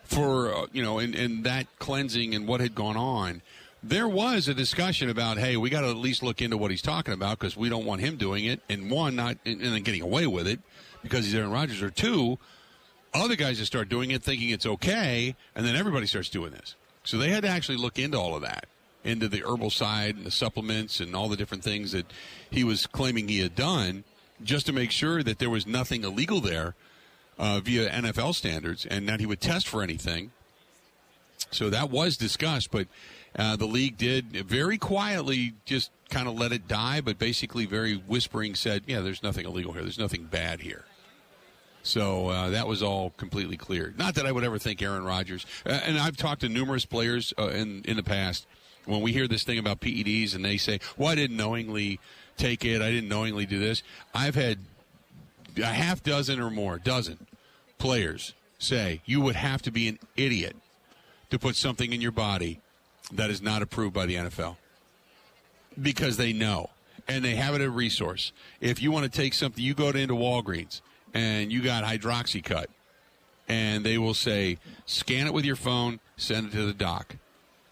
for, 0.04 0.52
uh, 0.54 0.66
you 0.72 0.82
know, 0.82 0.98
and, 0.98 1.14
and 1.14 1.44
that 1.44 1.66
cleansing 1.78 2.34
and 2.34 2.46
what 2.46 2.60
had 2.60 2.74
gone 2.74 2.96
on, 2.96 3.40
there 3.82 4.08
was 4.08 4.48
a 4.48 4.54
discussion 4.54 5.08
about, 5.08 5.38
hey, 5.38 5.56
we 5.56 5.70
got 5.70 5.82
to 5.82 5.88
at 5.88 5.96
least 5.96 6.22
look 6.22 6.42
into 6.42 6.56
what 6.56 6.70
he's 6.70 6.82
talking 6.82 7.14
about 7.14 7.38
because 7.38 7.56
we 7.56 7.68
don't 7.68 7.84
want 7.84 8.00
him 8.00 8.16
doing 8.16 8.44
it. 8.44 8.60
And 8.68 8.90
one, 8.90 9.16
not 9.16 9.38
and 9.44 9.60
then 9.60 9.82
getting 9.82 10.02
away 10.02 10.26
with 10.26 10.48
it 10.48 10.60
because 11.02 11.24
he's 11.24 11.34
Aaron 11.34 11.50
Rodgers. 11.50 11.80
Or 11.82 11.90
two, 11.90 12.38
other 13.14 13.36
guys 13.36 13.58
just 13.58 13.70
start 13.70 13.88
doing 13.88 14.10
it 14.10 14.22
thinking 14.22 14.50
it's 14.50 14.66
okay, 14.66 15.34
and 15.54 15.64
then 15.64 15.76
everybody 15.76 16.06
starts 16.06 16.28
doing 16.28 16.50
this. 16.52 16.74
So 17.04 17.18
they 17.18 17.30
had 17.30 17.42
to 17.44 17.48
actually 17.48 17.78
look 17.78 17.98
into 17.98 18.18
all 18.18 18.34
of 18.34 18.42
that, 18.42 18.66
into 19.04 19.28
the 19.28 19.42
herbal 19.44 19.70
side 19.70 20.16
and 20.16 20.26
the 20.26 20.30
supplements 20.30 21.00
and 21.00 21.14
all 21.14 21.28
the 21.28 21.36
different 21.36 21.64
things 21.64 21.92
that 21.92 22.06
he 22.50 22.64
was 22.64 22.86
claiming 22.86 23.28
he 23.28 23.40
had 23.40 23.54
done, 23.54 24.04
just 24.42 24.66
to 24.66 24.72
make 24.72 24.90
sure 24.90 25.22
that 25.22 25.38
there 25.38 25.50
was 25.50 25.66
nothing 25.66 26.04
illegal 26.04 26.40
there 26.40 26.74
uh, 27.38 27.60
via 27.60 27.88
NFL 27.90 28.34
standards, 28.34 28.84
and 28.84 29.08
that 29.08 29.20
he 29.20 29.26
would 29.26 29.40
test 29.40 29.68
for 29.68 29.82
anything. 29.82 30.32
So 31.50 31.70
that 31.70 31.90
was 31.90 32.16
discussed, 32.16 32.70
but 32.70 32.88
uh, 33.36 33.56
the 33.56 33.66
league 33.66 33.96
did 33.96 34.46
very 34.46 34.78
quietly 34.78 35.54
just 35.64 35.90
kind 36.10 36.28
of 36.28 36.38
let 36.38 36.52
it 36.52 36.66
die, 36.66 37.00
but 37.00 37.18
basically 37.18 37.66
very 37.66 37.94
whispering 37.94 38.54
said, 38.54 38.82
"Yeah, 38.86 39.00
there's 39.00 39.22
nothing 39.22 39.46
illegal 39.46 39.72
here. 39.72 39.82
There's 39.82 39.98
nothing 39.98 40.24
bad 40.24 40.60
here." 40.60 40.84
So 41.82 42.28
uh, 42.28 42.50
that 42.50 42.66
was 42.66 42.82
all 42.82 43.10
completely 43.10 43.56
clear. 43.56 43.94
Not 43.96 44.14
that 44.16 44.26
I 44.26 44.32
would 44.32 44.44
ever 44.44 44.58
think 44.58 44.82
Aaron 44.82 45.04
Rodgers. 45.04 45.46
Uh, 45.64 45.70
and 45.70 45.98
I've 45.98 46.16
talked 46.16 46.40
to 46.42 46.48
numerous 46.48 46.84
players 46.84 47.32
uh, 47.38 47.48
in 47.48 47.82
in 47.84 47.96
the 47.96 48.02
past 48.02 48.46
when 48.84 49.00
we 49.00 49.12
hear 49.12 49.28
this 49.28 49.44
thing 49.44 49.58
about 49.58 49.80
PEDs 49.80 50.34
and 50.34 50.44
they 50.44 50.56
say, 50.56 50.80
"Well, 50.96 51.08
I 51.08 51.14
didn't 51.14 51.36
knowingly 51.36 52.00
take 52.36 52.64
it. 52.64 52.82
I 52.82 52.90
didn't 52.90 53.08
knowingly 53.08 53.46
do 53.46 53.58
this." 53.58 53.82
I've 54.14 54.34
had 54.34 54.58
a 55.56 55.66
half 55.66 56.02
dozen 56.02 56.40
or 56.40 56.50
more, 56.50 56.78
dozen 56.78 57.26
players 57.78 58.34
say 58.58 59.00
you 59.04 59.20
would 59.20 59.36
have 59.36 59.62
to 59.62 59.70
be 59.70 59.88
an 59.88 59.98
idiot 60.16 60.56
to 61.30 61.38
put 61.38 61.56
something 61.56 61.92
in 61.92 62.00
your 62.00 62.12
body 62.12 62.60
that 63.12 63.30
is 63.30 63.40
not 63.40 63.62
approved 63.62 63.94
by 63.94 64.06
the 64.06 64.16
NFL 64.16 64.56
because 65.80 66.16
they 66.16 66.32
know 66.32 66.70
and 67.06 67.24
they 67.24 67.34
have 67.36 67.54
it 67.54 67.60
a 67.60 67.70
resource. 67.70 68.32
If 68.60 68.82
you 68.82 68.92
want 68.92 69.10
to 69.10 69.16
take 69.16 69.34
something, 69.34 69.62
you 69.62 69.74
go 69.74 69.90
to, 69.90 69.98
into 69.98 70.14
Walgreens 70.14 70.80
and 71.14 71.50
you 71.50 71.62
got 71.62 71.84
hydroxycut, 71.84 72.66
and 73.48 73.84
they 73.84 73.96
will 73.96 74.14
say, 74.14 74.58
scan 74.84 75.26
it 75.26 75.32
with 75.32 75.44
your 75.44 75.56
phone, 75.56 76.00
send 76.16 76.48
it 76.48 76.52
to 76.52 76.66
the 76.66 76.74
doc, 76.74 77.16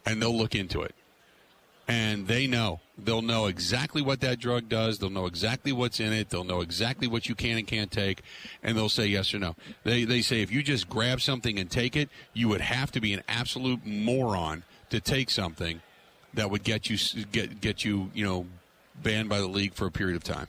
and 0.07 0.23
they'll 0.23 0.37
look 0.37 0.55
into 0.55 0.81
it. 0.81 0.95
And 1.89 2.27
they 2.27 2.47
know. 2.49 2.81
They'll 2.99 3.23
know 3.23 3.47
exactly 3.47 4.03
what 4.03 4.21
that 4.23 4.41
drug 4.41 4.69
does. 4.69 4.99
They'll 4.99 5.11
know 5.11 5.27
exactly 5.27 5.71
what's 5.71 6.01
in 6.01 6.13
it. 6.13 6.31
They'll 6.31 6.43
know 6.43 6.61
exactly 6.61 7.07
what 7.07 7.29
you 7.29 7.37
can 7.37 7.59
and 7.59 7.67
can't 7.67 7.93
take, 7.93 8.23
and 8.63 8.77
they'll 8.77 8.89
say 8.89 9.07
yes 9.07 9.33
or 9.35 9.39
no. 9.39 9.55
They, 9.85 10.05
they 10.05 10.23
say 10.23 10.41
if 10.41 10.51
you 10.51 10.63
just 10.63 10.89
grab 10.89 11.21
something 11.21 11.59
and 11.59 11.71
take 11.71 11.95
it, 11.95 12.09
you 12.33 12.49
would 12.49 12.63
have 12.63 12.91
to 12.93 13.01
be 13.01 13.13
an 13.13 13.23
absolute 13.29 13.87
moron 13.87 14.65
to 14.91 15.01
take 15.01 15.31
something 15.31 15.81
that 16.35 16.51
would 16.51 16.63
get 16.63 16.91
you 16.91 17.25
get 17.33 17.61
get 17.61 17.85
you 17.85 18.11
you 18.15 18.25
know 18.25 18.47
banned 19.03 19.29
by 19.29 19.39
the 19.39 19.47
league 19.47 19.75
for 19.75 19.87
a 19.87 19.91
period 19.91 20.17
of 20.17 20.25
time 20.25 20.49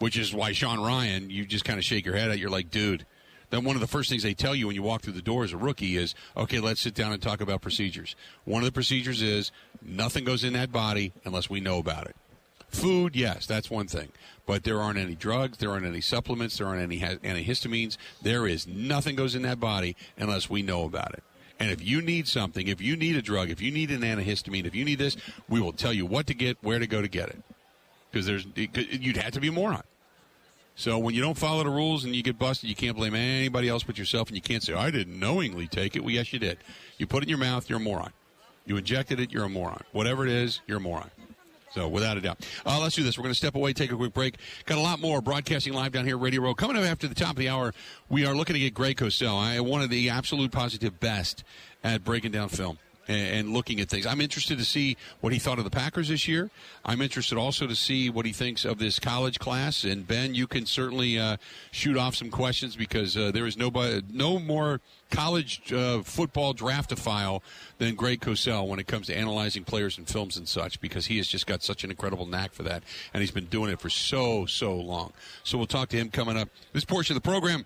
which 0.00 0.18
is 0.18 0.34
why 0.34 0.52
Sean 0.52 0.78
Rhyan, 0.78 1.30
you 1.30 1.44
just 1.44 1.64
kind 1.64 1.78
of 1.78 1.84
shake 1.84 2.04
your 2.04 2.16
head 2.16 2.30
at. 2.30 2.38
You're 2.38 2.50
like, 2.50 2.70
dude. 2.70 3.06
Then 3.50 3.64
one 3.64 3.76
of 3.76 3.80
the 3.80 3.88
first 3.88 4.08
things 4.08 4.22
they 4.22 4.34
tell 4.34 4.54
you 4.54 4.66
when 4.66 4.76
you 4.76 4.82
walk 4.82 5.02
through 5.02 5.12
the 5.12 5.22
door 5.22 5.44
as 5.44 5.52
a 5.52 5.56
rookie 5.56 5.96
is, 5.96 6.14
okay, 6.36 6.60
let's 6.60 6.80
sit 6.80 6.94
down 6.94 7.12
and 7.12 7.20
talk 7.20 7.40
about 7.40 7.60
procedures. 7.60 8.16
One 8.44 8.62
of 8.62 8.66
the 8.66 8.72
procedures 8.72 9.22
is 9.22 9.50
nothing 9.82 10.24
goes 10.24 10.44
in 10.44 10.52
that 10.54 10.72
body 10.72 11.12
unless 11.24 11.50
we 11.50 11.60
know 11.60 11.78
about 11.78 12.06
it. 12.06 12.16
Food, 12.68 13.16
yes, 13.16 13.46
that's 13.46 13.68
one 13.68 13.88
thing. 13.88 14.08
But 14.46 14.62
there 14.62 14.80
aren't 14.80 14.98
any 14.98 15.16
drugs, 15.16 15.58
there 15.58 15.70
aren't 15.70 15.84
any 15.84 16.00
supplements, 16.00 16.58
there 16.58 16.68
aren't 16.68 16.82
any 16.82 17.00
antihistamines. 17.00 17.96
There 18.22 18.46
is 18.46 18.68
nothing 18.68 19.16
goes 19.16 19.34
in 19.34 19.42
that 19.42 19.58
body 19.58 19.96
unless 20.16 20.48
we 20.48 20.62
know 20.62 20.84
about 20.84 21.12
it. 21.14 21.24
And 21.60 21.70
if 21.70 21.84
you 21.86 22.00
need 22.00 22.26
something, 22.26 22.66
if 22.66 22.80
you 22.80 22.96
need 22.96 23.16
a 23.16 23.22
drug, 23.22 23.50
if 23.50 23.60
you 23.60 23.70
need 23.70 23.90
an 23.90 24.00
antihistamine, 24.00 24.64
if 24.64 24.74
you 24.74 24.84
need 24.84 24.98
this, 24.98 25.16
we 25.48 25.60
will 25.60 25.74
tell 25.74 25.92
you 25.92 26.06
what 26.06 26.26
to 26.28 26.34
get, 26.34 26.56
where 26.62 26.78
to 26.78 26.86
go 26.86 27.02
to 27.02 27.08
get 27.08 27.28
it. 27.28 27.42
Because 28.10 28.26
there's, 28.26 28.46
you'd 28.56 29.18
have 29.18 29.32
to 29.32 29.40
be 29.40 29.48
a 29.48 29.52
moron. 29.52 29.82
So 30.74 30.98
when 30.98 31.14
you 31.14 31.20
don't 31.20 31.36
follow 31.36 31.62
the 31.62 31.68
rules 31.68 32.04
and 32.04 32.16
you 32.16 32.22
get 32.22 32.38
busted, 32.38 32.70
you 32.70 32.74
can't 32.74 32.96
blame 32.96 33.14
anybody 33.14 33.68
else 33.68 33.82
but 33.82 33.98
yourself, 33.98 34.28
and 34.28 34.36
you 34.36 34.40
can't 34.40 34.62
say, 34.62 34.72
"I 34.72 34.90
didn't 34.90 35.20
knowingly 35.20 35.66
take 35.66 35.94
it." 35.94 36.00
Well, 36.02 36.10
yes, 36.10 36.32
you 36.32 36.38
did. 36.38 36.56
You 36.96 37.06
put 37.06 37.22
it 37.22 37.24
in 37.24 37.28
your 37.28 37.38
mouth, 37.38 37.68
you're 37.68 37.78
a 37.78 37.82
moron. 37.82 38.12
You 38.64 38.78
injected 38.78 39.20
it, 39.20 39.30
you're 39.30 39.44
a 39.44 39.48
moron. 39.50 39.82
Whatever 39.92 40.24
it 40.24 40.32
is, 40.32 40.62
you're 40.66 40.78
a 40.78 40.80
moron. 40.80 41.10
So 41.72 41.88
without 41.88 42.16
a 42.16 42.20
doubt, 42.20 42.46
uh, 42.66 42.80
let's 42.80 42.96
do 42.96 43.02
this. 43.02 43.16
We're 43.16 43.22
going 43.22 43.32
to 43.32 43.38
step 43.38 43.54
away, 43.54 43.72
take 43.72 43.92
a 43.92 43.96
quick 43.96 44.12
break. 44.12 44.36
Got 44.66 44.78
a 44.78 44.82
lot 44.82 45.00
more 45.00 45.20
broadcasting 45.20 45.72
live 45.72 45.92
down 45.92 46.04
here, 46.04 46.18
Radio 46.18 46.42
Row. 46.42 46.54
Coming 46.54 46.76
up 46.76 46.84
after 46.84 47.06
the 47.06 47.14
top 47.14 47.30
of 47.30 47.36
the 47.36 47.48
hour, 47.48 47.72
we 48.08 48.26
are 48.26 48.34
looking 48.34 48.54
to 48.54 48.60
get 48.60 48.74
Greg 48.74 48.96
Cosell. 48.96 49.60
One 49.60 49.82
of 49.82 49.90
the 49.90 50.10
absolute 50.10 50.50
positive 50.50 50.98
best 50.98 51.44
at 51.84 52.04
breaking 52.04 52.32
down 52.32 52.48
film 52.48 52.78
and, 53.10 53.50
looking 53.50 53.80
at 53.80 53.88
things. 53.88 54.06
I'm 54.06 54.20
interested 54.20 54.58
to 54.58 54.64
see 54.64 54.96
what 55.20 55.32
he 55.32 55.38
thought 55.38 55.58
of 55.58 55.64
the 55.64 55.70
Packers 55.70 56.08
this 56.08 56.28
year. 56.28 56.50
I'm 56.84 57.02
interested 57.02 57.36
also 57.36 57.66
to 57.66 57.74
see 57.74 58.08
what 58.08 58.26
he 58.26 58.32
thinks 58.32 58.64
of 58.64 58.78
this 58.78 59.00
college 59.00 59.38
class. 59.38 59.84
And 59.84 60.06
Ben, 60.06 60.34
you 60.34 60.46
can 60.46 60.66
certainly 60.66 61.18
uh, 61.18 61.36
shoot 61.72 61.96
off 61.96 62.14
some 62.14 62.30
questions 62.30 62.76
because 62.76 63.16
uh, 63.16 63.32
there 63.32 63.46
is 63.46 63.56
nobody, 63.56 64.02
no 64.12 64.38
more 64.38 64.80
college 65.10 65.72
uh, 65.72 66.02
football 66.02 66.54
draftophile 66.54 67.42
than 67.78 67.96
Greg 67.96 68.20
Cosell 68.20 68.68
when 68.68 68.78
it 68.78 68.86
comes 68.86 69.08
to 69.08 69.16
analyzing 69.16 69.64
players 69.64 69.98
and 69.98 70.06
films 70.06 70.36
and 70.36 70.46
such 70.46 70.80
because 70.80 71.06
he 71.06 71.16
has 71.16 71.26
just 71.26 71.46
got 71.46 71.62
such 71.62 71.82
an 71.82 71.90
incredible 71.90 72.26
knack 72.26 72.52
for 72.52 72.62
that 72.62 72.82
and 73.12 73.20
he's 73.20 73.32
been 73.32 73.46
doing 73.46 73.70
it 73.70 73.80
for 73.80 73.90
so 73.90 74.46
so 74.46 74.74
long. 74.74 75.12
So 75.42 75.58
we'll 75.58 75.66
talk 75.66 75.88
to 75.90 75.96
him 75.96 76.10
coming 76.10 76.36
up. 76.36 76.48
This 76.72 76.84
portion 76.84 77.16
of 77.16 77.22
the 77.22 77.28
program 77.28 77.64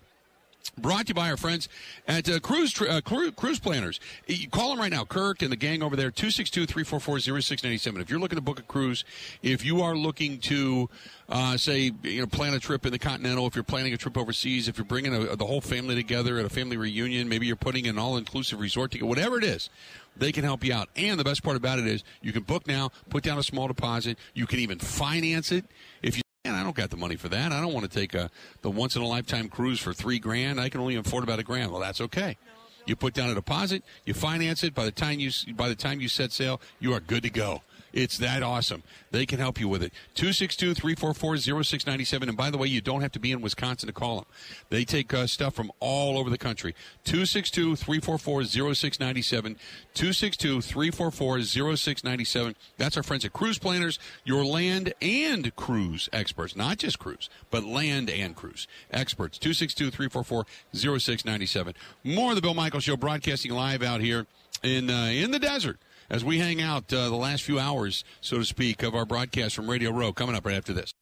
Brought 0.77 1.05
to 1.05 1.09
you 1.09 1.13
by 1.13 1.29
our 1.29 1.37
friends 1.37 1.69
at 2.07 2.29
uh, 2.29 2.39
Cruise 2.39 2.79
uh, 2.81 2.99
Cruise 3.01 3.59
Planners. 3.59 3.99
You 4.27 4.49
call 4.49 4.71
them 4.71 4.79
right 4.79 4.91
now, 4.91 5.05
Kirk 5.05 5.41
and 5.41 5.51
the 5.51 5.55
gang 5.55 5.81
over 5.83 5.95
there, 5.95 6.11
262-344-0697. 6.11 8.01
If 8.01 8.09
you're 8.09 8.19
looking 8.19 8.35
to 8.35 8.41
book 8.41 8.59
a 8.59 8.63
cruise, 8.63 9.05
if 9.41 9.63
you 9.63 9.81
are 9.81 9.95
looking 9.95 10.39
to, 10.39 10.89
uh, 11.29 11.55
say, 11.55 11.91
you 12.03 12.19
know, 12.19 12.27
plan 12.27 12.53
a 12.53 12.59
trip 12.59 12.85
in 12.85 12.91
the 12.91 12.99
Continental, 12.99 13.47
if 13.47 13.55
you're 13.55 13.63
planning 13.63 13.93
a 13.93 13.97
trip 13.97 14.17
overseas, 14.17 14.67
if 14.67 14.77
you're 14.77 14.85
bringing 14.85 15.13
a, 15.13 15.35
the 15.35 15.45
whole 15.45 15.61
family 15.61 15.95
together 15.95 16.39
at 16.39 16.45
a 16.45 16.49
family 16.49 16.77
reunion, 16.77 17.29
maybe 17.29 17.47
you're 17.47 17.55
putting 17.55 17.87
an 17.87 17.97
all-inclusive 17.97 18.59
resort 18.59 18.91
ticket, 18.91 19.07
whatever 19.07 19.37
it 19.37 19.43
is, 19.43 19.69
they 20.17 20.31
can 20.31 20.43
help 20.43 20.63
you 20.63 20.73
out. 20.73 20.89
And 20.95 21.19
the 21.19 21.23
best 21.23 21.43
part 21.43 21.55
about 21.55 21.79
it 21.79 21.87
is 21.87 22.03
you 22.21 22.33
can 22.33 22.43
book 22.43 22.67
now, 22.67 22.89
put 23.09 23.23
down 23.23 23.37
a 23.37 23.43
small 23.43 23.67
deposit. 23.67 24.17
You 24.33 24.47
can 24.47 24.59
even 24.59 24.79
finance 24.79 25.51
it 25.51 25.65
if 26.01 26.17
you 26.17 26.24
and 26.45 26.55
I 26.55 26.63
don't 26.63 26.75
got 26.75 26.89
the 26.89 26.97
money 26.97 27.15
for 27.15 27.29
that. 27.29 27.51
I 27.51 27.59
don't 27.59 27.73
want 27.73 27.89
to 27.89 27.99
take 27.99 28.13
a 28.13 28.29
the 28.61 28.69
once 28.69 28.95
in 28.95 29.01
a 29.01 29.07
lifetime 29.07 29.49
cruise 29.49 29.79
for 29.79 29.93
three 29.93 30.19
grand. 30.19 30.59
I 30.59 30.69
can 30.69 30.79
only 30.79 30.95
afford 30.95 31.23
about 31.23 31.39
a 31.39 31.43
grand. 31.43 31.71
Well, 31.71 31.81
that's 31.81 32.01
okay. 32.01 32.37
You 32.85 32.95
put 32.95 33.13
down 33.15 33.29
a 33.29 33.35
deposit, 33.35 33.83
you 34.05 34.13
finance 34.13 34.63
it. 34.63 34.75
By 34.75 34.85
the 34.85 34.91
time 34.91 35.19
you 35.19 35.31
by 35.55 35.69
the 35.69 35.75
time 35.75 36.01
you 36.01 36.07
set 36.07 36.31
sail, 36.31 36.61
you 36.79 36.93
are 36.93 36.99
good 36.99 37.23
to 37.23 37.29
go. 37.29 37.63
It's 37.95 38.17
that 38.17 38.43
awesome. 38.43 38.83
They 39.11 39.25
can 39.25 39.39
help 39.39 39.57
you 39.57 39.69
with 39.69 39.81
it. 39.81 39.93
262-344-0697. 40.15 42.27
And 42.27 42.35
by 42.35 42.49
the 42.51 42.57
way, 42.57 42.67
you 42.67 42.81
don't 42.81 42.99
have 42.99 43.13
to 43.13 43.19
be 43.19 43.31
in 43.31 43.39
Wisconsin 43.39 43.87
to 43.87 43.93
call 43.93 44.17
them. 44.17 44.25
They 44.69 44.83
take 44.83 45.13
uh, 45.13 45.27
stuff 45.27 45.55
from 45.55 45.71
all 45.79 46.17
over 46.17 46.29
the 46.29 46.37
country. 46.37 46.75
262-344-0697. 47.05 49.55
262-344-0697. 49.95 52.55
That's 52.77 52.97
our 52.97 53.03
friends 53.03 53.23
at 53.23 53.31
Cruise 53.31 53.57
Planners, 53.57 53.97
your 54.25 54.43
land 54.43 54.93
and 55.01 55.55
cruise 55.55 56.09
experts. 56.11 56.57
Not 56.57 56.79
just 56.79 56.99
cruise, 56.99 57.29
but 57.49 57.63
land 57.63 58.09
and 58.09 58.35
cruise 58.35 58.67
experts. 58.91 59.39
262-344-0697. 59.39 61.73
More 62.03 62.31
of 62.31 62.35
the 62.35 62.41
Bill 62.41 62.53
Michaels 62.53 62.83
Show 62.83 62.97
broadcasting 62.97 63.53
live 63.53 63.81
out 63.81 64.01
here 64.01 64.27
in 64.63 64.89
uh, 64.89 65.05
in 65.05 65.31
the 65.31 65.39
desert 65.39 65.79
as 66.09 66.23
we 66.23 66.39
hang 66.39 66.61
out 66.61 66.91
uh, 66.93 67.09
the 67.09 67.15
last 67.15 67.43
few 67.43 67.59
hours, 67.59 68.03
so 68.21 68.37
to 68.37 68.45
speak, 68.45 68.83
of 68.83 68.95
our 68.95 69.05
broadcast 69.05 69.55
from 69.55 69.69
Radio 69.69 69.91
Row. 69.91 70.13
Coming 70.13 70.35
up 70.35 70.45
right 70.45 70.57
after 70.57 70.73
this. 70.73 70.93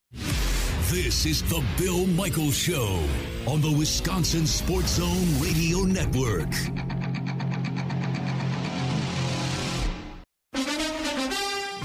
This 0.91 1.25
is 1.25 1.41
the 1.43 1.63
Bill 1.77 2.05
Michaels 2.07 2.55
Show 2.55 3.03
on 3.47 3.61
the 3.61 3.71
Wisconsin 3.71 4.45
Sports 4.45 4.95
Zone 4.95 5.41
Radio 5.41 5.79
Network. 5.79 6.49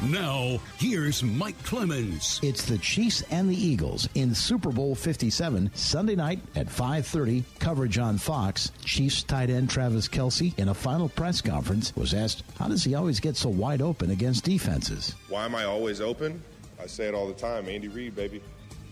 Now, 0.04 0.60
here's 0.76 1.24
Mike 1.24 1.60
Clemens. 1.64 2.38
It's 2.40 2.64
the 2.64 2.78
Chiefs 2.78 3.22
and 3.30 3.50
the 3.50 3.56
Eagles 3.56 4.08
in 4.14 4.32
Super 4.32 4.70
Bowl 4.70 4.94
57 4.94 5.72
Sunday 5.74 6.14
night 6.14 6.38
at 6.54 6.68
5:30. 6.68 7.42
Coverage 7.58 7.98
on 7.98 8.16
Fox. 8.16 8.70
Chiefs 8.84 9.24
tight 9.24 9.50
end 9.50 9.68
Travis 9.68 10.06
Kelce, 10.06 10.56
in 10.56 10.68
a 10.68 10.74
final 10.74 11.08
press 11.08 11.40
conference 11.40 11.94
was 11.96 12.14
asked, 12.14 12.44
"How 12.58 12.68
does 12.68 12.84
he 12.84 12.94
always 12.94 13.18
get 13.18 13.36
so 13.36 13.48
wide 13.48 13.82
open 13.82 14.10
against 14.12 14.44
defenses?" 14.44 15.16
Why 15.28 15.44
am 15.44 15.56
I 15.56 15.64
always 15.64 16.00
open? 16.00 16.42
I 16.80 16.86
say 16.86 17.08
it 17.08 17.14
all 17.14 17.26
the 17.26 17.34
time. 17.34 17.68
Andy 17.68 17.88
Reid, 17.88 18.14
baby, 18.14 18.40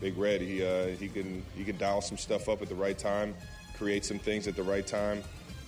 Big 0.01 0.19
Red. 0.19 0.41
He 0.41 0.65
uh, 0.65 0.89
he 0.99 1.07
can 1.09 1.45
he 1.57 1.63
can 1.63 1.79
dial 1.79 2.01
some 2.01 2.19
stuff 2.19 2.49
up 2.49 2.63
at 2.63 2.69
the 2.69 2.75
right 2.75 2.99
time, 2.99 3.33
create 3.79 4.05
some 4.05 4.19
things 4.19 4.49
at 4.49 4.57
the 4.57 4.65
right 4.65 4.87
time. 4.87 5.23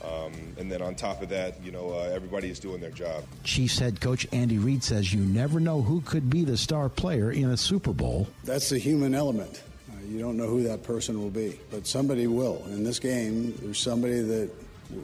Um, 0.05 0.33
and 0.59 0.71
then 0.71 0.81
on 0.81 0.95
top 0.95 1.23
of 1.23 1.29
that, 1.31 1.63
you 1.63 1.73
know, 1.73 1.91
uh, 1.91 2.11
everybody 2.13 2.49
is 2.49 2.61
doing 2.61 2.81
their 2.81 2.91
job. 2.91 3.25
Chiefs 3.43 3.79
head 3.79 4.01
coach 4.01 4.27
Andy 4.33 4.59
Reid 4.59 4.85
says 4.85 5.13
you 5.13 5.21
never 5.21 5.59
know 5.59 5.83
who 5.83 6.01
could 6.03 6.31
be 6.31 6.45
the 6.45 6.57
star 6.57 6.89
player 6.89 7.33
in 7.33 7.51
a 7.51 7.57
Super 7.57 7.93
Bowl. 7.93 8.29
That's 8.45 8.69
the 8.69 8.79
human 8.79 9.15
element. 9.15 9.63
Uh, 9.91 9.95
you 10.07 10.21
don't 10.21 10.37
know 10.37 10.47
who 10.47 10.63
that 10.65 10.85
person 10.85 11.19
will 11.21 11.31
be, 11.31 11.59
but 11.71 11.87
somebody 11.87 12.27
will. 12.27 12.65
In 12.67 12.85
this 12.85 12.99
game, 13.01 13.55
there's 13.61 13.79
somebody 13.79 14.21
that 14.21 14.51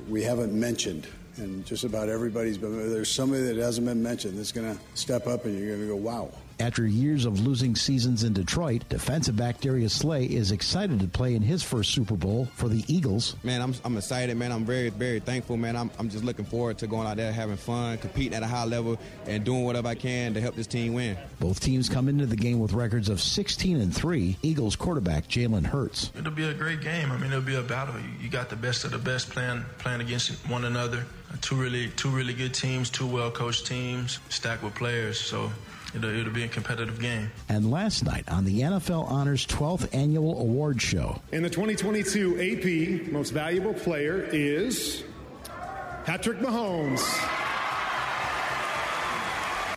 we 0.09 0.23
haven't 0.23 0.53
mentioned. 0.53 1.07
And 1.37 1.67
just 1.67 1.83
about 1.83 2.09
everybody's 2.09 2.59
been, 2.59 2.93
there's 2.93 3.11
somebody 3.11 3.43
that 3.43 3.57
hasn't 3.57 3.87
been 3.87 4.03
mentioned 4.03 4.39
that's 4.39 4.53
going 4.53 4.73
to 4.73 4.81
step 4.95 5.27
up 5.27 5.45
and 5.45 5.59
you're 5.59 5.77
going 5.77 5.81
to 5.81 5.87
go, 5.89 5.97
wow. 5.97 6.31
After 6.61 6.87
years 6.87 7.25
of 7.25 7.45
losing 7.45 7.75
seasons 7.75 8.23
in 8.23 8.33
Detroit, 8.33 8.89
defensive 8.89 9.37
back 9.37 9.61
Darius 9.61 9.93
Slay 9.93 10.25
is 10.25 10.53
excited 10.53 11.01
to 11.01 11.09
play 11.09 11.35
in 11.35 11.43
his 11.43 11.65
first 11.65 11.91
Super 11.91 12.15
Bowl 12.15 12.49
for 12.55 12.69
the 12.69 12.85
Eagles. 12.87 13.35
Man, 13.43 13.61
I'm, 13.61 13.75
I'm 13.85 13.97
excited, 13.97 14.37
man. 14.37 14.53
I'm 14.53 14.65
very, 14.65 14.91
very 14.91 15.19
thankful, 15.19 15.57
man. 15.57 15.75
I'm, 15.77 15.91
I'm 15.99 16.09
just 16.09 16.23
looking 16.23 16.45
forward 16.45 16.79
to 16.79 16.87
going 16.87 17.09
out 17.09 17.17
there, 17.17 17.33
having 17.33 17.57
fun, 17.57 17.99
competing 17.99 18.35
at 18.35 18.45
a 18.45 18.47
high 18.47 18.67
level, 18.67 18.99
and 19.27 19.43
doing 19.45 19.65
whatever 19.65 19.89
I 19.89 19.97
can 19.97 20.35
to 20.35 20.41
help 20.41 20.55
this 20.55 20.69
team 20.69 20.95
win. 20.95 21.17
Both 21.41 21.59
teams 21.59 21.89
come 21.89 22.09
into 22.09 22.27
the 22.27 22.37
game 22.37 22.61
with 22.61 22.73
records 22.73 23.09
of 23.09 23.21
16 23.21 23.81
and 23.81 23.95
3. 23.95 24.37
Eagles 24.43 24.77
quarterback 24.77 25.27
Jalen 25.27 25.67
Hurts. 25.67 26.13
It'll 26.17 26.31
be 26.31 26.45
a 26.45 26.55
great 26.55 26.81
game. 26.81 27.11
I 27.11 27.17
mean, 27.17 27.33
it'll 27.33 27.43
be 27.43 27.57
a 27.57 27.63
battle. 27.63 27.97
You 28.21 28.29
got 28.29 28.49
the 28.49 28.57
best 28.57 28.85
of 28.85 28.93
the 28.93 28.99
best 28.99 29.31
playing, 29.31 29.65
playing 29.79 30.03
against 30.03 30.31
one 30.49 30.65
another. 30.65 31.05
Two 31.41 31.57
really, 31.57 31.89
two 31.91 32.11
really 32.11 32.33
good 32.33 32.55
teams, 32.55 32.91
two 32.91 33.09
well 33.09 33.31
coached 33.31 33.67
teams, 33.67 34.21
stacked 34.29 34.63
with 34.63 34.75
players. 34.77 35.19
So 35.19 35.51
It'll, 35.95 36.11
it'll, 36.11 36.33
be 36.33 36.45
a 36.45 36.49
competitive 36.49 37.01
game. 37.01 37.31
And 37.49 37.71
last 37.71 38.05
night 38.05 38.29
on 38.29 38.45
the 38.45 38.63
NFL 38.63 39.09
Honors 39.11 39.47
12th 39.47 39.95
Annual 39.95 40.41
Award 40.41 40.83
Show. 40.83 41.21
In 41.33 41.43
the 41.43 41.51
2022 41.51 43.07
AP 43.07 43.13
Most 43.13 43.31
Valuable 43.31 43.75
Player 43.75 44.29
is 44.33 45.05
Patrick 46.05 46.39
Mahomes. 46.39 47.44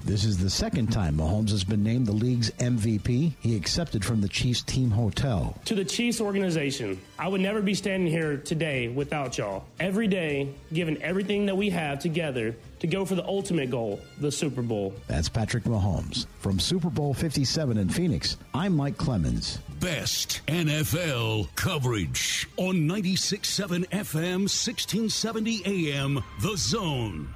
This 0.07 0.23
is 0.23 0.37
the 0.37 0.49
second 0.49 0.87
time 0.87 1.17
Mahomes 1.17 1.49
has 1.49 1.65
been 1.65 1.83
named 1.83 2.07
the 2.07 2.13
league's 2.13 2.49
MVP. 2.51 3.33
He 3.41 3.57
accepted 3.57 4.05
from 4.05 4.21
the 4.21 4.29
Chiefs 4.29 4.61
team 4.61 4.89
hotel. 4.89 5.53
To 5.65 5.75
the 5.75 5.83
Chiefs 5.83 6.21
organization, 6.21 6.97
I 7.19 7.27
would 7.27 7.41
never 7.41 7.61
be 7.61 7.73
standing 7.73 8.09
here 8.09 8.37
today 8.37 8.87
without 8.87 9.37
y'all. 9.37 9.65
Every 9.81 10.07
day, 10.07 10.53
giving 10.71 11.03
everything 11.03 11.47
that 11.47 11.57
we 11.57 11.69
have 11.71 11.99
together 11.99 12.55
to 12.79 12.87
go 12.87 13.03
for 13.03 13.15
the 13.15 13.25
ultimate 13.25 13.69
goal, 13.69 13.99
the 14.21 14.31
Super 14.31 14.61
Bowl. 14.61 14.93
That's 15.07 15.27
Patrick 15.27 15.65
Mahomes. 15.65 16.25
From 16.39 16.57
Super 16.57 16.89
Bowl 16.89 17.13
57 17.13 17.77
in 17.77 17.89
Phoenix, 17.89 18.37
I'm 18.53 18.77
Mike 18.77 18.95
Clemens. 18.95 19.59
Best 19.81 20.39
NFL 20.47 21.53
coverage 21.55 22.47
on 22.55 22.75
96.7 22.87 23.89
FM, 23.89 24.47
1670 24.47 25.91
AM, 25.91 26.23
The 26.41 26.55
Zone. 26.55 27.27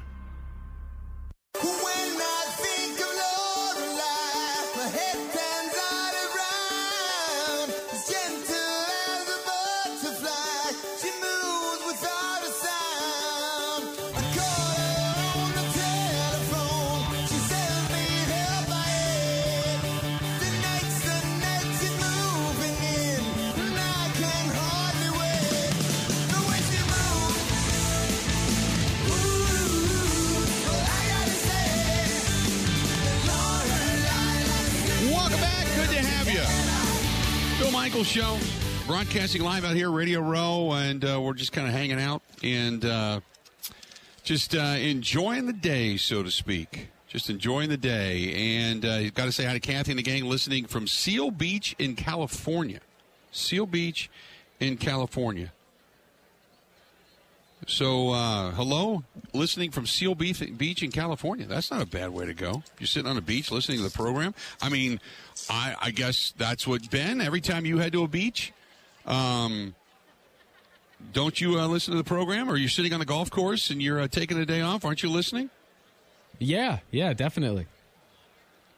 Show, 38.03 38.39
broadcasting 38.87 39.43
live 39.43 39.63
out 39.63 39.75
here, 39.75 39.91
Radio 39.91 40.21
Row, 40.21 40.71
and 40.73 41.05
uh, 41.05 41.21
we're 41.21 41.35
just 41.35 41.51
kind 41.51 41.67
of 41.67 41.73
hanging 41.73 41.99
out 41.99 42.23
and 42.43 42.83
uh, 42.83 43.19
just 44.23 44.55
uh, 44.55 44.75
enjoying 44.79 45.45
the 45.45 45.53
day, 45.53 45.97
so 45.97 46.23
to 46.23 46.31
speak. 46.31 46.89
Just 47.07 47.29
enjoying 47.29 47.69
the 47.69 47.77
day. 47.77 48.57
And 48.59 48.83
uh, 48.83 48.93
you've 48.93 49.13
got 49.13 49.25
to 49.25 49.31
say 49.31 49.45
hi 49.45 49.53
to 49.53 49.59
Kathy 49.59 49.91
and 49.91 49.99
the 49.99 50.03
gang 50.03 50.25
listening 50.25 50.65
from 50.65 50.87
Seal 50.87 51.29
Beach 51.29 51.75
in 51.77 51.95
California. 51.95 52.79
Seal 53.31 53.67
Beach 53.67 54.09
in 54.59 54.77
California. 54.77 55.53
So, 57.67 58.09
uh, 58.09 58.51
hello, 58.51 59.03
listening 59.33 59.71
from 59.71 59.85
Seal 59.85 60.15
Beach 60.15 60.83
in 60.83 60.91
California. 60.91 61.45
That's 61.45 61.69
not 61.69 61.81
a 61.81 61.85
bad 61.85 62.09
way 62.09 62.25
to 62.25 62.33
go. 62.33 62.63
You're 62.79 62.87
sitting 62.87 63.09
on 63.09 63.17
a 63.17 63.21
beach 63.21 63.51
listening 63.51 63.77
to 63.77 63.83
the 63.83 63.91
program. 63.91 64.33
I 64.61 64.69
mean, 64.69 64.99
I, 65.49 65.75
I 65.79 65.91
guess 65.91 66.33
that's 66.37 66.65
what 66.67 66.89
Ben. 66.89 67.21
Every 67.21 67.41
time 67.41 67.65
you 67.65 67.77
head 67.77 67.93
to 67.93 68.03
a 68.03 68.07
beach, 68.07 68.51
um, 69.05 69.75
don't 71.13 71.39
you 71.39 71.59
uh, 71.59 71.67
listen 71.67 71.91
to 71.91 71.97
the 71.97 72.03
program? 72.03 72.49
Or 72.49 72.57
you're 72.57 72.69
sitting 72.69 72.93
on 72.93 72.99
the 72.99 73.05
golf 73.05 73.29
course 73.29 73.69
and 73.69 73.81
you're 73.81 73.99
uh, 73.99 74.07
taking 74.07 74.37
a 74.39 74.45
day 74.45 74.61
off? 74.61 74.83
Aren't 74.83 75.03
you 75.03 75.09
listening? 75.09 75.49
Yeah, 76.39 76.79
yeah, 76.89 77.13
definitely. 77.13 77.67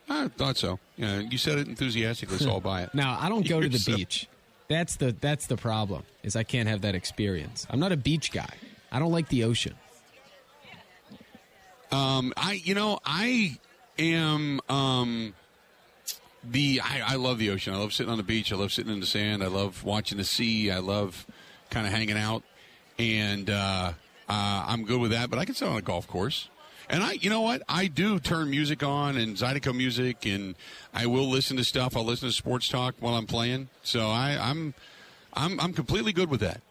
I 0.10 0.28
thought 0.28 0.58
so. 0.58 0.80
Yeah, 0.98 1.20
you 1.20 1.38
said 1.38 1.58
it 1.58 1.68
enthusiastically, 1.70 2.38
so 2.38 2.50
I'll 2.50 2.60
buy 2.60 2.84
it. 2.84 2.90
now 2.94 3.18
I 3.20 3.30
don't 3.30 3.48
go 3.48 3.62
to 3.62 3.70
the 3.70 3.80
so. 3.80 3.96
beach. 3.96 4.28
That's 4.68 4.98
the 4.98 5.16
that's 5.20 5.48
the 5.48 5.56
problem. 5.56 6.04
Is 6.24 6.36
I 6.36 6.44
can't 6.44 6.68
have 6.68 6.82
that 6.82 6.96
experience. 6.96 7.66
I'm 7.70 7.80
not 7.80 7.92
a 7.94 7.98
beach 7.98 8.32
guy. 8.32 8.54
I 8.94 9.00
don't 9.00 9.12
like 9.12 9.28
the 9.28 9.44
ocean. 9.44 9.74
Um, 11.92 12.34
I 12.38 12.54
you 12.54 12.74
know 12.76 13.00
I 13.06 13.58
am 14.00 14.62
um 14.70 15.34
the 16.44 16.82
I, 16.82 17.14
I 17.14 17.16
love 17.16 17.40
the 17.40 17.50
ocean. 17.50 17.74
I 17.74 17.78
love 17.78 17.94
sitting 17.94 18.12
on 18.12 18.18
the 18.18 18.24
beach. 18.24 18.54
I 18.54 18.56
love 18.56 18.72
sitting 18.72 18.94
in 18.94 19.00
the 19.00 19.06
sand. 19.06 19.44
I 19.44 19.48
love 19.48 19.84
watching 19.84 20.18
the 20.18 20.24
sea. 20.24 20.72
I 20.72 20.80
love 20.80 21.26
kind 21.70 21.86
of 21.88 21.94
hanging 21.94 22.18
out, 22.18 22.44
and 22.98 23.50
uh, 23.50 23.94
uh, 24.30 24.66
I'm 24.68 24.86
good 24.86 25.02
with 25.02 25.12
that. 25.12 25.30
But 25.30 25.40
I 25.40 25.46
can 25.46 25.56
sit 25.56 25.68
on 25.68 25.78
a 25.78 25.82
golf 25.82 26.08
course. 26.08 26.50
And 26.90 27.02
I, 27.02 27.14
you 27.14 27.30
know 27.30 27.42
what? 27.42 27.64
I 27.70 27.88
do 27.88 28.20
turn 28.20 28.50
music 28.50 28.84
on 28.84 29.18
and 29.18 29.38
Zydeco 29.38 29.76
music, 29.76 30.26
and 30.26 30.56
I 30.94 31.06
will 31.06 31.30
listen 31.30 31.56
to 31.58 31.64
stuff. 31.64 31.96
I'll 31.96 32.04
listen 32.04 32.28
to 32.28 32.34
sports 32.34 32.68
talk 32.68 32.96
while 33.00 33.16
I'm 33.16 33.26
playing. 33.26 33.70
So 33.84 34.10
I, 34.10 34.38
I'm, 34.38 34.74
I'm, 35.34 35.60
I'm 35.62 35.72
completely 35.72 36.12
good 36.12 36.30
with 36.30 36.42
that. 36.42 36.62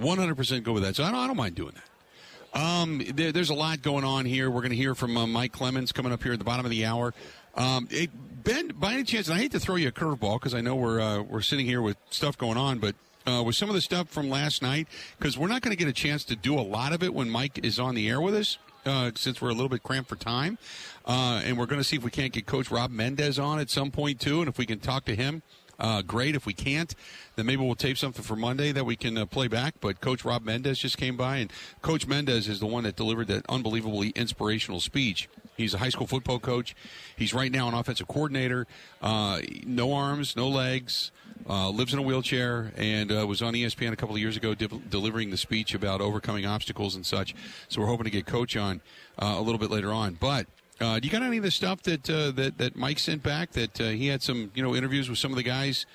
100% 0.00 0.62
good 0.62 0.74
with 0.74 0.82
that. 0.82 0.96
So 0.96 1.04
I 1.04 1.10
don't, 1.10 1.20
I 1.20 1.26
don't 1.26 1.36
mind 1.36 1.54
doing 1.54 1.72
that. 1.74 2.60
Um, 2.60 3.02
there, 3.14 3.32
there's 3.32 3.50
a 3.50 3.54
lot 3.54 3.82
going 3.82 4.04
on 4.04 4.24
here. 4.26 4.48
We're 4.48 4.60
going 4.60 4.70
to 4.70 4.76
hear 4.76 4.94
from 4.94 5.16
uh, 5.16 5.26
Mike 5.26 5.52
Clemens 5.52 5.90
coming 5.90 6.12
up 6.12 6.22
here 6.22 6.32
at 6.32 6.38
the 6.38 6.44
bottom 6.44 6.64
of 6.64 6.70
the 6.70 6.84
hour. 6.84 7.12
Um, 7.56 7.88
it, 7.90 8.10
Ben, 8.44 8.68
by 8.68 8.94
any 8.94 9.04
chance, 9.04 9.28
and 9.28 9.36
I 9.36 9.40
hate 9.40 9.52
to 9.52 9.60
throw 9.60 9.76
you 9.76 9.88
a 9.88 9.92
curveball 9.92 10.38
because 10.38 10.54
I 10.54 10.60
know 10.60 10.74
we're 10.76 11.00
uh, 11.00 11.22
we're 11.22 11.40
sitting 11.40 11.66
here 11.66 11.80
with 11.80 11.96
stuff 12.10 12.36
going 12.36 12.58
on, 12.58 12.78
but 12.78 12.94
uh, 13.26 13.42
with 13.44 13.56
some 13.56 13.68
of 13.68 13.74
the 13.74 13.80
stuff 13.80 14.08
from 14.08 14.28
last 14.28 14.60
night, 14.60 14.86
because 15.18 15.38
we're 15.38 15.48
not 15.48 15.62
going 15.62 15.74
to 15.74 15.76
get 15.76 15.88
a 15.88 15.92
chance 15.92 16.24
to 16.24 16.36
do 16.36 16.58
a 16.58 16.62
lot 16.62 16.92
of 16.92 17.02
it 17.02 17.14
when 17.14 17.30
Mike 17.30 17.58
is 17.64 17.78
on 17.78 17.94
the 17.94 18.08
air 18.08 18.20
with 18.20 18.34
us, 18.34 18.58
uh, 18.86 19.10
since 19.14 19.40
we're 19.40 19.48
a 19.48 19.54
little 19.54 19.68
bit 19.68 19.82
cramped 19.82 20.08
for 20.08 20.16
time, 20.16 20.58
uh, 21.06 21.40
and 21.44 21.56
we're 21.56 21.66
going 21.66 21.80
to 21.80 21.84
see 21.84 21.96
if 21.96 22.04
we 22.04 22.10
can't 22.10 22.32
get 22.32 22.44
Coach 22.46 22.70
Rob 22.70 22.90
Mendez 22.90 23.38
on 23.38 23.58
at 23.58 23.70
some 23.70 23.90
point 23.90 24.20
too, 24.20 24.40
and 24.40 24.48
if 24.48 24.58
we 24.58 24.66
can 24.66 24.78
talk 24.78 25.04
to 25.06 25.14
him. 25.14 25.42
Uh, 25.84 26.00
great. 26.00 26.34
If 26.34 26.46
we 26.46 26.54
can't, 26.54 26.94
then 27.36 27.44
maybe 27.44 27.62
we'll 27.62 27.74
tape 27.74 27.98
something 27.98 28.24
for 28.24 28.36
Monday 28.36 28.72
that 28.72 28.86
we 28.86 28.96
can 28.96 29.18
uh, 29.18 29.26
play 29.26 29.48
back. 29.48 29.74
But 29.80 30.00
Coach 30.00 30.24
Rob 30.24 30.42
Mendez 30.42 30.78
just 30.78 30.96
came 30.96 31.16
by, 31.16 31.36
and 31.36 31.52
Coach 31.82 32.06
Mendez 32.06 32.48
is 32.48 32.58
the 32.58 32.66
one 32.66 32.84
that 32.84 32.96
delivered 32.96 33.28
that 33.28 33.44
unbelievably 33.50 34.10
inspirational 34.16 34.80
speech 34.80 35.28
He's 35.56 35.74
a 35.74 35.78
high 35.78 35.88
school 35.88 36.06
football 36.06 36.38
coach. 36.38 36.74
He's 37.16 37.32
right 37.32 37.50
now 37.50 37.68
an 37.68 37.74
offensive 37.74 38.08
coordinator. 38.08 38.66
Uh, 39.00 39.40
no 39.64 39.92
arms, 39.92 40.36
no 40.36 40.48
legs. 40.48 41.10
Uh, 41.48 41.68
lives 41.68 41.92
in 41.92 41.98
a 41.98 42.02
wheelchair 42.02 42.72
and 42.76 43.12
uh, 43.12 43.26
was 43.26 43.42
on 43.42 43.52
ESPN 43.52 43.92
a 43.92 43.96
couple 43.96 44.14
of 44.14 44.20
years 44.20 44.36
ago 44.36 44.54
de- 44.54 44.66
delivering 44.66 45.30
the 45.30 45.36
speech 45.36 45.74
about 45.74 46.00
overcoming 46.00 46.46
obstacles 46.46 46.94
and 46.94 47.04
such. 47.04 47.34
So 47.68 47.80
we're 47.80 47.86
hoping 47.86 48.04
to 48.04 48.10
get 48.10 48.24
Coach 48.24 48.56
on 48.56 48.80
uh, 49.18 49.34
a 49.36 49.40
little 49.40 49.58
bit 49.58 49.70
later 49.70 49.92
on. 49.92 50.14
But 50.14 50.46
uh, 50.80 50.98
do 50.98 51.06
you 51.06 51.12
got 51.12 51.22
any 51.22 51.36
of 51.36 51.42
the 51.42 51.50
stuff 51.50 51.82
that 51.82 52.08
uh, 52.10 52.30
that 52.32 52.58
that 52.58 52.76
Mike 52.76 52.98
sent 52.98 53.22
back? 53.22 53.52
That 53.52 53.78
he 53.78 54.08
had 54.08 54.22
some 54.22 54.50
you 54.54 54.62
know 54.62 54.74
interviews 54.74 55.08
with 55.08 55.18
some 55.18 55.30
of 55.30 55.36
the 55.36 55.42
guys 55.42 55.86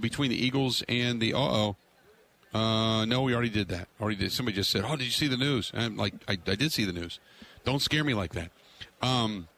between 0.00 0.30
the 0.30 0.46
Eagles 0.46 0.82
and 0.88 1.20
the 1.20 1.34
uh 1.34 1.38
oh. 1.38 1.76
Uh, 2.54 3.04
no, 3.04 3.20
we 3.20 3.34
already 3.34 3.50
did 3.50 3.68
that. 3.68 3.88
Already 4.00 4.16
did. 4.16 4.32
Somebody 4.32 4.56
just 4.56 4.70
said, 4.70 4.82
"Oh, 4.82 4.96
did 4.96 5.04
you 5.04 5.10
see 5.10 5.28
the 5.28 5.36
news?" 5.36 5.70
And 5.74 5.82
I'm 5.82 5.96
like, 5.98 6.14
I, 6.26 6.38
I 6.46 6.54
did 6.54 6.72
see 6.72 6.86
the 6.86 6.94
news. 6.94 7.20
Don't 7.64 7.80
scare 7.80 8.02
me 8.02 8.14
like 8.14 8.32
that 8.32 8.50
um, 9.02 9.48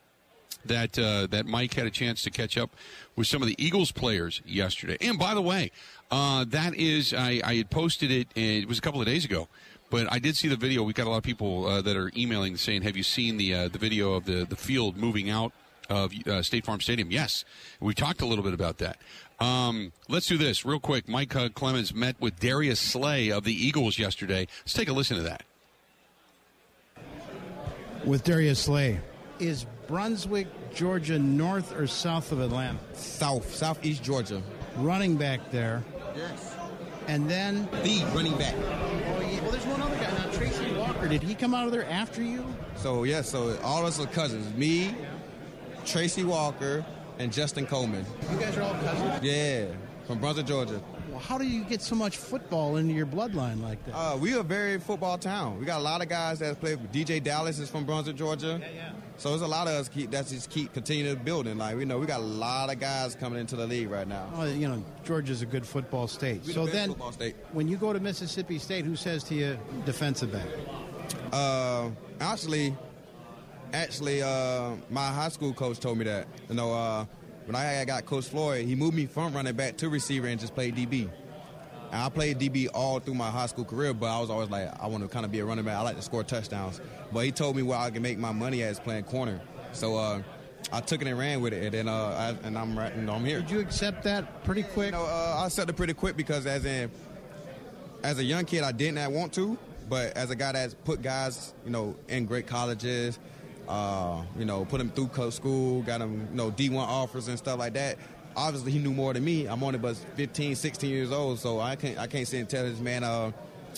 that 0.65 0.99
uh, 0.99 1.27
that 1.29 1.47
Mike 1.47 1.75
had 1.75 1.87
a 1.87 1.91
chance 1.91 2.23
to 2.23 2.31
catch 2.31 2.59
up 2.59 2.71
with 3.17 3.27
some 3.27 3.43
of 3.43 3.49
the 3.49 3.65
Eagles 3.65 3.93
players 3.93 4.43
yesterday. 4.45 4.97
And 5.01 5.19
by 5.19 5.35
the 5.35 5.43
way, 5.43 5.71
uh, 6.11 6.45
that 6.49 6.75
is 6.75 7.15
I, 7.15 7.41
I, 7.45 7.55
had 7.57 7.71
posted 7.71 8.11
it. 8.11 8.29
It 8.35 8.69
was 8.69 8.79
a 8.79 8.81
couple 8.81 9.01
of 9.01 9.07
days 9.07 9.25
ago, 9.25 9.49
but 9.91 10.11
I 10.11 10.19
did 10.19 10.37
see 10.37 10.49
the 10.49 10.57
video. 10.57 10.83
We 10.83 10.93
got 10.93 11.07
a 11.07 11.11
lot 11.11 11.19
of 11.19 11.25
people 11.25 11.67
uh, 11.67 11.83
that 11.83 11.97
are 11.97 12.11
emailing 12.17 12.57
saying, 12.57 12.83
"Have 12.83 12.97
you 12.97 13.03
seen 13.03 13.37
the 13.37 13.55
uh, 13.55 13.69
the 13.69 13.79
video 13.79 14.15
of 14.15 14.25
the 14.25 14.45
the 14.45 14.57
field 14.57 14.97
moving 14.97 15.29
out 15.29 15.53
of 15.91 16.13
uh, 16.27 16.43
State 16.43 16.65
Farm 16.65 16.81
Stadium. 16.81 17.11
Yes, 17.11 17.45
we 17.81 17.93
talked 17.95 18.23
a 18.23 18.27
little 18.27 18.45
bit 18.45 18.55
about 18.55 18.79
that. 18.79 18.97
Um, 19.41 19.93
let's 20.09 20.27
do 20.27 20.39
this 20.39 20.65
real 20.65 20.81
quick. 20.81 21.09
Mike 21.09 21.35
uh, 21.35 21.49
Clemens 21.51 21.93
met 21.93 22.17
with 22.21 22.39
Darius 22.39 22.79
Slay 22.79 23.31
of 23.31 23.45
the 23.45 23.53
Eagles 23.53 23.99
yesterday. 23.99 24.47
Let's 24.61 24.75
take 24.75 24.89
a 24.89 24.93
listen 24.93 25.17
to 25.17 25.23
that. 25.25 25.43
With 28.05 28.25
Darius 28.25 28.61
Slay, 28.61 29.01
is 29.39 29.67
Brunswick, 29.87 30.47
Georgia, 30.75 31.19
north 31.19 31.77
or 31.77 31.87
south 31.87 32.33
of 32.33 32.41
Atlanta? 32.41 32.79
South, 32.95 33.55
southeast 33.55 34.03
Georgia. 34.03 34.43
Running 34.77 35.17
back 35.17 35.51
there. 35.51 35.83
Yes. 36.17 36.55
And 37.09 37.29
then 37.29 37.69
the 37.83 38.05
running 38.15 38.37
back. 38.39 38.55
Oh, 38.55 39.21
yeah. 39.21 39.41
Well, 39.43 39.51
there's 39.51 39.67
one 39.67 39.83
other 39.83 39.97
guy 39.97 40.11
now, 40.13 40.31
Walker. 41.01 41.19
Did 41.19 41.23
he 41.23 41.35
come 41.35 41.55
out 41.55 41.67
of 41.67 41.73
there 41.73 41.85
after 41.85 42.23
you? 42.23 42.45
So 42.77 43.05
yeah, 43.05 43.23
so 43.23 43.59
all 43.63 43.81
of 43.81 43.87
us 43.87 43.99
are 44.01 44.07
cousins. 44.07 44.55
Me, 44.57 44.95
Tracy 45.85 46.25
Walker, 46.25 46.85
and 47.19 47.33
Justin 47.33 47.67
Coleman. 47.67 48.05
You 48.31 48.39
guys 48.39 48.57
are 48.57 48.63
all 48.63 48.75
cousins. 48.75 49.25
Yeah, 49.25 49.67
from 50.07 50.19
Brunswick, 50.19 50.47
Georgia. 50.47 50.83
Well, 51.11 51.19
how 51.19 51.39
do 51.39 51.47
you 51.47 51.65
get 51.65 51.83
so 51.83 51.97
much 51.97 52.17
football 52.17 52.77
into 52.77 52.95
your 52.95 53.07
bloodline 53.07 53.63
like 53.63 53.85
that? 53.87 53.95
Uh, 53.95 54.17
we 54.17 54.35
are 54.35 54.41
a 54.41 54.45
very 54.45 54.79
football 54.79 55.19
town. 55.19 55.59
We 55.59 55.67
got 55.67 55.81
a 55.81 55.83
lot 55.83 56.03
of 56.03 56.09
guys 56.09 56.39
that 56.39 56.61
play. 56.61 56.77
DeeJay 56.77 57.23
Dallas 57.25 57.59
is 57.59 57.69
from 57.69 57.85
Brunswick, 57.85 58.17
Georgia. 58.17 58.59
Yeah, 58.61 58.69
yeah. 58.75 58.93
So 59.17 59.31
there's 59.31 59.43
a 59.43 59.47
lot 59.47 59.67
of 59.67 59.75
us 59.75 59.89
keep 59.89 60.11
that's 60.11 60.31
just 60.31 60.49
keep 60.49 60.73
continuing 60.73 61.19
building. 61.19 61.59
Like 61.59 61.77
we 61.77 61.85
know 61.85 61.99
we 61.99 62.07
got 62.07 62.21
a 62.21 62.25
lot 62.25 62.73
of 62.73 62.79
guys 62.79 63.15
coming 63.15 63.39
into 63.41 63.57
the 63.57 63.67
league 63.67 63.91
right 63.91 64.09
now. 64.09 64.31
Oh, 64.35 64.45
you 64.45 64.69
know, 64.69 64.83
Georgia's 65.05 65.43
a 65.43 65.47
good 65.47 65.67
football 65.67 66.07
state. 66.09 66.41
We 66.43 66.49
the 66.49 66.53
so 66.53 66.65
best 66.65 66.75
then, 66.75 66.89
football 66.91 67.13
state. 67.13 67.37
when 67.53 67.69
you 67.69 67.77
go 67.77 67.93
to 67.93 68.01
Mississippi 68.01 68.59
State, 68.59 68.85
who 68.85 68.97
says 68.97 69.25
to 69.25 69.35
you, 69.35 69.59
defensive 69.85 70.33
back? 70.33 70.47
Uh, 71.33 71.91
actually, 72.21 72.77
actually, 73.73 74.23
uh, 74.23 74.73
my 74.91 75.09
high 75.09 75.29
school 75.29 75.53
coach 75.53 75.79
told 75.79 75.99
me 75.99 76.05
that. 76.05 76.27
You 76.49 76.55
know, 76.55 76.73
uh, 76.73 77.05
when 77.47 77.57
I 77.57 77.85
got 77.85 78.07
Coach 78.07 78.29
Floyd, 78.29 78.67
he 78.67 78.75
moved 78.75 78.95
me 78.95 79.07
from 79.07 79.33
running 79.33 79.55
back 79.55 79.77
to 79.79 79.89
receiver 79.89 80.27
and 80.27 80.41
just 80.41 80.55
played 80.55 80.77
DB. 80.77 81.11
And 81.91 82.01
I 82.01 82.09
played 82.09 82.39
DB 82.39 82.69
all 82.73 83.01
through 83.01 83.15
my 83.15 83.31
high 83.31 83.47
school 83.47 83.65
career, 83.65 83.93
but 83.93 84.07
I 84.07 84.21
was 84.21 84.31
always 84.31 84.51
like, 84.51 84.71
I 84.81 84.87
want 84.87 85.03
to 85.03 85.09
kind 85.09 85.25
of 85.25 85.33
be 85.33 85.41
a 85.41 85.45
running 85.45 85.65
back. 85.65 85.77
I 85.77 85.83
like 85.83 85.97
to 85.97 86.03
score 86.03 86.23
touchdowns. 86.23 86.81
But 87.13 87.25
he 87.25 87.33
told 87.33 87.57
me 87.57 87.63
where 87.63 87.79
I 87.79 87.91
can 87.91 88.03
make 88.03 88.19
my 88.19 88.33
money 88.33 88.63
as 88.63 88.79
playing 88.79 89.05
corner. 89.05 89.41
So 89.73 89.97
uh, 89.97 90.23
I 90.73 90.81
took 90.81 91.03
it 91.03 91.09
and 91.09 91.19
ran 91.19 91.41
with 91.41 91.53
it, 91.53 91.65
and 91.65 91.75
then 91.75 91.89
uh, 91.89 92.37
I, 92.43 92.47
and 92.47 92.57
I'm 92.57 92.79
right, 92.79 92.93
and 92.93 93.11
I'm 93.11 93.25
here. 93.25 93.41
Did 93.41 93.51
you 93.51 93.61
accept 93.61 94.05
that 94.05 94.45
pretty 94.45 94.63
quick? 94.63 94.87
You 94.87 94.93
know, 94.93 95.05
uh, 95.05 95.41
I 95.41 95.47
accepted 95.47 95.75
it 95.75 95.77
pretty 95.77 95.95
quick 95.95 96.17
because 96.17 96.47
as 96.47 96.65
in, 96.65 96.91
as 98.03 98.19
a 98.19 98.25
young 98.25 98.45
kid, 98.45 98.63
I 98.63 98.73
didn't 98.73 99.13
want 99.13 99.33
to, 99.35 99.59
but 99.91 100.17
as 100.17 100.31
a 100.31 100.37
guy 100.37 100.53
that's 100.53 100.73
put 100.73 101.03
guys, 101.03 101.53
you 101.65 101.71
know, 101.71 101.97
in 102.09 102.25
great 102.25 102.47
colleges, 102.47 103.19
uh, 103.69 104.23
you 104.39 104.45
know, 104.45 104.65
put 104.65 104.79
them 104.79 104.91
through 104.91 105.09
co- 105.09 105.31
school, 105.31 105.83
got 105.83 105.99
them, 105.99 106.29
you 106.31 106.37
know, 106.37 106.51
D1 106.51 106.79
offers 106.79 107.29
and 107.29 107.37
stuff 107.37 107.59
like 107.59 107.75
that. 107.75 107.99
Obviously, 108.37 108.71
he 108.71 108.79
knew 108.79 108.93
more 108.93 109.13
than 109.13 109.25
me. 109.25 109.47
I'm 109.47 109.63
only 109.63 109.79
but 109.79 109.97
15, 109.97 110.55
16 110.55 110.89
years 110.89 111.11
old, 111.11 111.41
so 111.41 111.61
I 111.61 111.75
can't, 111.75 111.99
I 111.99 112.07
can't 112.07 112.27
sit 112.27 112.39
and 112.39 112.49
tell 112.49 112.63
this 112.63 112.79
man, 112.79 113.03
uh, 113.03 113.33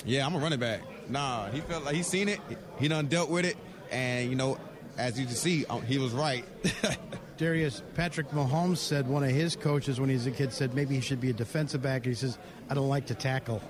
yeah, 0.05 0.25
I'm 0.27 0.35
a 0.35 0.39
running 0.39 0.61
back. 0.61 0.83
Nah, 1.09 1.51
he 1.51 1.61
felt 1.63 1.85
like 1.85 1.95
he 1.95 2.03
seen 2.03 2.29
it, 2.29 2.39
he 2.79 2.89
done 2.89 3.07
dealt 3.07 3.31
with 3.31 3.47
it, 3.47 3.57
and 3.91 4.29
you 4.29 4.37
know, 4.37 4.59
as 4.99 5.19
you 5.19 5.25
can 5.27 5.35
see, 5.35 5.65
uh, 5.67 5.79
he 5.81 5.99
was 5.99 6.13
right. 6.13 6.45
Darius, 7.39 7.83
Patrick 7.95 8.29
Mahomes 8.31 8.77
said 8.77 9.09
one 9.09 9.25
of 9.25 9.31
his 9.31 9.57
coaches 9.57 9.99
when 9.99 10.09
he 10.11 10.15
was 10.15 10.27
a 10.27 10.31
kid 10.31 10.53
said 10.53 10.75
maybe 10.75 10.95
he 10.95 11.01
should 11.01 11.21
be 11.21 11.31
a 11.31 11.33
defensive 11.33 11.83
back. 11.83 12.05
He 12.05 12.15
says, 12.15 12.39
I 12.69 12.75
don't 12.75 12.89
like 12.89 13.07
to 13.07 13.15
tackle. 13.15 13.63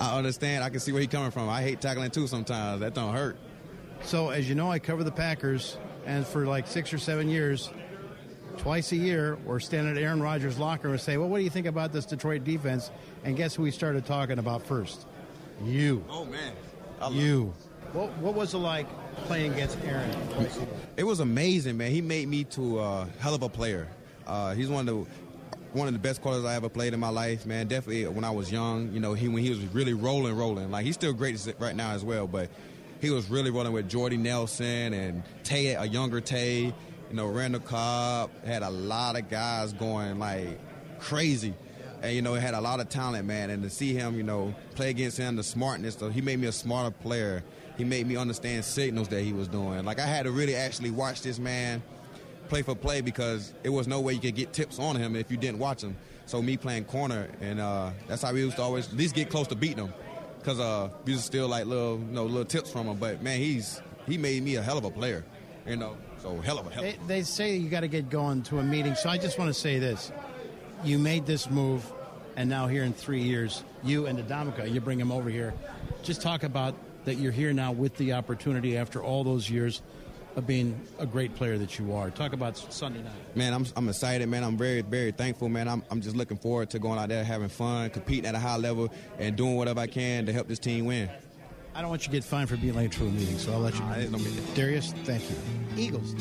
I 0.00 0.16
understand. 0.16 0.64
I 0.64 0.70
can 0.70 0.80
see 0.80 0.92
where 0.92 1.00
he's 1.00 1.10
coming 1.10 1.30
from. 1.30 1.48
I 1.48 1.62
hate 1.62 1.80
tackling 1.80 2.10
too 2.10 2.26
sometimes. 2.26 2.80
That 2.80 2.94
don't 2.94 3.14
hurt. 3.14 3.36
So, 4.02 4.30
as 4.30 4.48
you 4.48 4.54
know, 4.54 4.70
I 4.70 4.78
cover 4.78 5.04
the 5.04 5.12
Packers, 5.12 5.78
and 6.04 6.26
for 6.26 6.46
like 6.46 6.66
six 6.66 6.92
or 6.92 6.98
seven 6.98 7.28
years, 7.28 7.70
twice 8.58 8.92
a 8.92 8.96
year, 8.96 9.36
we're 9.44 9.60
standing 9.60 9.96
at 9.96 10.02
Aaron 10.02 10.22
Rodgers' 10.22 10.58
locker 10.58 10.88
and 10.88 11.00
say, 11.00 11.16
Well, 11.16 11.28
what 11.28 11.38
do 11.38 11.44
you 11.44 11.50
think 11.50 11.66
about 11.66 11.92
this 11.92 12.04
Detroit 12.04 12.44
defense? 12.44 12.90
And 13.24 13.36
guess 13.36 13.54
who 13.54 13.62
we 13.62 13.70
started 13.70 14.06
talking 14.06 14.38
about 14.38 14.62
first? 14.66 15.06
You. 15.64 16.04
Oh, 16.08 16.24
man. 16.24 16.52
You. 17.12 17.52
What, 17.92 18.16
what 18.18 18.34
was 18.34 18.54
it 18.54 18.58
like 18.58 18.86
playing 19.24 19.52
against 19.52 19.78
Aaron 19.84 20.10
twice 20.30 20.56
a 20.56 20.60
year? 20.60 20.68
It 20.96 21.04
was 21.04 21.20
amazing, 21.20 21.76
man. 21.76 21.90
He 21.90 22.02
made 22.02 22.28
me 22.28 22.44
to 22.44 22.80
a 22.80 23.08
hell 23.18 23.34
of 23.34 23.42
a 23.42 23.48
player. 23.48 23.88
Uh, 24.26 24.54
he's 24.54 24.68
one 24.68 24.88
of 24.88 24.94
the 24.94 25.10
one 25.76 25.88
of 25.88 25.92
the 25.92 26.00
best 26.00 26.22
quarters 26.22 26.44
I 26.44 26.54
ever 26.54 26.70
played 26.70 26.94
in 26.94 27.00
my 27.00 27.10
life, 27.10 27.44
man. 27.44 27.68
Definitely 27.68 28.06
when 28.06 28.24
I 28.24 28.30
was 28.30 28.50
young, 28.50 28.92
you 28.92 29.00
know, 29.00 29.12
he 29.12 29.28
when 29.28 29.42
he 29.42 29.50
was 29.50 29.60
really 29.74 29.92
rolling, 29.92 30.34
rolling. 30.34 30.70
Like 30.70 30.86
he's 30.86 30.94
still 30.94 31.12
great 31.12 31.38
right 31.58 31.76
now 31.76 31.90
as 31.90 32.02
well, 32.02 32.26
but 32.26 32.48
he 33.00 33.10
was 33.10 33.28
really 33.28 33.50
rolling 33.50 33.72
with 33.72 33.88
Jordy 33.88 34.16
Nelson 34.16 34.94
and 34.94 35.22
Tay, 35.44 35.74
a 35.74 35.84
younger 35.84 36.20
Tay. 36.20 36.64
You 36.64 37.14
know, 37.14 37.26
Randall 37.26 37.60
Cobb 37.60 38.30
had 38.44 38.62
a 38.62 38.70
lot 38.70 39.16
of 39.16 39.28
guys 39.28 39.74
going 39.74 40.18
like 40.18 40.58
crazy. 40.98 41.54
And 42.02 42.14
you 42.14 42.22
know, 42.22 42.34
he 42.34 42.40
had 42.40 42.54
a 42.54 42.60
lot 42.60 42.80
of 42.80 42.88
talent, 42.88 43.26
man. 43.26 43.50
And 43.50 43.62
to 43.62 43.70
see 43.70 43.92
him, 43.92 44.16
you 44.16 44.22
know, 44.22 44.54
play 44.74 44.90
against 44.90 45.18
him, 45.18 45.36
the 45.36 45.42
smartness, 45.42 45.94
so 45.96 46.08
he 46.08 46.22
made 46.22 46.38
me 46.38 46.46
a 46.46 46.52
smarter 46.52 46.90
player. 46.90 47.44
He 47.76 47.84
made 47.84 48.06
me 48.06 48.16
understand 48.16 48.64
signals 48.64 49.08
that 49.08 49.20
he 49.20 49.34
was 49.34 49.48
doing. 49.48 49.84
Like 49.84 50.00
I 50.00 50.06
had 50.06 50.24
to 50.24 50.30
really 50.30 50.56
actually 50.56 50.90
watch 50.90 51.20
this 51.20 51.38
man 51.38 51.82
play 52.48 52.62
for 52.62 52.74
play 52.74 53.00
because 53.00 53.52
it 53.62 53.68
was 53.68 53.86
no 53.86 54.00
way 54.00 54.14
you 54.14 54.20
could 54.20 54.34
get 54.34 54.52
tips 54.52 54.78
on 54.78 54.96
him 54.96 55.16
if 55.16 55.30
you 55.30 55.36
didn't 55.36 55.58
watch 55.58 55.82
him. 55.82 55.96
So 56.26 56.42
me 56.42 56.56
playing 56.56 56.84
corner, 56.86 57.28
and 57.40 57.60
uh, 57.60 57.90
that's 58.08 58.22
how 58.22 58.32
we 58.32 58.40
used 58.40 58.56
to 58.56 58.62
always 58.62 58.88
at 58.88 58.94
least 58.94 59.14
get 59.14 59.30
close 59.30 59.46
to 59.48 59.54
beating 59.54 59.84
him 59.84 59.92
because 60.38 60.60
uh, 60.60 60.88
we 61.04 61.12
used 61.12 61.24
to 61.24 61.26
steal 61.26 61.48
like 61.48 61.66
little, 61.66 61.98
you 61.98 62.12
know, 62.12 62.24
little 62.24 62.44
tips 62.44 62.70
from 62.70 62.86
him. 62.86 62.96
But 62.98 63.22
man, 63.22 63.38
he's 63.38 63.80
he 64.06 64.18
made 64.18 64.42
me 64.42 64.56
a 64.56 64.62
hell 64.62 64.78
of 64.78 64.84
a 64.84 64.90
player, 64.90 65.24
you 65.66 65.76
know. 65.76 65.96
So 66.22 66.40
hell 66.40 66.58
of 66.58 66.66
a 66.66 66.70
hell. 66.70 66.82
They, 66.82 66.98
they 67.06 67.22
say 67.22 67.56
you 67.56 67.68
got 67.68 67.80
to 67.80 67.88
get 67.88 68.10
going 68.10 68.42
to 68.44 68.58
a 68.58 68.62
meeting. 68.62 68.94
So 68.94 69.08
I 69.08 69.18
just 69.18 69.38
want 69.38 69.52
to 69.52 69.54
say 69.54 69.78
this: 69.78 70.10
you 70.84 70.98
made 70.98 71.26
this 71.26 71.50
move, 71.50 71.84
and 72.36 72.48
now 72.48 72.66
here 72.66 72.82
in 72.82 72.92
three 72.92 73.22
years, 73.22 73.62
you 73.84 74.06
and 74.06 74.18
Adamica, 74.18 74.72
you 74.72 74.80
bring 74.80 75.00
him 75.00 75.12
over 75.12 75.30
here. 75.30 75.54
Just 76.02 76.22
talk 76.22 76.42
about 76.42 76.74
that 77.04 77.16
you're 77.16 77.32
here 77.32 77.52
now 77.52 77.70
with 77.72 77.96
the 77.96 78.14
opportunity 78.14 78.76
after 78.76 79.02
all 79.02 79.22
those 79.22 79.48
years 79.48 79.80
of 80.36 80.46
being 80.46 80.78
a 80.98 81.06
great 81.06 81.34
player 81.34 81.58
that 81.58 81.78
you 81.78 81.94
are. 81.94 82.10
Talk 82.10 82.34
about 82.34 82.56
Sunday 82.56 83.02
night. 83.02 83.12
Man, 83.34 83.54
I'm, 83.54 83.66
I'm 83.74 83.88
excited, 83.88 84.28
man. 84.28 84.44
I'm 84.44 84.56
very, 84.56 84.82
very 84.82 85.10
thankful, 85.10 85.48
man. 85.48 85.66
I'm, 85.66 85.82
I'm 85.90 86.02
just 86.02 86.14
looking 86.14 86.36
forward 86.36 86.70
to 86.70 86.78
going 86.78 86.98
out 86.98 87.08
there, 87.08 87.24
having 87.24 87.48
fun, 87.48 87.90
competing 87.90 88.26
at 88.26 88.34
a 88.34 88.38
high 88.38 88.58
level, 88.58 88.92
and 89.18 89.34
doing 89.34 89.56
whatever 89.56 89.80
I 89.80 89.86
can 89.86 90.26
to 90.26 90.32
help 90.32 90.46
this 90.46 90.58
team 90.58 90.84
win. 90.84 91.08
I 91.74 91.80
don't 91.80 91.90
want 91.90 92.02
you 92.02 92.06
to 92.06 92.12
get 92.12 92.24
fined 92.24 92.48
for 92.48 92.56
being 92.56 92.74
late 92.74 92.92
to 92.92 93.02
a 93.02 93.10
meeting, 93.10 93.38
so 93.38 93.52
I'll 93.52 93.60
let 93.60 93.74
you. 93.74 93.80
Nah, 93.80 93.94
it 93.94 94.54
Darius, 94.54 94.92
thank 95.04 95.22
you. 95.28 95.36
Eagles. 95.76 96.14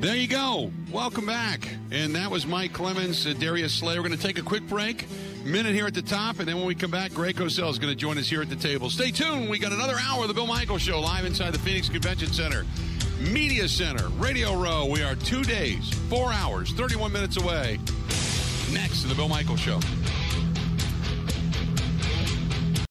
There 0.00 0.14
you 0.14 0.28
go. 0.28 0.70
Welcome 0.92 1.26
back. 1.26 1.68
And 1.90 2.14
that 2.14 2.30
was 2.30 2.46
Mike 2.46 2.72
Clemens, 2.72 3.26
uh, 3.26 3.34
Darius 3.36 3.74
Slay. 3.74 3.98
We're 3.98 4.06
going 4.06 4.16
to 4.16 4.22
take 4.22 4.38
a 4.38 4.42
quick 4.42 4.62
break, 4.68 5.06
minute 5.48 5.74
here 5.74 5.86
at 5.86 5.94
the 5.94 6.02
top, 6.02 6.38
and 6.38 6.46
then 6.46 6.56
when 6.56 6.66
we 6.66 6.74
come 6.74 6.90
back, 6.90 7.12
Greg 7.14 7.36
Cosell 7.36 7.70
is 7.70 7.78
going 7.78 7.92
to 7.92 7.98
join 7.98 8.18
us 8.18 8.28
here 8.28 8.42
at 8.42 8.48
the 8.48 8.56
table. 8.56 8.90
Stay 8.90 9.10
tuned. 9.10 9.48
We 9.48 9.58
got 9.58 9.72
another 9.72 9.96
hour 10.00 10.22
of 10.22 10.28
the 10.28 10.34
Bill 10.34 10.46
Michaels 10.46 10.82
Show 10.82 11.00
live 11.00 11.24
inside 11.24 11.54
the 11.54 11.58
Phoenix 11.58 11.88
Convention 11.88 12.28
Center, 12.32 12.66
Media 13.18 13.66
Center, 13.66 14.08
Radio 14.18 14.54
Row. 14.54 14.86
We 14.86 15.02
are 15.02 15.14
two 15.14 15.42
days, 15.42 15.90
four 16.08 16.32
hours, 16.32 16.72
31 16.72 17.12
minutes 17.12 17.40
away. 17.40 17.78
Next 18.72 19.02
to 19.02 19.08
the 19.08 19.14
Bill 19.14 19.28
Michaels 19.28 19.60
Show. 19.60 19.80